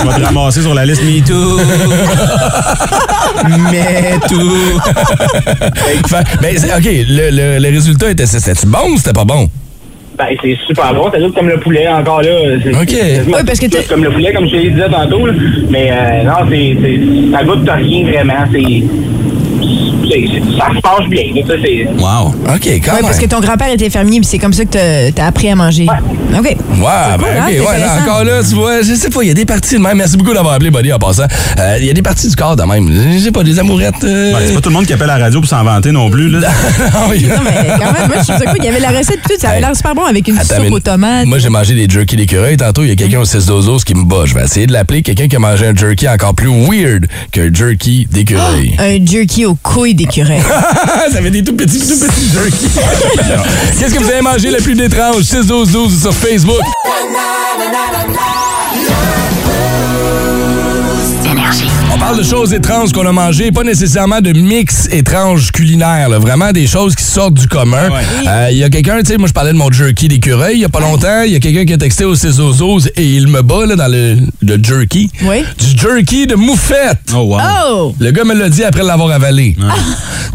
tu 0.00 0.06
vas 0.06 0.14
te 0.14 0.24
ramasser 0.24 0.62
sur 0.62 0.74
la 0.74 0.86
liste 0.86 1.02
MeToo. 1.02 1.58
MeToo. 3.48 4.50
Fait- 6.08 6.24
ben, 6.40 6.58
c'est- 6.58 6.74
OK, 6.74 6.84
le, 6.84 7.30
le, 7.30 7.58
le 7.58 7.68
résultat 7.74 8.10
était, 8.10 8.26
c'était-tu 8.26 8.66
bon 8.66 8.92
ou 8.92 8.96
c'était 8.96 9.12
pas 9.12 9.24
bon? 9.24 9.48
Ben, 10.20 10.36
c'est 10.42 10.54
super 10.66 10.92
bon, 10.94 11.10
ça 11.10 11.18
goûte 11.18 11.34
comme 11.34 11.48
le 11.48 11.58
poulet 11.58 11.88
encore 11.88 12.20
là. 12.20 12.28
C'est- 12.62 12.74
OK. 12.76 13.02
Oui, 13.26 13.32
parce 13.46 13.58
que 13.58 13.66
t'as- 13.66 13.82
comme 13.84 14.04
le 14.04 14.10
poulet, 14.10 14.32
comme 14.34 14.44
je 14.46 14.50
te 14.50 14.56
l'ai 14.56 14.68
dit 14.70 14.80
tantôt, 14.92 15.24
là. 15.26 15.32
Mais 15.70 15.90
euh, 15.90 16.24
non, 16.24 16.46
c'est, 16.50 16.76
c'est, 16.82 17.32
ça 17.32 17.42
goûte 17.42 17.66
rien 17.70 18.04
vraiment. 18.06 18.44
C'est- 18.52 18.82
ça 20.58 20.66
se 20.74 20.80
passe 20.80 21.08
bien. 21.08 21.22
ça, 21.46 21.54
Wow. 21.98 22.28
OK, 22.28 22.34
quand 22.44 22.62
Ouais, 22.64 22.80
même. 22.96 23.02
parce 23.02 23.18
que 23.18 23.26
ton 23.26 23.40
grand-père 23.40 23.70
était 23.72 23.90
fermier, 23.90 24.20
puis 24.20 24.28
c'est 24.28 24.38
comme 24.38 24.52
ça 24.52 24.64
que 24.64 24.70
t'as- 24.70 25.12
t'as 25.12 25.26
appris 25.26 25.48
à 25.50 25.54
manger. 25.56 25.86
OK. 25.88 26.44
Ouais, 26.44 26.56
ben, 26.78 27.26
hein, 27.38 27.46
ouais, 27.48 27.78
là, 27.80 27.98
encore 28.02 28.24
là, 28.24 28.42
tu 28.48 28.54
vois, 28.54 28.82
je 28.82 28.94
sais 28.94 29.10
pas, 29.10 29.22
il 29.22 29.28
y 29.28 29.30
a 29.30 29.34
des 29.34 29.44
parties 29.44 29.74
de 29.76 29.80
même. 29.80 29.96
Merci 29.96 30.16
beaucoup 30.16 30.32
d'avoir 30.32 30.54
appelé, 30.54 30.70
Buddy, 30.70 30.92
en 30.92 30.98
passant. 30.98 31.24
Euh, 31.58 31.76
Il 31.80 31.86
y 31.86 31.90
a 31.90 31.92
des 31.92 32.02
parties 32.02 32.28
du 32.28 32.36
corps 32.36 32.56
de 32.56 32.62
même. 32.62 32.88
Je 33.12 33.18
sais 33.18 33.30
pas, 33.32 33.42
des 33.42 33.58
amourettes. 33.58 34.04
euh, 34.04 34.32
Ben, 34.32 34.38
c'est 34.46 34.54
pas 34.54 34.60
tout 34.60 34.68
le 34.68 34.74
monde 34.74 34.86
qui 34.86 34.92
appelle 34.92 35.10
à 35.10 35.18
la 35.18 35.24
radio 35.24 35.40
pour 35.40 35.48
s'en 35.48 35.62
vanter 35.64 35.92
non 35.92 36.10
plus. 36.10 36.28
Là. 36.28 36.40
non, 36.94 37.12
il- 37.14 37.28
Non, 37.28 37.34
mais 37.44 37.68
quand 37.78 37.92
même, 37.92 38.06
moi, 38.08 38.16
je 38.18 38.24
trouve 38.32 38.38
ça 38.38 38.44
cool. 38.50 38.56
Il 38.58 38.64
y 38.64 38.68
avait 38.68 38.80
la 38.80 38.90
recette 38.90 39.20
tout. 39.22 39.34
Ça 39.38 39.50
avait 39.50 39.60
l'air 39.60 39.74
super 39.76 39.94
bon 39.94 40.04
avec 40.04 40.26
une 40.28 40.38
Attends, 40.38 40.56
soupe 40.56 40.64
mais 40.64 40.70
aux 40.70 40.80
tomates. 40.80 41.26
Moi, 41.26 41.38
j'ai 41.38 41.48
mangé 41.48 41.74
des 41.74 41.88
jerky 41.88 42.16
d'écureuil. 42.16 42.56
Tantôt, 42.56 42.82
il 42.82 42.88
y 42.88 42.92
a 42.92 42.96
quelqu'un 42.96 43.20
au 43.20 43.24
6 43.24 43.46
dozos 43.46 43.78
qui 43.84 43.94
me 43.94 44.04
bat. 44.04 44.24
Je 44.26 44.34
vais 44.34 44.44
essayer 44.44 44.66
de 44.66 44.72
l'appeler. 44.72 45.02
Quelqu'un 45.02 45.28
qui 45.28 45.36
a 45.36 45.38
mangé 45.38 45.66
un 45.66 45.74
jerky 45.74 46.08
encore 46.08 46.34
plus 46.34 46.48
weird 46.48 47.06
qu'un 47.32 47.52
jerky 47.52 48.06
d'écureuil. 48.10 48.74
Un 48.78 49.04
jerky 49.04 49.46
aux 49.46 49.54
couilles 49.56 49.94
d'écureuil. 50.00 50.40
ça 51.12 51.22
fait 51.22 51.30
des 51.30 51.42
tout 51.42 51.54
petits, 51.54 51.78
tout 51.78 51.98
petits 51.98 52.30
jerky. 52.32 52.66
Qu'est-ce 53.78 53.94
que 53.94 53.98
vous 53.98 54.10
avez 54.10 54.22
mangé 54.22 54.50
le 54.50 54.58
plus 54.58 54.74
d'étrange? 54.74 55.22
6 55.22 55.46
12 55.46 55.72
12 55.72 56.00
sur 56.02 56.14
Facebook. 56.14 56.60
Parle 62.00 62.16
de 62.18 62.22
choses 62.22 62.52
étranges 62.54 62.92
qu'on 62.92 63.06
a 63.06 63.12
mangées, 63.12 63.52
pas 63.52 63.62
nécessairement 63.62 64.20
de 64.22 64.32
mix 64.32 64.88
étrange 64.90 65.52
culinaire, 65.52 66.08
là. 66.08 66.18
vraiment 66.18 66.50
des 66.50 66.66
choses 66.66 66.94
qui 66.94 67.04
sortent 67.04 67.34
du 67.34 67.46
commun. 67.46 67.90
Euh, 68.26 68.48
Il 68.50 68.56
y 68.58 68.64
a 68.64 68.70
quelqu'un, 68.70 68.98
tu 69.00 69.12
sais, 69.12 69.18
moi 69.18 69.28
je 69.28 69.32
parlais 69.34 69.52
de 69.52 69.58
mon 69.58 69.70
jerky 69.70 70.08
d'écureuil 70.08 70.54
il 70.54 70.60
y 70.60 70.64
a 70.64 70.68
pas 70.70 70.80
longtemps, 70.80 71.22
il 71.26 71.32
y 71.32 71.36
a 71.36 71.40
quelqu'un 71.40 71.64
qui 71.66 71.72
a 71.74 71.78
texté 71.78 72.04
au 72.04 72.14
Cézozos 72.14 72.88
et 72.96 73.04
il 73.04 73.28
me 73.28 73.42
bat 73.42 73.66
là, 73.66 73.76
dans 73.76 73.88
le, 73.88 74.16
le 74.42 74.62
jerky. 74.62 75.10
Oui. 75.22 75.44
Du 75.58 75.78
jerky 75.78 76.26
de 76.26 76.36
moufette. 76.36 76.98
Oh, 77.14 77.18
wow. 77.18 77.38
Oh! 77.68 77.94
Le 78.00 78.10
gars 78.12 78.24
me 78.24 78.34
l'a 78.34 78.48
dit 78.48 78.64
après 78.64 78.82
l'avoir 78.82 79.10
avalé. 79.10 79.54
Ah. 79.62 79.74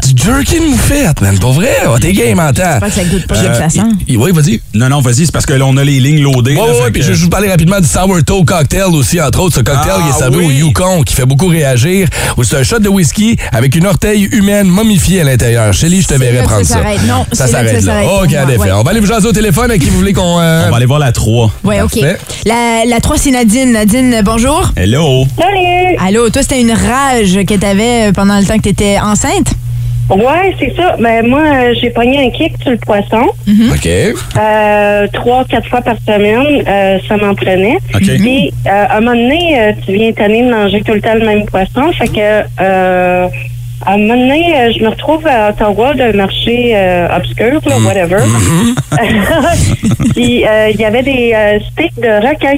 Du 0.06 0.22
jerky 0.22 0.60
de 0.60 0.66
moufette, 0.66 1.20
man, 1.20 1.36
pour 1.40 1.52
vrai, 1.52 1.76
oh, 1.88 1.98
t'es 2.00 2.12
game 2.12 2.38
en 2.38 2.52
temps. 2.52 2.78
Pas 2.80 2.88
que 2.88 2.94
ça 2.94 3.04
goûte 3.04 3.26
pas 3.26 3.34
que 3.34 3.54
ça 3.54 3.68
sent. 3.68 3.80
Il- 4.06 4.16
Oui, 4.18 4.30
vas-y. 4.32 4.60
Non, 4.74 4.88
non, 4.88 5.00
vas-y, 5.00 5.26
c'est 5.26 5.32
parce 5.32 5.46
que 5.46 5.52
là, 5.52 5.64
on 5.66 5.76
a 5.76 5.84
les 5.84 5.98
lignes 6.00 6.22
loadées. 6.22 6.54
Ouais, 6.54 6.84
fait 6.84 6.90
puis 6.92 7.02
je 7.02 7.08
vais 7.08 7.14
vous 7.14 7.28
parler 7.28 7.48
rapidement 7.50 7.80
du 7.80 7.86
Sourdough 7.88 8.44
Cocktail 8.46 8.84
aussi, 8.94 9.20
entre 9.20 9.40
autres. 9.40 9.56
Ce 9.56 9.60
cocktail 9.60 9.92
Ah, 9.96 10.02
qui 10.02 10.08
est 10.16 10.18
servi 10.18 10.38
oui. 10.38 10.46
au 10.62 10.66
Yukon, 10.68 11.02
qui 11.02 11.14
fait 11.14 11.26
beaucoup 11.26 11.48
réagir. 11.56 12.08
Où 12.36 12.44
c'est 12.44 12.56
un 12.56 12.62
shot 12.62 12.78
de 12.78 12.88
whisky 12.88 13.36
avec 13.52 13.74
une 13.74 13.86
orteille 13.86 14.28
humaine 14.32 14.66
momifiée 14.68 15.20
à 15.20 15.24
l'intérieur. 15.24 15.72
Shelly, 15.72 16.02
je 16.02 16.08
te 16.08 16.14
verrai 16.14 16.42
prendre 16.44 16.64
ça 16.66 16.74
ça. 16.76 16.82
s'arrête. 16.82 17.02
Non, 17.06 17.26
ça 17.32 17.46
s'arrête 17.46 17.80
ça 17.82 18.00
là. 18.02 18.06
OK, 18.22 18.28
en 18.34 18.48
effet. 18.48 18.58
ouais. 18.58 18.72
On 18.72 18.82
va 18.82 18.90
aller 18.90 19.00
vous 19.00 19.06
jaser 19.06 19.26
au 19.28 19.32
téléphone 19.32 19.70
à 19.70 19.78
qui 19.78 19.86
vous 19.90 19.98
voulez 19.98 20.12
qu'on... 20.12 20.40
euh, 20.40 20.66
On 20.66 20.70
va 20.70 20.76
aller 20.76 20.86
voir 20.86 20.98
la 20.98 21.12
3. 21.12 21.52
Ouais, 21.64 21.80
OK. 21.82 21.98
La, 22.44 22.84
la 22.86 23.00
3, 23.00 23.16
c'est 23.18 23.30
Nadine. 23.30 23.72
Nadine, 23.72 24.20
bonjour. 24.24 24.72
Hello. 24.76 25.24
Salut! 25.38 25.96
Allô, 26.06 26.30
toi, 26.30 26.42
c'était 26.42 26.60
une 26.60 26.72
rage 26.72 27.38
que 27.46 27.54
t'avais 27.54 28.12
pendant 28.12 28.38
le 28.38 28.44
temps 28.44 28.56
que 28.56 28.62
t'étais 28.62 28.98
enceinte? 28.98 29.48
Ouais, 30.08 30.54
c'est 30.60 30.72
ça. 30.76 30.96
Ben, 31.00 31.26
moi, 31.26 31.40
euh, 31.40 31.74
j'ai 31.80 31.90
pogné 31.90 32.26
un 32.26 32.30
kick 32.30 32.52
sur 32.62 32.70
le 32.70 32.76
poisson. 32.78 33.26
OK. 33.48 33.86
Euh, 34.38 35.06
trois, 35.12 35.44
quatre 35.46 35.68
fois 35.68 35.80
par 35.80 35.96
semaine, 36.06 36.62
euh, 36.66 36.98
ça 37.08 37.16
m'en 37.16 37.34
prenait. 37.34 37.78
OK. 37.94 38.02
Puis, 38.18 38.52
euh, 38.66 38.70
à 38.88 38.98
un 38.98 39.00
moment 39.00 39.16
donné, 39.16 39.74
tu 39.84 39.92
viens 39.94 40.12
tanner 40.12 40.42
de 40.44 40.50
manger 40.50 40.82
tout 40.82 40.92
le 40.94 41.00
temps 41.00 41.14
le 41.14 41.26
même 41.26 41.44
poisson. 41.46 41.90
Fait 41.98 42.06
que, 42.08 42.44
euh, 42.60 43.26
à 43.84 43.92
un 43.94 43.98
moment 43.98 44.14
donné, 44.14 44.72
je 44.78 44.82
me 44.84 44.88
retrouve 44.90 45.26
à 45.26 45.50
Ottawa 45.50 45.94
d'un 45.94 46.12
marché 46.12 46.72
euh, 46.76 47.08
obscur, 47.16 47.60
là, 47.66 47.76
whatever. 47.84 48.22
Puis, 50.14 50.46
euh, 50.46 50.70
il 50.72 50.80
y 50.80 50.84
avait 50.84 51.02
des 51.02 51.32
euh, 51.34 51.58
sticks 51.72 52.00
de 52.00 52.26
requin. 52.26 52.54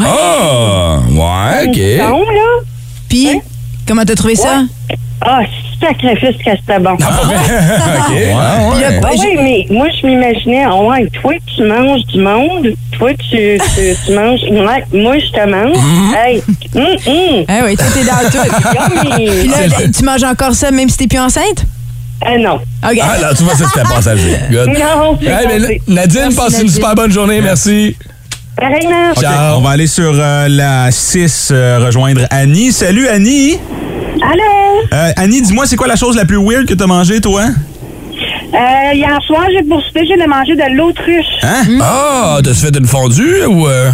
Ah, 0.00 0.98
ouais, 1.10 1.64
Une 1.64 1.70
OK. 1.70 1.74
pisson, 1.76 2.20
là. 2.20 2.62
Puis, 3.08 3.40
comment 3.86 4.04
t'as 4.04 4.14
trouvé 4.14 4.34
ça? 4.34 4.64
Ah, 5.20 5.40
sacrifice 5.80 6.36
que 6.44 6.50
c'était 6.60 6.78
bon. 6.80 6.92
OK. 6.94 7.00
Ah, 7.00 8.06
Puis 8.08 8.14
ouais. 8.16 8.30
là, 8.32 9.00
Ah 9.04 9.10
oui, 9.18 9.36
mais 9.36 9.66
moi, 9.70 9.86
je 10.00 10.06
m'imaginais, 10.06 10.64
ah 10.64 10.74
ouais, 10.76 11.06
toi, 11.20 11.32
tu 11.56 11.62
manges 11.64 12.04
du 12.06 12.20
monde, 12.20 12.68
toi, 12.98 13.10
tu, 13.30 13.58
tu, 13.74 13.94
tu 14.06 14.12
manges, 14.12 14.40
ouais, 14.50 14.84
moi, 14.92 15.18
je 15.18 15.30
te 15.32 15.46
mange. 15.48 15.76
Hey, 16.16 16.42
hum, 16.74 16.82
hum. 17.06 17.44
Ah 17.48 17.60
oui, 17.64 17.76
tout 17.76 17.98
est 17.98 18.04
dans 18.04 18.30
tout. 18.30 19.16
Puis 19.16 19.48
là, 19.48 19.88
tu 19.96 20.04
manges 20.04 20.24
encore 20.24 20.54
ça 20.54 20.70
même 20.70 20.88
si 20.88 20.96
t'es 20.96 21.06
plus 21.06 21.18
enceinte? 21.20 21.64
Ah 22.24 22.36
non. 22.36 22.54
OK. 22.56 22.98
Ah, 23.00 23.18
là, 23.20 23.32
tu 23.36 23.44
vois, 23.44 23.54
ça, 23.54 23.64
c'était 23.72 23.86
passager. 23.88 24.36
Good. 24.50 24.68
Non, 24.70 25.16
c'est 25.22 25.28
Hey, 25.28 25.46
mais. 25.60 25.80
Nadine, 25.86 26.20
Merci, 26.22 26.36
passe 26.36 26.60
une 26.62 26.68
super 26.68 26.94
bonne 26.96 27.12
journée. 27.12 27.40
Merci. 27.40 27.96
Pareillement. 28.56 29.12
OK, 29.12 29.20
Ciao. 29.20 29.58
on 29.58 29.60
va 29.60 29.70
aller 29.70 29.86
sur 29.86 30.10
euh, 30.12 30.48
la 30.48 30.90
6 30.90 31.50
euh, 31.52 31.78
rejoindre 31.86 32.22
Annie. 32.30 32.72
Salut, 32.72 33.06
Annie. 33.06 33.58
Allô? 34.22 34.82
Euh, 34.92 35.12
Annie, 35.16 35.42
dis-moi, 35.42 35.66
c'est 35.66 35.76
quoi 35.76 35.86
la 35.86 35.96
chose 35.96 36.16
la 36.16 36.24
plus 36.24 36.38
weird 36.38 36.66
que 36.66 36.74
t'as 36.74 36.86
mangée, 36.86 37.20
toi? 37.20 37.42
Euh, 37.44 38.94
hier 38.94 39.18
soir, 39.26 39.46
j'ai 39.52 39.62
pour 39.62 39.82
souper, 39.82 40.06
j'ai 40.06 40.26
mangé 40.26 40.56
de 40.56 40.74
l'autruche. 40.76 41.26
Hein? 41.42 41.64
Ah, 41.82 42.38
t'as-tu 42.42 42.56
fait 42.60 42.76
une 42.76 42.86
fondue 42.86 43.44
ou... 43.46 43.68
euh? 43.68 43.90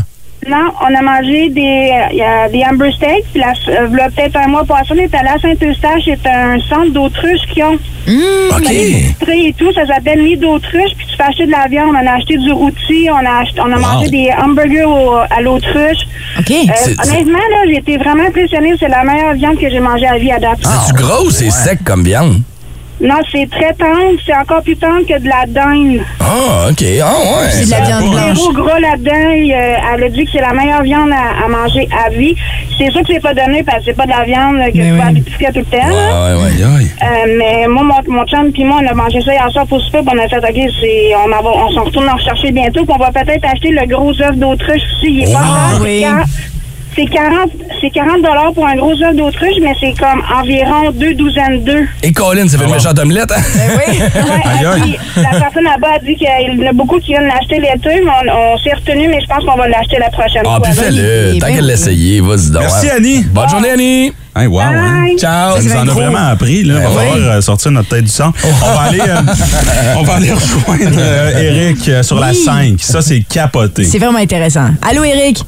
Non, 0.48 0.70
on 0.80 0.94
a 0.94 1.02
mangé 1.02 1.48
des, 1.50 1.90
a 2.22 2.48
des 2.48 2.62
Amber 2.70 2.90
Steaks. 2.92 3.24
Puis 3.33 3.40
la, 3.40 3.52
euh, 3.72 3.88
peut-être 4.14 4.37
un 4.37 4.48
mois 4.48 4.64
passé, 4.64 4.88
on 4.92 4.96
est 4.98 5.14
allé 5.14 5.28
à 5.28 5.38
Saint-Eustache. 5.38 6.02
C'est 6.04 6.28
un 6.28 6.59
centre 6.68 6.90
d'autruche 6.92 7.40
qui 7.52 7.62
ont. 7.62 7.74
OK. 7.74 8.68
Des 8.68 8.85
vitrées 8.94 9.46
et 9.48 9.52
tout, 9.54 9.72
ça 9.72 9.87
s'appelle 9.87 10.22
Nid 10.22 10.37
d'autruche. 10.37 10.92
Puis 10.96 11.07
tu 11.11 11.16
fais 11.16 11.22
acheter 11.22 11.46
de 11.46 11.50
la 11.52 11.66
viande. 11.68 11.90
On 11.94 12.07
a 12.07 12.12
acheté 12.12 12.37
du 12.37 12.52
rôti, 12.52 13.09
on 13.11 13.16
a, 13.26 13.40
acheté- 13.42 13.61
on 13.61 13.72
a 13.72 13.78
mangé 13.78 14.09
des 14.11 14.30
hamburgers 14.42 14.85
au- 14.85 15.14
à 15.30 15.40
l'autruche. 15.40 16.02
OK. 16.38 16.50
Euh, 16.50 16.72
C'est- 16.76 16.94
c'est- 17.02 17.11
honnêtement, 17.11 17.38
là, 17.38 17.57
j'ai 17.66 17.76
été 17.78 17.96
vraiment 17.96 18.24
impressionnée. 18.24 18.74
C'est 18.78 18.88
la 18.88 19.04
meilleure 19.04 19.35
viande 19.35 19.59
que 19.59 19.70
j'ai 19.70 19.80
mangée 19.80 20.07
à 20.07 20.18
vie 20.18 20.30
à 20.33 20.38
date. 20.38 20.59
C'est-tu 20.62 21.02
gros 21.02 21.26
ou 21.26 21.30
c'est 21.30 21.50
sec 21.50 21.78
comme 21.85 22.02
viande? 22.04 22.42
Non, 23.00 23.16
c'est 23.30 23.50
très 23.50 23.72
tendre. 23.74 24.16
C'est 24.24 24.35
encore 24.37 24.62
plus 24.62 24.76
tendre 24.76 25.04
que 25.07 25.18
de 25.20 25.28
la 25.28 25.44
dinde. 25.46 26.00
Ah, 26.20 26.68
OK. 26.70 26.83
Ah, 27.02 27.40
ouais. 27.42 27.50
C'est 27.50 27.66
de 27.66 27.70
la 27.72 27.80
viande 27.80 28.11
blanche. 28.11 28.37
Zéro 28.38 28.52
gras 28.52 28.78
là-dedans. 28.78 29.12
Euh, 29.12 29.94
Elle 29.94 30.04
a 30.04 30.09
dit 30.09 30.24
que 30.24 30.30
c'est 30.33 30.40
la 30.40 30.52
meilleure 30.54 30.83
viande 30.83 31.11
à, 31.12 31.44
à 31.44 31.48
manger 31.48 31.88
à 31.92 32.09
vie. 32.11 32.35
C'est 32.78 32.90
sûr 32.90 33.00
que 33.02 33.12
c'est 33.12 33.20
pas 33.20 33.35
donné 33.35 33.62
parce 33.64 33.78
que 33.78 33.85
c'est 33.87 33.96
pas 33.96 34.07
de 34.07 34.11
la 34.11 34.24
viande 34.24 34.57
que 34.72 34.78
Mais 34.78 34.90
tu 34.90 34.96
vas 34.96 35.11
oui. 35.11 35.46
à 35.46 35.52
tout 35.52 35.59
le 35.59 35.64
temps. 35.64 35.78
Ah, 35.85 36.37
ouais, 36.37 36.42
ouais, 36.42 36.64
ouais. 36.64 36.87
Euh, 37.02 37.37
mais 37.38 37.68
moi, 37.68 37.83
mon, 37.83 38.14
mon 38.14 38.24
chum 38.26 38.52
puis 38.52 38.64
moi, 38.64 38.80
on 38.83 38.87
a 38.87 38.94
mangé 38.94 39.20
ça 39.22 39.33
hier 39.33 39.50
soir 39.50 39.66
pour 39.66 39.80
souper, 39.80 39.98
puis 39.98 40.11
on 40.14 40.18
a 40.24 40.28
fait, 40.28 40.38
OK, 40.38 40.70
c'est, 40.80 41.12
on, 41.16 41.33
en 41.33 41.42
va, 41.42 41.50
on 41.66 41.70
s'en 41.72 41.85
retourne 41.85 42.09
en 42.09 42.14
rechercher 42.14 42.52
bientôt, 42.52 42.85
puis 42.85 42.94
on 42.98 43.02
va 43.02 43.11
peut-être 43.12 43.44
acheter 43.44 43.70
le 43.70 43.87
gros 43.87 44.11
œuf 44.22 44.37
d'autruche 44.37 44.83
aussi. 44.96 45.11
Il 45.12 45.22
est 45.28 45.33
pas 45.33 45.40
Ah, 45.42 45.78
oui. 45.80 46.04
C'est 46.96 47.02
quar- 47.07 47.11
C'est 47.11 47.11
40, 47.11 47.50
c'est 47.80 47.90
40 47.90 48.22
dollars 48.22 48.52
pour 48.54 48.66
un 48.66 48.76
gros 48.76 48.92
œuf 49.02 49.14
d'autruche, 49.16 49.57
mais 49.62 49.72
c'est 49.80 49.92
comme 49.98 50.22
environ 50.35 50.90
deux 50.92 51.14
douzaines 51.14 51.62
d'œufs. 51.64 51.88
Et 52.02 52.12
Colin, 52.12 52.48
ça 52.48 52.57
fait 52.59 52.64
une 52.64 52.72
méchante 52.72 52.98
omelette, 52.98 53.33
hein? 53.33 53.42
oui. 53.88 53.98
Ouais, 54.14 54.66
aïe. 54.66 54.98
puis 55.14 55.22
la 55.22 55.40
personne 55.40 55.64
là-bas 55.64 55.88
a 55.96 55.98
dit 55.98 56.14
qu'il 56.16 56.26
y 56.26 56.62
en 56.62 56.66
a 56.66 56.72
beaucoup 56.72 56.98
qui 57.00 57.09
viennent 57.12 57.26
l'acheter 57.26 57.57
l'été, 57.61 58.00
mais 58.04 58.11
on, 58.11 58.54
on 58.54 58.59
s'est 58.59 58.72
retenu, 58.74 59.09
mais 59.09 59.20
je 59.20 59.26
pense 59.26 59.44
qu'on 59.44 59.57
va 59.57 59.68
l'acheter 59.68 59.96
la 59.98 60.11
prochaine 60.11 60.42
Ah, 60.46 60.57
fois. 60.57 60.61
puis 60.62 60.72
fais-le. 60.72 61.33
oui, 61.33 61.38
Tant 61.38 61.46
ben 61.48 61.54
qu'à 61.57 61.61
oui. 61.61 61.66
l'essayer, 61.66 62.20
vas-y 62.20 62.50
donc. 62.50 62.62
Merci, 62.62 62.87
Ouais. 62.87 62.92
Annie. 62.96 63.22
Bonne 63.24 63.48
journée, 63.48 63.70
Annie. 63.70 64.12
Hey, 64.37 64.46
wow, 64.48 64.61
hein? 64.61 65.07
Ciao. 65.18 65.57
Ça 65.57 65.62
nous 65.62 65.72
en 65.76 65.88
a 65.88 65.92
vraiment 65.92 66.26
appris. 66.28 66.64
Là. 66.64 66.74
On 66.76 66.78
va 66.78 66.88
Ben 66.88 67.07
oui. 67.07 67.12
falloir 67.12 67.37
euh, 67.37 67.40
sortir 67.40 67.70
notre 67.70 67.88
tête 67.88 68.04
du 68.04 68.11
sang. 68.11 68.33
On 68.44 68.74
va 68.74 68.80
aller, 68.83 69.00
euh, 69.00 69.14
on 69.98 70.02
va 70.02 70.14
aller 70.14 70.33
rejoindre 70.33 70.96
euh, 70.98 71.38
Eric 71.38 72.04
sur 72.04 72.18
la 72.18 72.30
Oui. 72.30 72.37
5. 72.44 72.74
Ça, 72.80 73.00
c'est 73.02 73.20
capoté. 73.20 73.85
C'est 73.85 73.98
vraiment 73.98 74.18
intéressant. 74.18 74.68
Allô, 74.88 75.04
Eric? 75.04 75.44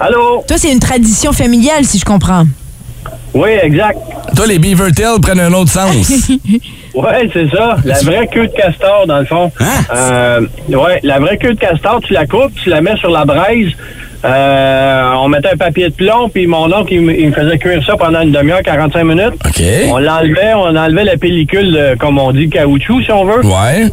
Allô? 0.00 0.44
Toi, 0.48 0.56
c'est 0.58 0.72
une 0.72 0.80
tradition 0.80 1.32
familiale, 1.32 1.84
si 1.84 1.98
je 1.98 2.04
comprends. 2.04 2.44
Oui, 3.34 3.50
exact. 3.62 3.98
Toi, 4.34 4.46
les 4.46 4.58
Beaver 4.58 4.90
Tails 4.92 5.20
prennent 5.20 5.40
un 5.40 5.52
autre 5.52 5.70
sens. 5.70 6.12
Ouais, 6.92 7.30
c'est 7.32 7.48
ça. 7.50 7.76
La 7.84 8.00
vraie 8.00 8.26
queue 8.26 8.48
de 8.48 8.52
castor, 8.52 9.06
dans 9.06 9.20
le 9.20 9.24
fond. 9.24 9.52
Hein? 9.60 9.64
Euh, 9.94 10.40
ouais, 10.70 10.98
la 11.04 11.20
vraie 11.20 11.36
queue 11.38 11.54
de 11.54 11.58
castor, 11.60 12.00
tu 12.02 12.12
la 12.12 12.26
coupes, 12.26 12.52
tu 12.64 12.68
la 12.68 12.80
mets 12.80 12.96
sur 12.96 13.10
la 13.10 13.24
braise. 13.24 13.68
Euh, 14.24 15.12
on 15.22 15.28
mettait 15.28 15.50
un 15.52 15.56
papier 15.56 15.88
de 15.90 15.94
plomb, 15.94 16.28
puis 16.28 16.48
mon 16.48 16.64
oncle, 16.72 16.92
il, 16.92 17.00
me- 17.02 17.16
il 17.16 17.28
me 17.28 17.32
faisait 17.32 17.58
cuire 17.58 17.80
ça 17.86 17.96
pendant 17.96 18.22
une 18.22 18.32
demi-heure, 18.32 18.62
45 18.64 19.04
minutes. 19.04 19.34
OK. 19.46 19.62
On 19.88 19.98
l'enlevait, 19.98 20.52
on 20.56 20.74
enlevait 20.76 21.04
la 21.04 21.16
pellicule, 21.16 21.70
de, 21.72 21.96
comme 21.96 22.18
on 22.18 22.32
dit, 22.32 22.50
caoutchouc, 22.50 23.02
si 23.04 23.12
on 23.12 23.24
veut. 23.24 23.46
Ouais. 23.46 23.88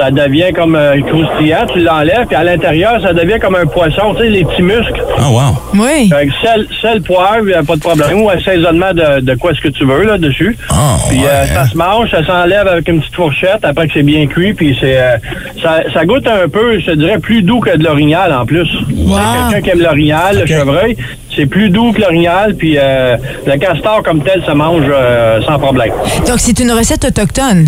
Ça 0.00 0.10
devient 0.10 0.50
comme 0.54 0.76
euh, 0.76 0.98
croustillant, 1.02 1.66
tu 1.70 1.80
l'enlèves, 1.80 2.24
puis 2.26 2.34
à 2.34 2.42
l'intérieur, 2.42 3.02
ça 3.02 3.12
devient 3.12 3.38
comme 3.38 3.54
un 3.54 3.66
poisson, 3.66 4.14
tu 4.14 4.22
sais, 4.22 4.30
les 4.30 4.44
petits 4.46 4.62
muscles. 4.62 5.02
Oh, 5.18 5.32
wow. 5.32 5.58
Oui. 5.74 6.08
Fait 6.08 6.26
que 6.26 6.32
sel, 6.42 6.66
sel, 6.80 7.02
poivre, 7.02 7.44
pas 7.66 7.76
de 7.76 7.80
problème. 7.80 8.22
Ou 8.22 8.30
assaisonnement 8.30 8.94
de, 8.94 9.20
de 9.20 9.34
quoi 9.34 9.52
ce 9.54 9.60
que 9.60 9.68
tu 9.68 9.84
veux 9.84 10.04
là 10.04 10.16
dessus. 10.16 10.56
Ah, 10.70 10.96
puis 11.10 11.18
ouais. 11.18 11.26
euh, 11.28 11.44
ça 11.44 11.68
se 11.68 11.76
mange, 11.76 12.10
ça 12.10 12.24
s'enlève 12.24 12.66
avec 12.66 12.88
une 12.88 13.00
petite 13.00 13.14
fourchette 13.14 13.62
après 13.62 13.88
que 13.88 13.92
c'est 13.92 14.02
bien 14.02 14.26
cuit. 14.26 14.54
Puis 14.54 14.74
c'est 14.80 14.98
euh, 14.98 15.16
ça, 15.62 15.82
ça 15.92 16.06
goûte 16.06 16.26
un 16.26 16.48
peu, 16.48 16.78
je 16.78 16.86
te 16.86 16.92
dirais, 16.92 17.18
plus 17.18 17.42
doux 17.42 17.60
que 17.60 17.76
de 17.76 17.84
l'orignal 17.84 18.32
en 18.32 18.46
plus. 18.46 18.68
Wow. 18.90 19.18
Quelqu'un 19.50 19.60
qui 19.60 19.70
aime 19.70 19.82
l'orignal, 19.82 20.38
le 20.40 20.46
chevreuil, 20.46 20.96
c'est 21.36 21.46
plus 21.46 21.68
doux 21.68 21.92
que 21.92 22.00
l'orignal. 22.00 22.54
Puis 22.54 22.76
euh, 22.78 23.18
le 23.46 23.58
castor 23.58 24.02
comme 24.02 24.22
tel, 24.22 24.42
ça 24.46 24.54
mange 24.54 24.84
euh, 24.88 25.42
sans 25.42 25.58
problème. 25.58 25.92
Donc, 26.26 26.38
c'est 26.38 26.58
une 26.58 26.72
recette 26.72 27.04
autochtone. 27.04 27.66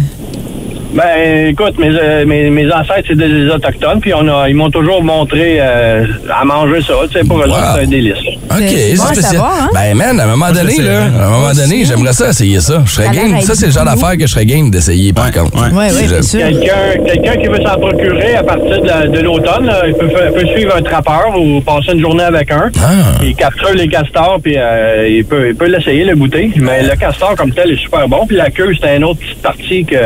Ben, 0.92 1.48
écoute, 1.48 1.78
mes, 1.78 1.88
euh, 1.90 2.26
mes, 2.26 2.50
mes 2.50 2.70
ancêtres, 2.70 3.04
c'est 3.08 3.16
des 3.16 3.48
Autochtones, 3.48 4.00
puis 4.00 4.12
on 4.14 4.28
a, 4.28 4.48
ils 4.48 4.54
m'ont 4.54 4.70
toujours 4.70 5.02
montré 5.02 5.56
euh, 5.58 6.04
à 6.30 6.44
manger 6.44 6.82
ça. 6.82 6.94
Tu 7.10 7.18
sais, 7.18 7.24
pour 7.24 7.38
Wow. 7.38 7.46
c'est 7.74 7.80
un 7.82 7.86
délice. 7.86 8.12
OK, 8.50 8.58
c'est 8.68 8.96
bon 8.96 9.02
à 9.02 9.06
spécial. 9.06 9.24
savoir, 9.32 9.52
hein? 9.62 9.70
Ben, 9.72 9.94
man, 9.96 10.20
à 10.20 10.24
un 10.24 10.26
moment 10.26 10.52
donné, 10.52 10.72
c'est 10.72 10.82
là, 10.82 11.04
à 11.04 11.26
un 11.26 11.30
moment 11.30 11.52
donné, 11.54 11.84
j'aimerais 11.86 12.12
ça 12.12 12.28
essayer 12.28 12.60
ça. 12.60 12.82
Je 12.84 12.90
serais 12.92 13.08
game. 13.14 13.40
Ça, 13.40 13.54
c'est 13.54 13.66
le 13.66 13.72
genre 13.72 13.84
d'affaire 13.86 14.12
que 14.18 14.26
je 14.26 14.32
serais 14.32 14.44
game 14.46 14.70
d'essayer, 14.70 15.12
par 15.14 15.32
contre. 15.32 15.54
ouais. 15.56 15.68
Oui, 15.72 15.84
oui, 15.90 15.98
J'aime. 16.00 16.08
bien 16.08 16.22
sûr. 16.22 16.40
Quelqu'un 16.40 17.04
quelqu'un 17.06 17.36
qui 17.40 17.46
veut 17.48 17.62
s'en 17.66 17.78
procurer 17.78 18.34
à 18.36 18.42
partir 18.42 18.80
de, 18.82 18.86
la- 18.86 19.06
de 19.08 19.20
l'automne, 19.20 19.64
là, 19.66 19.82
il 19.86 19.94
peut, 19.94 20.08
peut 20.08 20.46
suivre 20.54 20.76
un 20.76 20.82
trappeur 20.82 21.32
ou 21.38 21.60
passer 21.62 21.92
une 21.94 22.00
journée 22.00 22.24
avec 22.24 22.50
un. 22.52 22.70
Ah. 22.82 23.18
Il 23.22 23.34
capture 23.34 23.72
les 23.74 23.88
castors, 23.88 24.38
puis 24.42 24.54
euh, 24.58 25.08
il 25.08 25.24
peut 25.24 25.48
il 25.48 25.54
peut 25.54 25.66
l'essayer, 25.66 26.04
le 26.04 26.14
goûter. 26.14 26.50
Mais 26.56 26.82
le 26.82 26.94
castor, 26.96 27.34
comme 27.36 27.52
tel, 27.52 27.72
est 27.72 27.76
super 27.80 28.06
bon. 28.08 28.26
Puis 28.26 28.36
la 28.36 28.50
queue, 28.50 28.72
c'est 28.80 28.96
une 28.96 29.04
autre 29.04 29.20
petite 29.20 29.40
partie 29.42 29.84
que 29.84 29.96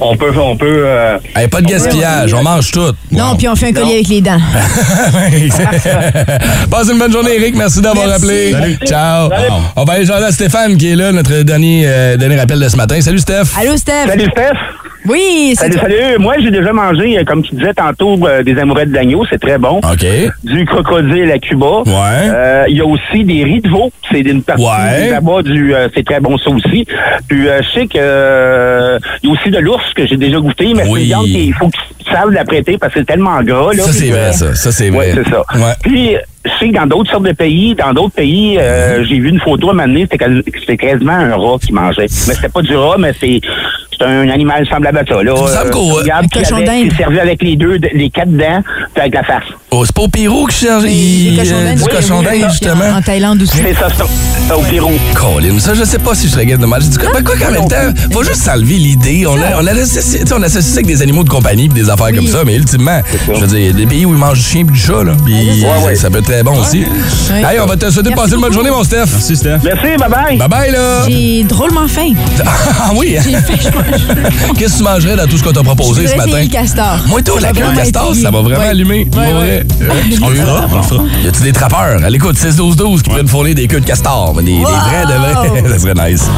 on 0.00 0.16
peut... 0.20 0.38
On 0.38 0.56
peut 0.56 0.82
euh, 0.86 1.18
Hey, 1.34 1.48
pas 1.48 1.60
de 1.60 1.66
gaspillage, 1.66 2.32
on 2.34 2.42
mange 2.42 2.70
tout. 2.70 2.92
Non, 3.10 3.30
Wow. 3.30 3.36
puis 3.36 3.48
on 3.48 3.56
fait 3.56 3.68
un 3.68 3.72
collier 3.72 3.94
avec 3.94 4.08
les 4.08 4.20
dents. 4.20 4.38
Passe 6.70 6.88
une 6.90 6.98
bonne 6.98 7.12
journée, 7.12 7.36
Eric. 7.36 7.56
Merci 7.56 7.80
d'avoir 7.80 8.08
appelé. 8.10 8.52
Salut. 8.52 8.78
Ciao. 8.86 9.30
Salut. 9.30 9.50
On 9.76 9.84
va 9.84 9.92
aller 9.94 10.06
jaser 10.06 10.26
à 10.26 10.32
Stéphane 10.32 10.76
qui 10.76 10.92
est 10.92 10.96
là, 10.96 11.12
notre 11.12 11.42
dernier, 11.42 11.84
euh, 11.86 12.16
dernier 12.16 12.38
appel 12.38 12.60
de 12.60 12.68
ce 12.68 12.76
matin. 12.76 13.00
Salut, 13.00 13.18
Steph. 13.18 13.56
Allô, 13.58 13.76
Steph? 13.76 14.06
Salut 14.08 14.28
Steph. 14.30 14.89
Oui, 15.08 15.54
c'est 15.56 15.62
Salut, 15.64 15.74
toi. 15.74 15.82
salut. 15.82 16.18
Moi, 16.18 16.34
j'ai 16.40 16.50
déjà 16.50 16.72
mangé, 16.72 17.18
euh, 17.18 17.24
comme 17.24 17.42
tu 17.42 17.54
disais 17.54 17.72
tantôt, 17.74 18.18
euh, 18.26 18.42
des 18.42 18.58
amourettes 18.58 18.90
d'agneau. 18.90 19.24
C'est 19.30 19.40
très 19.40 19.56
bon. 19.58 19.78
OK. 19.78 20.06
Du 20.44 20.64
crocodile 20.66 21.30
à 21.32 21.38
Cuba. 21.38 21.82
Ouais. 21.86 21.92
Euh, 22.32 22.64
Il 22.68 22.76
y 22.76 22.80
a 22.80 22.86
aussi 22.86 23.24
des 23.24 23.42
riz 23.44 23.60
de 23.60 23.68
veau. 23.68 23.90
C'est 24.10 24.20
une 24.20 24.42
partie 24.42 24.62
Ouais. 24.62 25.10
là-bas 25.10 25.42
du. 25.42 25.74
euh, 25.74 25.88
c'est 25.94 26.04
très 26.04 26.20
bon 26.20 26.36
ça 26.38 26.50
aussi. 26.50 26.86
Puis 27.28 27.48
euh, 27.48 27.60
je 27.62 27.70
sais 27.80 27.86
que 27.86 27.98
euh, 27.98 28.98
il 29.22 29.28
y 29.28 29.32
a 29.32 29.34
aussi 29.34 29.50
de 29.50 29.58
l'ours 29.58 29.92
que 29.94 30.06
j'ai 30.06 30.16
déjà 30.16 30.38
goûté, 30.38 30.72
mais 30.74 30.82
Oui. 30.86 30.90
c'est 30.94 31.00
une 31.00 31.06
viande 31.06 31.24
qu'il 31.26 31.54
faut 31.54 31.68
qu'ils 31.68 32.12
savent 32.12 32.30
l'apprêter 32.30 32.76
parce 32.78 32.92
que 32.92 33.00
c'est 33.00 33.06
tellement 33.06 33.42
gras. 33.42 33.72
Là, 33.72 33.82
Ça, 33.84 33.92
c'est 33.92 34.10
vrai, 34.10 34.32
ça. 34.32 34.54
Ça, 34.54 34.70
c'est 34.72 34.90
vrai. 34.90 35.14
Ouais, 35.14 35.22
c'est 35.24 35.30
ça. 35.30 35.42
Ouais. 35.54 35.72
Puis, 35.82 36.16
sais 36.58 36.68
que 36.68 36.74
dans 36.74 36.86
d'autres 36.86 37.10
sortes 37.10 37.24
de 37.24 37.32
pays, 37.32 37.74
dans 37.74 37.92
d'autres 37.92 38.14
pays, 38.14 38.56
euh, 38.58 39.04
j'ai 39.04 39.18
vu 39.18 39.28
une 39.28 39.40
photo 39.40 39.68
à 39.68 39.70
un 39.72 39.74
moment 39.74 39.88
donné, 39.88 40.02
c'était 40.02 40.18
quasi- 40.18 40.42
c'était 40.60 40.76
quasiment 40.76 41.12
un 41.12 41.36
rat 41.36 41.58
qui 41.64 41.72
mangeait. 41.72 42.06
Mais 42.28 42.34
c'était 42.34 42.48
pas 42.48 42.62
du 42.62 42.74
rat, 42.76 42.96
mais 42.98 43.12
c'est 43.20 43.40
c'est 43.92 44.06
un 44.06 44.30
animal 44.30 44.66
semblable 44.66 44.96
à 44.96 45.04
ça. 45.04 45.22
Là. 45.22 45.34
Il 45.36 45.42
me 45.42 45.48
semble 45.48 45.70
qu'au- 45.72 45.90
Euh, 45.90 46.00
regarde, 46.00 46.26
puis. 46.30 46.40
C'est 46.42 46.96
servi 46.96 47.20
avec 47.20 47.42
les 47.42 47.56
deux, 47.56 47.78
les 47.92 48.08
quatre 48.08 48.34
dents, 48.34 48.62
puis 48.94 49.00
avec 49.02 49.12
la 49.14 49.22
face. 49.24 49.42
Oh, 49.72 49.84
c'est 49.84 49.94
pas 49.94 50.02
au 50.02 50.08
Pérou 50.08 50.48
cherche 50.48 50.84
cochons 50.84 50.88
euh, 50.88 51.64
d'Inde. 51.66 51.76
du 51.76 51.82
Oui, 51.84 51.88
cochon 51.90 52.22
d'Inde, 52.22 52.50
justement. 52.50 52.96
En 52.96 53.02
Thaïlande 53.02 53.42
aussi. 53.42 53.58
C'est 53.58 53.74
ça, 53.74 53.88
ça, 53.90 54.56
au 54.56 54.62
Pérou. 54.62 54.90
Colin, 55.14 55.58
ça, 55.58 55.74
je 55.74 55.84
sais 55.84 55.98
pas 55.98 56.14
si 56.14 56.28
je 56.28 56.32
serais 56.32 56.46
de 56.46 56.64
manger. 56.64 56.88
Du 56.88 56.98
coup, 56.98 57.06
ben, 57.12 57.22
quoi 57.22 57.36
qu'en 57.36 57.50
même 57.52 57.68
temps, 57.68 57.92
faut 58.10 58.22
juste 58.22 58.36
s'enlever 58.42 58.74
l'idée. 58.76 59.26
On, 59.28 59.34
a, 59.34 59.60
on, 59.60 59.66
associe- 59.66 60.24
on 60.34 60.42
associe 60.42 60.64
ça 60.64 60.74
avec 60.76 60.86
des 60.86 61.02
animaux 61.02 61.22
de 61.24 61.28
compagnie 61.28 61.68
pis 61.68 61.74
des 61.74 61.90
affaires 61.90 62.06
Oui. 62.10 62.16
comme 62.16 62.26
ça, 62.26 62.38
mais 62.46 62.56
ultimement, 62.56 63.00
je 63.34 63.38
veux 63.38 63.46
dire, 63.48 63.58
il 63.58 63.66
y 63.66 63.68
a 63.68 63.72
des 63.72 63.86
pays 63.86 64.06
où 64.06 64.12
ils 64.14 64.18
mangent 64.18 64.38
du 64.38 64.44
chien 64.44 64.64
pis 64.64 64.72
du 64.72 64.80
chat, 64.80 65.04
là. 65.04 65.12
Pis 65.26 65.62
Ouais, 65.62 65.86
ouais. 65.86 65.94
ça 65.94 66.08
peut 66.10 66.18
être 66.18 66.29
très 66.30 66.42
bon 66.44 66.56
aussi. 66.60 66.84
Ouais. 67.30 67.42
Hey, 67.42 67.58
on 67.60 67.66
va 67.66 67.76
te 67.76 67.90
souhaiter 67.90 68.10
de 68.10 68.14
passer 68.14 68.34
une 68.34 68.40
bonne 68.40 68.52
journée, 68.52 68.70
mon 68.70 68.84
Steph. 68.84 69.06
Merci, 69.12 69.36
Steph. 69.36 69.58
Merci, 69.64 69.96
bye 69.98 70.08
bye. 70.08 70.36
Bye 70.38 70.48
bye, 70.48 70.70
là. 70.70 71.08
J'ai 71.08 71.42
drôlement 71.44 71.88
faim. 71.88 72.12
Ah 72.82 72.90
oui, 72.96 73.16
hein? 73.18 73.22
J'ai 73.24 73.32
faim, 73.36 73.54
je 73.60 73.68
mange. 73.68 74.54
Qu'est-ce 74.58 74.72
que 74.74 74.78
tu 74.78 74.84
mangerais 74.84 75.16
dans 75.16 75.26
tout 75.26 75.36
ce 75.36 75.42
qu'on 75.44 75.52
t'a 75.52 75.62
proposé 75.62 76.02
Je 76.02 76.08
ce 76.08 76.16
matin? 76.16 76.46
castor. 76.50 76.98
Moi, 77.08 77.20
tout, 77.22 77.34
Ça 77.38 77.48
la 77.48 77.52
queue 77.52 77.66
castor, 77.76 78.14
ça 78.14 78.30
va 78.30 78.40
vraiment 78.40 78.60
Ouais. 78.60 78.68
allumer. 78.68 79.06
Ouais, 79.16 79.32
vrai. 79.32 79.66
On 80.22 80.28
le 80.30 80.36
fera, 80.36 80.66
on 80.72 80.76
le 80.76 80.82
fera. 80.82 81.02
Y 81.24 81.28
a-tu 81.28 81.42
des 81.42 81.52
trappeurs? 81.52 82.02
À 82.04 82.10
l'écoute, 82.10 82.36
6-12-12 82.36 83.02
qui 83.02 83.10
prennent 83.10 83.28
fourner 83.28 83.54
des 83.54 83.66
queues 83.66 83.80
de 83.80 83.86
castor. 83.86 84.32
mais 84.36 84.42
Des, 84.44 84.52
des 84.52 84.62
vrais 84.62 85.06
de 85.06 85.60
vrais. 85.60 85.70
ça 85.72 85.78
serait 85.78 86.10
nice. 86.10 86.28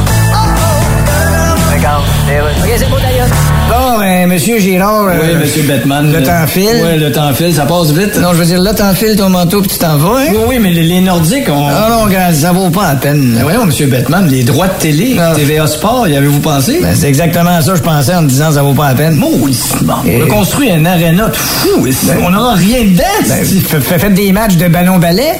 Bon, 3.68 3.99
ben, 3.99 4.26
monsieur 4.28 4.59
Girard. 4.59 5.07
euh, 5.09 5.18
Oui, 5.22 5.35
monsieur 5.41 5.62
Bettman. 5.62 6.12
Le 6.12 6.22
temps 6.22 6.47
file. 6.47 6.68
Oui, 6.83 6.99
le 6.99 7.11
temps 7.12 7.33
file, 7.35 7.55
ça 7.55 7.64
passe 7.66 7.91
vite. 7.91 8.18
Non, 8.20 8.30
je 8.33 8.39
veux 8.39 8.45
dire, 8.45 8.61
là, 8.61 8.72
t'enfiles 8.74 9.16
ton 9.16 9.28
manteau 9.28 9.61
puis 9.61 9.70
tu 9.70 9.78
t'en 9.78 9.97
vas, 9.97 10.20
hein? 10.20 10.26
Oui, 10.30 10.39
oui, 10.49 10.59
mais 10.61 10.70
les, 10.70 10.83
les 10.83 11.01
Nordiques 11.01 11.49
ont... 11.49 11.68
Non, 11.70 12.07
non, 12.07 12.09
ça 12.33 12.53
vaut 12.53 12.70
pas 12.70 12.89
la 12.89 12.95
peine. 12.97 13.33
Ben 13.37 13.43
voyons, 13.43 13.66
monsieur 13.66 13.87
Bettman, 13.87 14.26
les 14.28 14.43
droits 14.45 14.68
de 14.68 14.78
télé, 14.78 15.16
Ah. 15.18 15.33
TVA 15.35 15.66
Sport, 15.66 16.09
y 16.09 16.16
avez-vous 16.16 16.41
pensé? 16.41 16.80
Ben, 16.83 16.95
c'est 16.95 17.09
exactement 17.09 17.61
ça, 17.61 17.74
je 17.74 17.83
pensais 17.83 18.14
en 18.14 18.22
me 18.22 18.28
disant 18.28 18.53
ça 18.53 18.62
vaut 18.62 18.74
pas 18.74 18.89
la 18.89 18.95
peine. 18.95 19.14
Maudit, 19.16 19.59
bon, 19.83 19.95
Et- 20.07 20.22
on 20.22 20.24
a 20.24 20.28
construit 20.28 20.70
un 20.70 20.85
aréna 20.85 21.28
de 21.28 21.37
fou, 21.37 21.87
ici. 21.87 22.07
on 22.24 22.30
n'aura 22.30 22.55
rien 22.55 22.83
dedans, 22.85 23.05
Ben, 23.28 23.45
faites 23.99 24.14
des 24.14 24.33
matchs 24.33 24.57
de 24.57 24.68
ballon-ballet? 24.68 25.33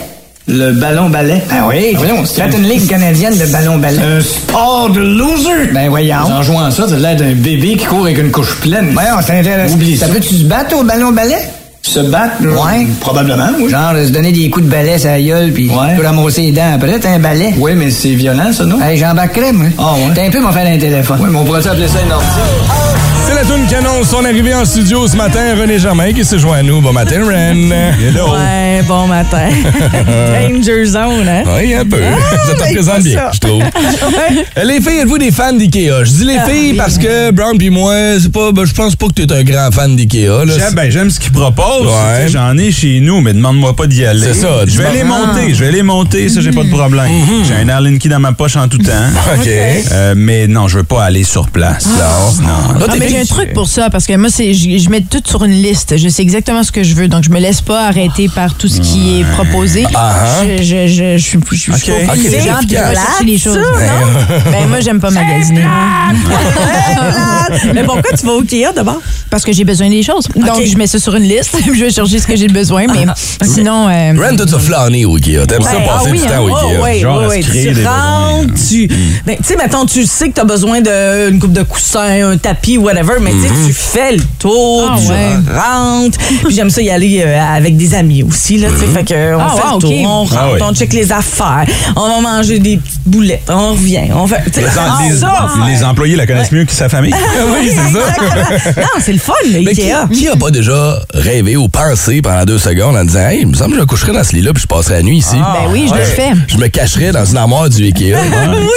Le 0.49 0.72
ballon 0.72 1.09
ballet. 1.09 1.40
Ah 1.51 1.66
oui? 1.68 1.95
Voyons, 1.97 2.24
c'est 2.24 2.43
une 2.57 2.64
ligue 2.68 2.88
canadienne 2.88 3.36
de 3.38 3.47
ballon-ballet. 3.47 3.99
un 4.03 4.20
sport 4.20 4.90
de 4.90 5.01
loser. 5.01 5.70
Ben, 5.72 5.88
voyons. 5.88 6.16
En 6.16 6.43
jouant 6.43 6.70
ça, 6.70 6.84
t'as 6.88 6.97
l'air 6.97 7.14
d'un 7.16 7.32
bébé 7.34 7.76
qui 7.76 7.86
court 7.86 8.03
avec 8.05 8.18
une 8.18 8.32
couche 8.32 8.57
pleine. 8.57 8.90
Voyons, 8.93 9.16
c'est 9.24 9.38
intéressant. 9.38 9.74
Oublie 9.74 9.97
ça. 9.97 10.07
ça. 10.09 10.12
peut-tu 10.12 10.34
se 10.34 10.45
battre 10.45 10.76
au 10.76 10.82
ballon-ballet? 10.82 11.38
Se 11.82 12.01
battre? 12.01 12.43
Ouais. 12.43 12.86
Probablement, 13.01 13.49
oui. 13.59 13.68
Genre, 13.70 13.93
se 14.05 14.11
donner 14.11 14.32
des 14.32 14.51
coups 14.51 14.66
de 14.66 14.70
balai 14.70 14.99
sur 14.99 15.11
la 15.11 15.20
gueule 15.20 15.53
puis 15.53 15.68
Ouais. 15.68 15.97
tu 15.97 16.05
ramasser 16.05 16.43
les 16.43 16.53
dents 16.53 16.72
après, 16.74 16.99
t'as 16.99 17.11
un 17.11 17.18
balai. 17.18 17.55
Oui, 17.59 17.72
mais 17.76 17.90
c'est 17.90 18.14
violent, 18.14 18.53
ça, 18.53 18.64
non? 18.64 18.80
Hey, 18.82 18.99
j'embarquerais, 18.99 19.53
moi. 19.53 19.66
Ah, 19.78 19.95
ouais. 19.95 20.12
T'as 20.14 20.26
un 20.26 20.30
peu 20.30 20.40
m'en 20.40 20.53
faire 20.53 20.66
un 20.66 20.78
téléphone. 20.78 21.18
Oui, 21.20 21.28
mais 21.30 21.38
on 21.38 21.45
pourrait 21.45 21.66
appeler 21.66 21.88
ça 21.88 21.99
une. 22.01 22.81
C'est 23.32 23.38
la 23.48 23.54
tune 23.56 23.66
qui 23.66 23.74
annonce 23.74 24.08
son 24.10 24.24
arrivée 24.26 24.54
en 24.54 24.64
studio 24.66 25.08
ce 25.08 25.16
matin. 25.16 25.54
René 25.58 25.78
Germain 25.78 26.12
qui 26.12 26.22
se 26.22 26.36
joint 26.36 26.58
à 26.58 26.62
nous. 26.62 26.82
Bon 26.82 26.92
matin, 26.92 27.22
Ren. 27.26 27.72
Hello. 27.72 28.32
Ouais, 28.34 28.82
bon 28.86 29.06
matin. 29.06 29.48
Danger 30.52 30.84
zone, 30.84 31.26
hein? 31.26 31.42
Oui, 31.56 31.72
un 31.74 31.86
peu. 31.86 31.96
ça 32.46 32.54
te 32.54 32.60
représente 32.62 32.94
pas 32.96 33.00
bien, 33.00 33.16
ça. 33.16 33.30
je 33.32 33.38
trouve. 33.40 33.62
Euh, 34.58 34.64
Les 34.64 34.80
filles, 34.80 34.98
êtes-vous 35.00 35.18
des 35.18 35.30
fans 35.30 35.52
d'IKEA? 35.52 36.04
Je 36.04 36.10
dis 36.10 36.24
les 36.24 36.36
Ah, 36.36 36.44
filles 36.46 36.70
oui. 36.72 36.76
parce 36.76 36.98
que 36.98 37.30
Brown 37.30 37.56
puis 37.56 37.70
moi, 37.70 37.94
c'est 38.20 38.30
pas, 38.30 38.52
ben, 38.52 38.64
je 38.66 38.74
pense 38.74 38.96
pas 38.96 39.06
que 39.06 39.12
tu 39.12 39.22
es 39.22 39.32
un 39.32 39.42
grand 39.44 39.70
fan 39.72 39.96
d'IKEA. 39.96 40.44
J'aime, 40.46 40.74
ben, 40.74 40.90
j'aime 40.90 41.10
ce 41.10 41.18
qu'ils 41.18 41.32
proposent. 41.32 41.86
Ouais. 41.86 42.28
J'en 42.28 42.56
ai 42.58 42.70
chez 42.70 43.00
nous, 43.00 43.20
mais 43.20 43.32
demande-moi 43.32 43.74
pas 43.74 43.86
d'y 43.86 44.04
aller. 44.04 44.20
C'est 44.32 44.40
ça, 44.42 44.48
Je 44.66 44.76
vais 44.76 44.92
les 44.92 45.04
monter. 45.04 45.54
Je 45.54 45.64
vais 45.64 45.72
les 45.72 45.82
monter. 45.82 46.28
Ça, 46.28 46.40
j'ai 46.42 46.50
pas 46.50 46.64
de 46.64 46.70
problème. 46.70 47.08
J'ai 47.46 47.54
un 47.54 47.68
Arlen 47.68 47.98
Key 47.98 48.08
dans 48.10 48.20
ma 48.20 48.32
poche 48.32 48.56
en 48.56 48.68
tout 48.68 48.78
temps. 48.78 48.92
OK. 49.34 49.48
Euh, 49.48 50.14
mais 50.16 50.46
non, 50.46 50.68
je 50.68 50.78
veux 50.78 50.84
pas 50.84 51.04
aller 51.04 51.24
sur 51.24 51.48
place. 51.48 51.86
Non. 51.86 52.46
Non. 52.46 52.78
Toi, 52.86 52.88
Ah, 53.22 53.24
un 53.24 53.26
truc 53.36 53.52
pour 53.52 53.68
ça, 53.68 53.90
parce 53.90 54.06
que 54.06 54.16
moi, 54.16 54.28
c'est, 54.30 54.52
je, 54.54 54.78
je 54.78 54.88
mets 54.90 55.00
tout 55.00 55.22
sur 55.24 55.44
une 55.44 55.52
liste. 55.52 55.96
Je 55.96 56.08
sais 56.08 56.22
exactement 56.22 56.62
ce 56.62 56.72
que 56.72 56.82
je 56.82 56.94
veux, 56.94 57.08
donc 57.08 57.24
je 57.24 57.30
me 57.30 57.38
laisse 57.40 57.60
pas 57.60 57.86
arrêter 57.86 58.28
par 58.28 58.54
tout 58.54 58.68
ce 58.68 58.80
qui 58.80 59.20
est 59.20 59.24
proposé. 59.32 59.84
Ah, 59.94 60.14
hein? 60.40 60.46
Je, 60.58 60.62
je, 60.62 60.86
je, 60.88 61.16
je, 61.18 61.18
suis- 61.18 61.38
je, 61.52 61.70
pas 61.70 61.76
ok, 61.76 62.08
obligée 62.12 62.30
c'est 62.30 62.36
de 62.44 62.48
efficace. 62.58 62.98
chercher 62.98 63.24
les 63.24 63.38
choses. 63.38 63.56
Non? 63.56 64.50
ben, 64.50 64.68
moi, 64.68 64.80
j'aime 64.80 65.00
pas 65.00 65.10
magasiner. 65.10 65.62
Mais 67.74 67.84
pourquoi 67.84 68.16
tu 68.18 68.26
vas 68.26 68.32
au 68.32 68.42
Kia 68.42 68.72
d'abord? 68.72 69.00
Parce 69.30 69.44
que 69.44 69.52
j'ai 69.52 69.64
besoin 69.64 69.88
des 69.90 70.02
choses. 70.02 70.26
Donc, 70.34 70.62
je 70.64 70.76
mets 70.76 70.86
ça 70.86 70.98
sur 70.98 71.14
une 71.16 71.24
liste, 71.24 71.56
je 71.66 71.70
vais 71.84 71.90
chercher 71.90 72.18
ce 72.18 72.26
que 72.26 72.36
j'ai 72.36 72.48
besoin, 72.48 72.86
mais 72.86 73.04
sinon... 73.46 73.88
euh, 73.88 74.12
Ren, 74.18 74.36
as 74.38 74.58
flâné 74.58 75.04
au 75.04 75.16
IKEA. 75.16 75.46
T'aimes 75.46 75.62
ça 75.62 75.72
Ben, 75.72 75.86
passer 75.86 76.06
ah 76.08 76.10
oui, 76.10 76.18
du 76.20 76.26
temps 76.26 76.32
hein? 76.34 76.40
au 76.40 76.82
Oh, 76.82 77.00
Genre 77.00 77.22
oui. 77.28 77.42
se 77.42 77.48
créer 77.48 77.72
Tu 77.74 77.86
rentres, 77.86 78.54
tu. 78.68 78.88
Ben, 79.26 79.36
tu 79.36 79.44
sais, 79.44 79.56
mettons, 79.56 79.86
tu 79.86 80.04
sais 80.06 80.28
que 80.28 80.34
tu 80.34 80.40
as 80.40 80.44
besoin 80.44 80.80
d'une 80.80 81.38
coupe 81.38 81.52
de 81.52 81.62
coussins, 81.62 82.30
un 82.30 82.36
tapis, 82.36 82.78
whatever, 82.78 83.11
mais 83.20 83.32
tu 83.32 83.40
sais, 83.42 83.48
tu 83.66 83.72
fais 83.72 84.12
le 84.16 84.22
tour, 84.38 84.88
Ah, 84.92 84.96
tu 85.00 85.08
ouais. 85.10 85.36
rentres. 85.58 86.18
Puis 86.44 86.54
j'aime 86.54 86.70
ça 86.70 86.80
y 86.82 86.90
aller 86.90 87.22
euh, 87.24 87.40
avec 87.56 87.76
des 87.76 87.94
amis 87.94 88.22
aussi, 88.22 88.58
là, 88.58 88.68
tu 88.70 88.78
sais. 88.80 88.86
Fait 88.86 89.04
que 89.04 89.34
on 89.34 89.40
Ah, 89.40 89.54
fait 89.56 89.74
le 89.74 89.80
tour, 89.80 89.90
ok. 89.90 89.96
on 90.04 90.18
rentre, 90.24 90.36
Ah, 90.38 90.48
oui. 90.54 90.60
on 90.62 90.74
check 90.74 90.92
les 90.92 91.12
affaires, 91.12 91.64
on 91.96 92.08
va 92.08 92.20
manger 92.20 92.58
des 92.58 92.76
petites 92.78 93.00
boulettes, 93.06 93.48
on 93.48 93.72
revient, 93.72 94.08
on 94.14 94.26
fait. 94.26 94.42
Les, 94.56 94.64
ah, 94.78 94.98
les- 95.08 95.16
ça, 95.16 95.48
les 95.68 95.84
employés 95.84 96.16
la 96.16 96.26
connaissent 96.26 96.52
mieux 96.52 96.64
que 96.64 96.72
sa 96.72 96.88
famille. 96.88 97.12
oui, 97.52 97.70
c'est 97.70 97.98
ça. 97.98 98.80
non, 98.80 98.88
c'est 99.00 99.12
le 99.12 99.18
fun, 99.18 99.32
le 99.52 99.60
Mais 99.64 99.72
qui, 99.74 99.82
Ikea. 99.82 100.08
qui 100.12 100.28
a 100.28 100.36
pas 100.36 100.50
déjà 100.50 101.00
rêvé 101.14 101.56
ou 101.56 101.68
pensé 101.68 102.22
pendant 102.22 102.44
deux 102.44 102.58
secondes 102.58 102.96
en 102.96 103.04
disant 103.04 103.20
Hey, 103.28 103.40
il 103.42 103.48
me 103.48 103.54
semble 103.54 103.74
que 103.74 103.80
je 103.80 103.84
coucherais 103.86 104.12
dans 104.12 104.24
ce 104.24 104.32
lit-là 104.34 104.52
puis 104.52 104.62
je 104.62 104.66
passerais 104.66 104.96
la 104.96 105.02
nuit 105.02 105.18
ici? 105.18 105.36
Ben 105.36 105.70
oui, 105.70 105.86
je 105.88 105.94
le 105.94 106.04
fais. 106.04 106.32
Je 106.48 106.56
me 106.56 106.68
cacherais 106.68 107.12
dans 107.12 107.24
une 107.24 107.36
armoire 107.36 107.68
du 107.68 107.82
Ikea. 107.84 108.14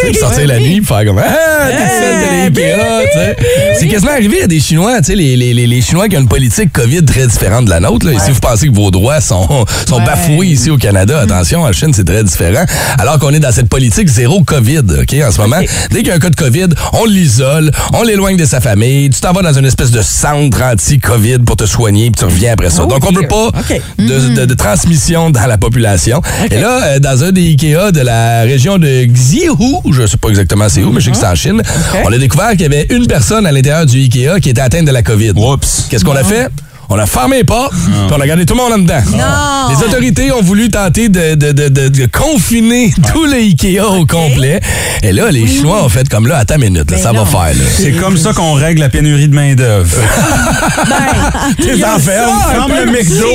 puis 0.03 0.15
sortir 0.15 0.47
la 0.47 0.59
nuit 0.59 0.81
puis 0.81 0.86
faire 0.86 1.05
comme 1.05 1.19
Ah, 1.19 1.67
t'es 1.69 1.77
celle 1.88 2.51
de 2.53 2.59
l'Ikea, 2.59 2.75
tu 3.11 3.19
sais. 3.19 3.36
C'est 3.79 3.88
quasiment 3.88 4.11
arrivé 4.26 4.43
à 4.43 4.47
des 4.47 4.59
Chinois, 4.59 4.97
tu 4.99 5.05
sais, 5.05 5.15
les, 5.15 5.36
les, 5.36 5.53
les, 5.53 5.82
Chinois 5.82 6.07
qui 6.07 6.17
ont 6.17 6.21
une 6.21 6.28
politique 6.28 6.71
COVID 6.73 7.03
très 7.05 7.28
différente 7.28 7.65
de 7.65 7.69
la 7.69 7.80
nôtre. 7.80 8.05
Là. 8.07 8.13
Et 8.13 8.19
Si 8.19 8.32
vous 8.32 8.39
pensez 8.39 8.67
que 8.67 8.73
vos 8.73 8.89
droits 8.91 9.21
sont, 9.21 9.47
sont 9.88 9.95
Ouais. 9.97 10.05
bafoués 10.05 10.47
ici 10.47 10.69
au 10.71 10.78
Canada, 10.78 11.19
attention, 11.19 11.61
en 11.61 11.71
Chine, 11.71 11.91
c'est 11.93 12.03
très 12.03 12.23
différent. 12.23 12.65
Alors 12.97 13.19
qu'on 13.19 13.32
est 13.34 13.39
dans 13.39 13.51
cette 13.51 13.69
politique 13.69 14.07
zéro 14.07 14.43
COVID, 14.43 14.80
OK, 15.01 15.15
en 15.23 15.32
ce 15.32 15.39
moment. 15.41 15.59
Dès 15.91 15.99
qu'il 15.99 16.07
y 16.07 16.11
a 16.11 16.15
un 16.15 16.19
cas 16.19 16.30
de 16.32 16.36
COVID, 16.36 16.67
on 16.93 17.05
l'isole, 17.05 17.71
on 17.93 18.03
l'éloigne 18.03 18.36
de 18.38 18.45
sa 18.45 18.59
famille, 18.61 19.09
tu 19.09 19.19
t'en 19.21 19.32
vas 19.32 19.41
dans 19.43 19.53
une 19.57 19.65
espèce 19.65 19.91
de 19.91 20.01
centre 20.01 20.61
anti-COVID 20.61 21.39
pour 21.45 21.55
te 21.55 21.65
soigner, 21.65 22.09
puis 22.11 22.19
tu 22.19 22.26
reviens 22.26 22.53
après 22.53 22.69
ça. 22.71 22.84
Oh, 22.84 22.88
Donc, 22.88 23.05
on 23.05 23.11
veut 23.13 23.21
dear. 23.21 23.28
pas 23.28 23.47
OK. 23.59 23.82
de, 23.99 24.36
de- 24.36 24.45
de 24.45 24.53
transmission 24.53 25.30
dans 25.30 25.45
la 25.45 25.57
population. 25.57 26.21
Et 26.51 26.57
là, 26.57 26.84
euh, 26.84 26.99
dans 26.99 27.23
un 27.23 27.32
des 27.32 27.41
Ikea 27.51 27.91
de 27.91 28.01
la 28.01 28.41
région 28.41 28.78
de 28.78 29.05
Xihu, 29.05 29.51
je 29.91 30.05
sais 30.07 30.17
pas 30.17 30.30
exactement 30.30 30.67
c'est 30.69 30.84
où, 30.84 30.91
mais 30.91 30.99
je 30.99 31.05
sais 31.05 31.11
que 31.11 31.17
c'est 31.17 31.28
en 31.28 31.36
Chine, 31.36 31.61
on 32.03 32.11
a 32.11 32.17
découvert 32.17 32.51
qu'il 32.51 32.61
y 32.61 32.65
avait 32.65 32.88
une 32.89 33.05
personne 33.07 33.45
à 33.45 33.51
l'intérieur 33.51 33.86
du 33.86 33.97
Ikea 33.99 34.14
qui 34.16 34.49
était 34.49 34.61
atteinte 34.61 34.86
de 34.86 34.91
la 34.91 35.03
COVID. 35.03 35.34
Oups. 35.36 35.88
Qu'est-ce 35.89 36.05
qu'on 36.05 36.16
a 36.16 36.24
fait? 36.24 36.49
On 36.89 36.97
a 36.99 37.05
fermé 37.05 37.38
les 37.38 37.43
portes, 37.43 37.73
puis 37.73 38.15
on 38.15 38.21
a 38.21 38.27
gardé 38.27 38.45
tout 38.45 38.53
le 38.53 38.61
monde 38.61 38.73
en 38.73 38.77
dedans. 38.77 39.01
Non. 39.11 39.69
Les 39.75 39.83
autorités 39.86 40.31
ont 40.31 40.41
voulu 40.41 40.69
tenter 40.69 41.09
de, 41.09 41.36
de, 41.36 41.51
de, 41.51 41.67
de- 41.69 41.88
de 41.89 42.05
confiner 42.05 42.93
tout 43.11 43.25
le 43.25 43.33
Ikea 43.38 43.79
au 43.88 44.05
complet. 44.05 44.59
Et 45.03 45.11
là, 45.11 45.31
les 45.31 45.47
Chinois 45.47 45.83
ont 45.83 45.89
fait 45.89 46.07
comme 46.09 46.27
là, 46.27 46.38
attends 46.38 46.55
une 46.55 46.61
minute, 46.73 46.91
là, 46.91 46.97
ça 46.97 47.11
va 47.11 47.25
faire. 47.25 47.53
C'est 47.77 47.91
comme 47.93 48.17
ça 48.17 48.33
qu'on 48.33 48.53
règle 48.53 48.81
la 48.81 48.89
pénurie 48.89 49.27
de 49.27 49.36
main-d'œuvre. 49.36 49.89
T'es 51.61 51.83
enfermes. 51.83 52.39
Ferme 52.51 52.71
le 52.86 52.91
McDo, 52.91 53.27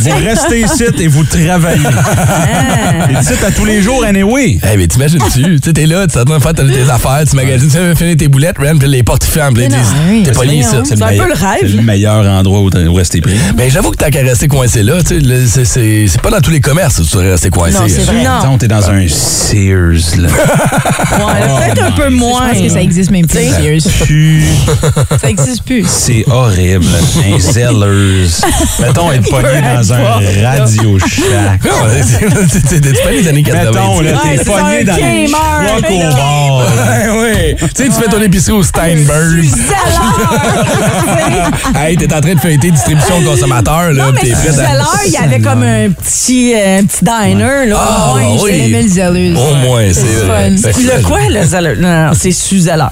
vous 0.00 0.24
restez 0.24 0.60
ici 0.62 0.84
et 0.98 1.08
vous 1.08 1.24
travaillez. 1.24 1.82
Ah. 1.86 3.10
Et 3.10 3.14
ici 3.22 3.32
à 3.46 3.50
tous 3.50 3.64
les 3.64 3.82
jours, 3.82 4.04
anyway. 4.04 4.58
Hey, 4.62 4.76
mais 4.76 4.86
t'imagines-tu? 4.86 5.42
tu 5.42 5.58
sais, 5.64 5.72
t'es 5.72 5.86
là, 5.86 6.06
tu 6.06 6.14
t'attends 6.14 6.40
faire 6.40 6.54
tes 6.54 6.90
affaires, 6.90 7.22
tu 7.28 7.36
magasines, 7.36 7.68
tu 7.70 7.76
veux 7.78 7.94
finir 7.94 8.16
tes 8.16 8.28
boulettes, 8.28 8.56
Ren, 8.58 8.78
puis 8.78 8.88
les 8.88 9.02
portes 9.02 9.24
ferment, 9.24 9.54
puis 9.54 9.66
oui. 10.08 10.22
t'es 10.24 10.32
pas 10.32 10.44
lié 10.44 10.56
ici. 10.56 10.70
C'est 10.84 10.96
C'est 10.96 11.02
un 11.02 11.08
peu 11.08 11.28
le 11.28 11.34
rêve, 11.34 11.58
C'est 11.62 11.68
le 11.68 11.82
meilleur 11.82 12.24
endroit 12.26 12.60
où, 12.60 12.70
où 12.88 12.94
rester 12.94 13.20
pris. 13.20 13.36
Ben, 13.56 13.70
j'avoue 13.70 13.90
que 13.90 13.96
t'as 13.96 14.10
qu'à 14.10 14.22
rester 14.22 14.48
coincé 14.48 14.82
là, 14.82 15.00
tu 15.02 15.08
sais, 15.08 15.18
le- 15.20 15.46
c'est- 15.64 16.20
pas 16.20 16.30
dans 16.30 16.40
tous 16.40 16.50
les 16.50 16.60
commerces 16.60 16.96
que 16.96 17.02
tu 17.02 17.08
serais 17.08 17.30
resté 17.30 17.50
coincé. 17.50 17.78
Non, 17.78 17.84
c'est 17.88 18.02
vrai. 18.02 18.22
Non. 18.24 18.58
T'es 18.58 18.68
dans 18.68 18.90
un 18.90 19.06
Sears, 19.08 20.18
là. 20.18 20.28
Ouais, 21.16 21.46
peut-être 21.74 21.82
un 21.84 21.90
peu 21.92 22.08
moins. 22.10 22.48
Je 22.48 22.52
pense 22.54 22.62
que 22.68 22.72
ça 22.72 22.82
existe 22.82 23.10
même 23.10 23.26
plus, 23.26 23.38
Sears. 23.38 23.92
Pu- 24.06 24.42
Ça 25.20 25.28
existe 25.30 25.62
plus. 25.64 25.84
C'est 25.88 26.24
horrible. 26.30 26.84
Un 27.34 27.38
Zellers. 27.38 28.28
Mettons 28.80 29.12
être 29.12 29.28
pogné 29.28 29.60
dans 29.74 29.92
un 29.92 30.02
Radio 30.42 30.98
Shack. 30.98 31.60
C'est 32.02 33.02
pas 33.02 33.10
les 33.10 33.28
années 33.28 33.42
80. 33.42 33.70
Mettons, 33.70 34.00
là, 34.00 34.10
t'es 34.22 34.38
pogné 34.44 34.80
un 34.80 34.84
dans 34.84 34.96
le 34.96 35.80
truck 35.82 35.90
un 35.90 36.08
au 36.08 36.14
bord. 36.14 36.64
Ouais. 37.20 37.56
Tu 37.60 37.66
sais, 37.74 37.84
tu 37.88 37.92
fais 37.92 38.08
ton 38.10 38.20
épicerie 38.22 38.52
au 38.52 38.62
Steinberg. 38.62 39.44
hey, 41.76 41.96
t'es 41.96 42.12
en 42.14 42.20
train 42.20 42.34
de 42.34 42.40
feuilleter 42.40 42.70
distribution 42.76 43.22
consommateur, 43.24 43.92
là. 43.92 44.04
Non, 44.06 44.12
mais 44.12 44.30
tout 44.30 44.60
à 44.60 44.74
l'heure, 44.74 45.00
il 45.06 45.12
y 45.12 45.16
avait 45.16 45.40
comme 45.40 45.62
un 45.62 45.90
petit, 45.90 46.54
euh, 46.54 46.78
un 46.80 46.84
petit 46.84 47.04
diner, 47.04 47.66
là. 47.66 47.76
Ah, 47.78 48.12
Ouais, 48.14 48.22
oui. 48.42 48.50
J'aimais 48.52 48.82
le 48.82 48.88
Zellers. 48.88 49.34
Au 49.34 49.54
moins, 49.56 49.82
c'est 49.92 50.82
Le 50.82 51.02
quoi, 51.02 51.20
le 51.28 51.42
Zeller? 51.44 51.74
Non, 51.78 52.06
non, 52.08 52.12
c'est 52.14 52.30
Suzeller. 52.32 52.86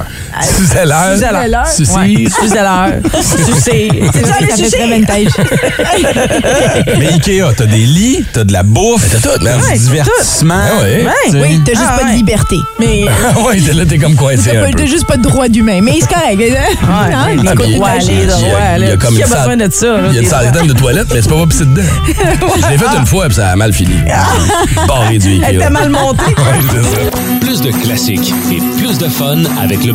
Suzeller. 0.45 1.65
Sucy. 1.75 1.93
Ouais, 1.93 2.27
Suzeller. 2.41 3.01
Sucé. 3.23 3.89
C'est 4.13 4.27
ça, 4.27 4.35
Ça 4.35 4.57
fait 4.57 4.71
très 4.71 4.89
vintage. 4.89 5.33
Mais 6.99 7.07
Ikea, 7.15 7.53
t'as 7.57 7.67
des 7.67 7.79
lits, 7.79 8.25
t'as 8.33 8.45
de 8.45 8.53
la 8.53 8.63
bouffe, 8.63 9.05
T'as 9.11 9.19
tout, 9.37 9.43
man. 9.45 9.61
du 9.73 9.79
divertissement. 9.79 10.55
Ah. 10.55 10.83
Oui, 11.33 11.61
t'as 11.65 11.73
juste 11.73 11.85
Ah, 11.89 11.99
pas 12.01 12.11
de 12.11 12.17
liberté. 12.17 12.57
Mais 12.79 13.05
t'es 13.67 13.73
là, 13.73 13.85
t'es 13.87 13.99
comme 13.99 14.15
coincé 14.17 14.51
T'as 14.53 14.71
pas- 14.73 14.87
juste 14.87 15.07
pas 15.07 15.17
de 15.17 15.23
droit 15.23 15.49
d'humain. 15.49 15.81
Mais 15.83 15.99
c'est 16.01 16.09
correct. 16.13 16.39
là, 16.39 16.41
Il 16.41 16.47
y 16.47 16.57
a- 16.57 16.61
là. 18.79 18.97
comme 18.97 19.17
une 19.51 19.67
de 19.69 19.73
ça, 19.73 19.87
là, 19.87 19.99
Il 20.11 20.15
y 20.15 20.19
a 20.19 20.21
une 20.21 20.25
des 20.25 20.31
centaine 20.31 20.67
de 20.67 20.73
toilettes, 20.73 21.09
mais 21.13 21.23
c'est 21.23 21.29
pas 21.29 21.37
pas 21.39 21.47
pisser 21.47 21.65
dedans. 21.65 21.83
Je 22.07 22.69
l'ai 22.71 22.79
fait 22.79 22.97
une 22.99 23.07
fois, 23.07 23.27
puis 23.27 23.35
ça 23.35 23.49
a 23.51 23.57
mal 23.57 23.73
fini. 23.73 23.95
Barré 24.87 25.19
du 25.19 25.33
Ikea. 25.35 25.45
Elle 25.49 25.57
était 25.57 25.71
mal 25.71 25.91
ça. 25.93 25.99
Plus 27.41 27.61
de 27.61 27.71
classiques 27.71 28.33
et 28.51 28.59
plus 28.79 28.99
de 28.99 29.09
fun 29.09 29.39
avec 29.63 29.85
le 29.85 29.93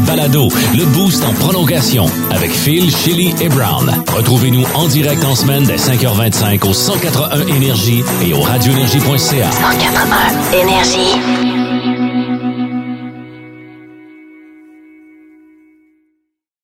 le 0.48 0.86
boost 0.86 1.26
en 1.26 1.34
prolongation 1.34 2.06
avec 2.32 2.52
Phil, 2.52 2.90
Chili 2.96 3.34
et 3.42 3.50
Brown. 3.50 3.92
Retrouvez-nous 4.08 4.64
en 4.74 4.88
direct 4.88 5.24
en 5.26 5.36
semaine 5.36 5.64
dès 5.66 5.76
5h25 5.76 6.66
au 6.66 6.74
181 6.74 7.48
Énergie 7.48 8.04
et 8.22 8.34
au 8.34 8.40
radioénergie.ca. 8.40 9.52
181 9.52 10.52
Énergie. 10.54 11.59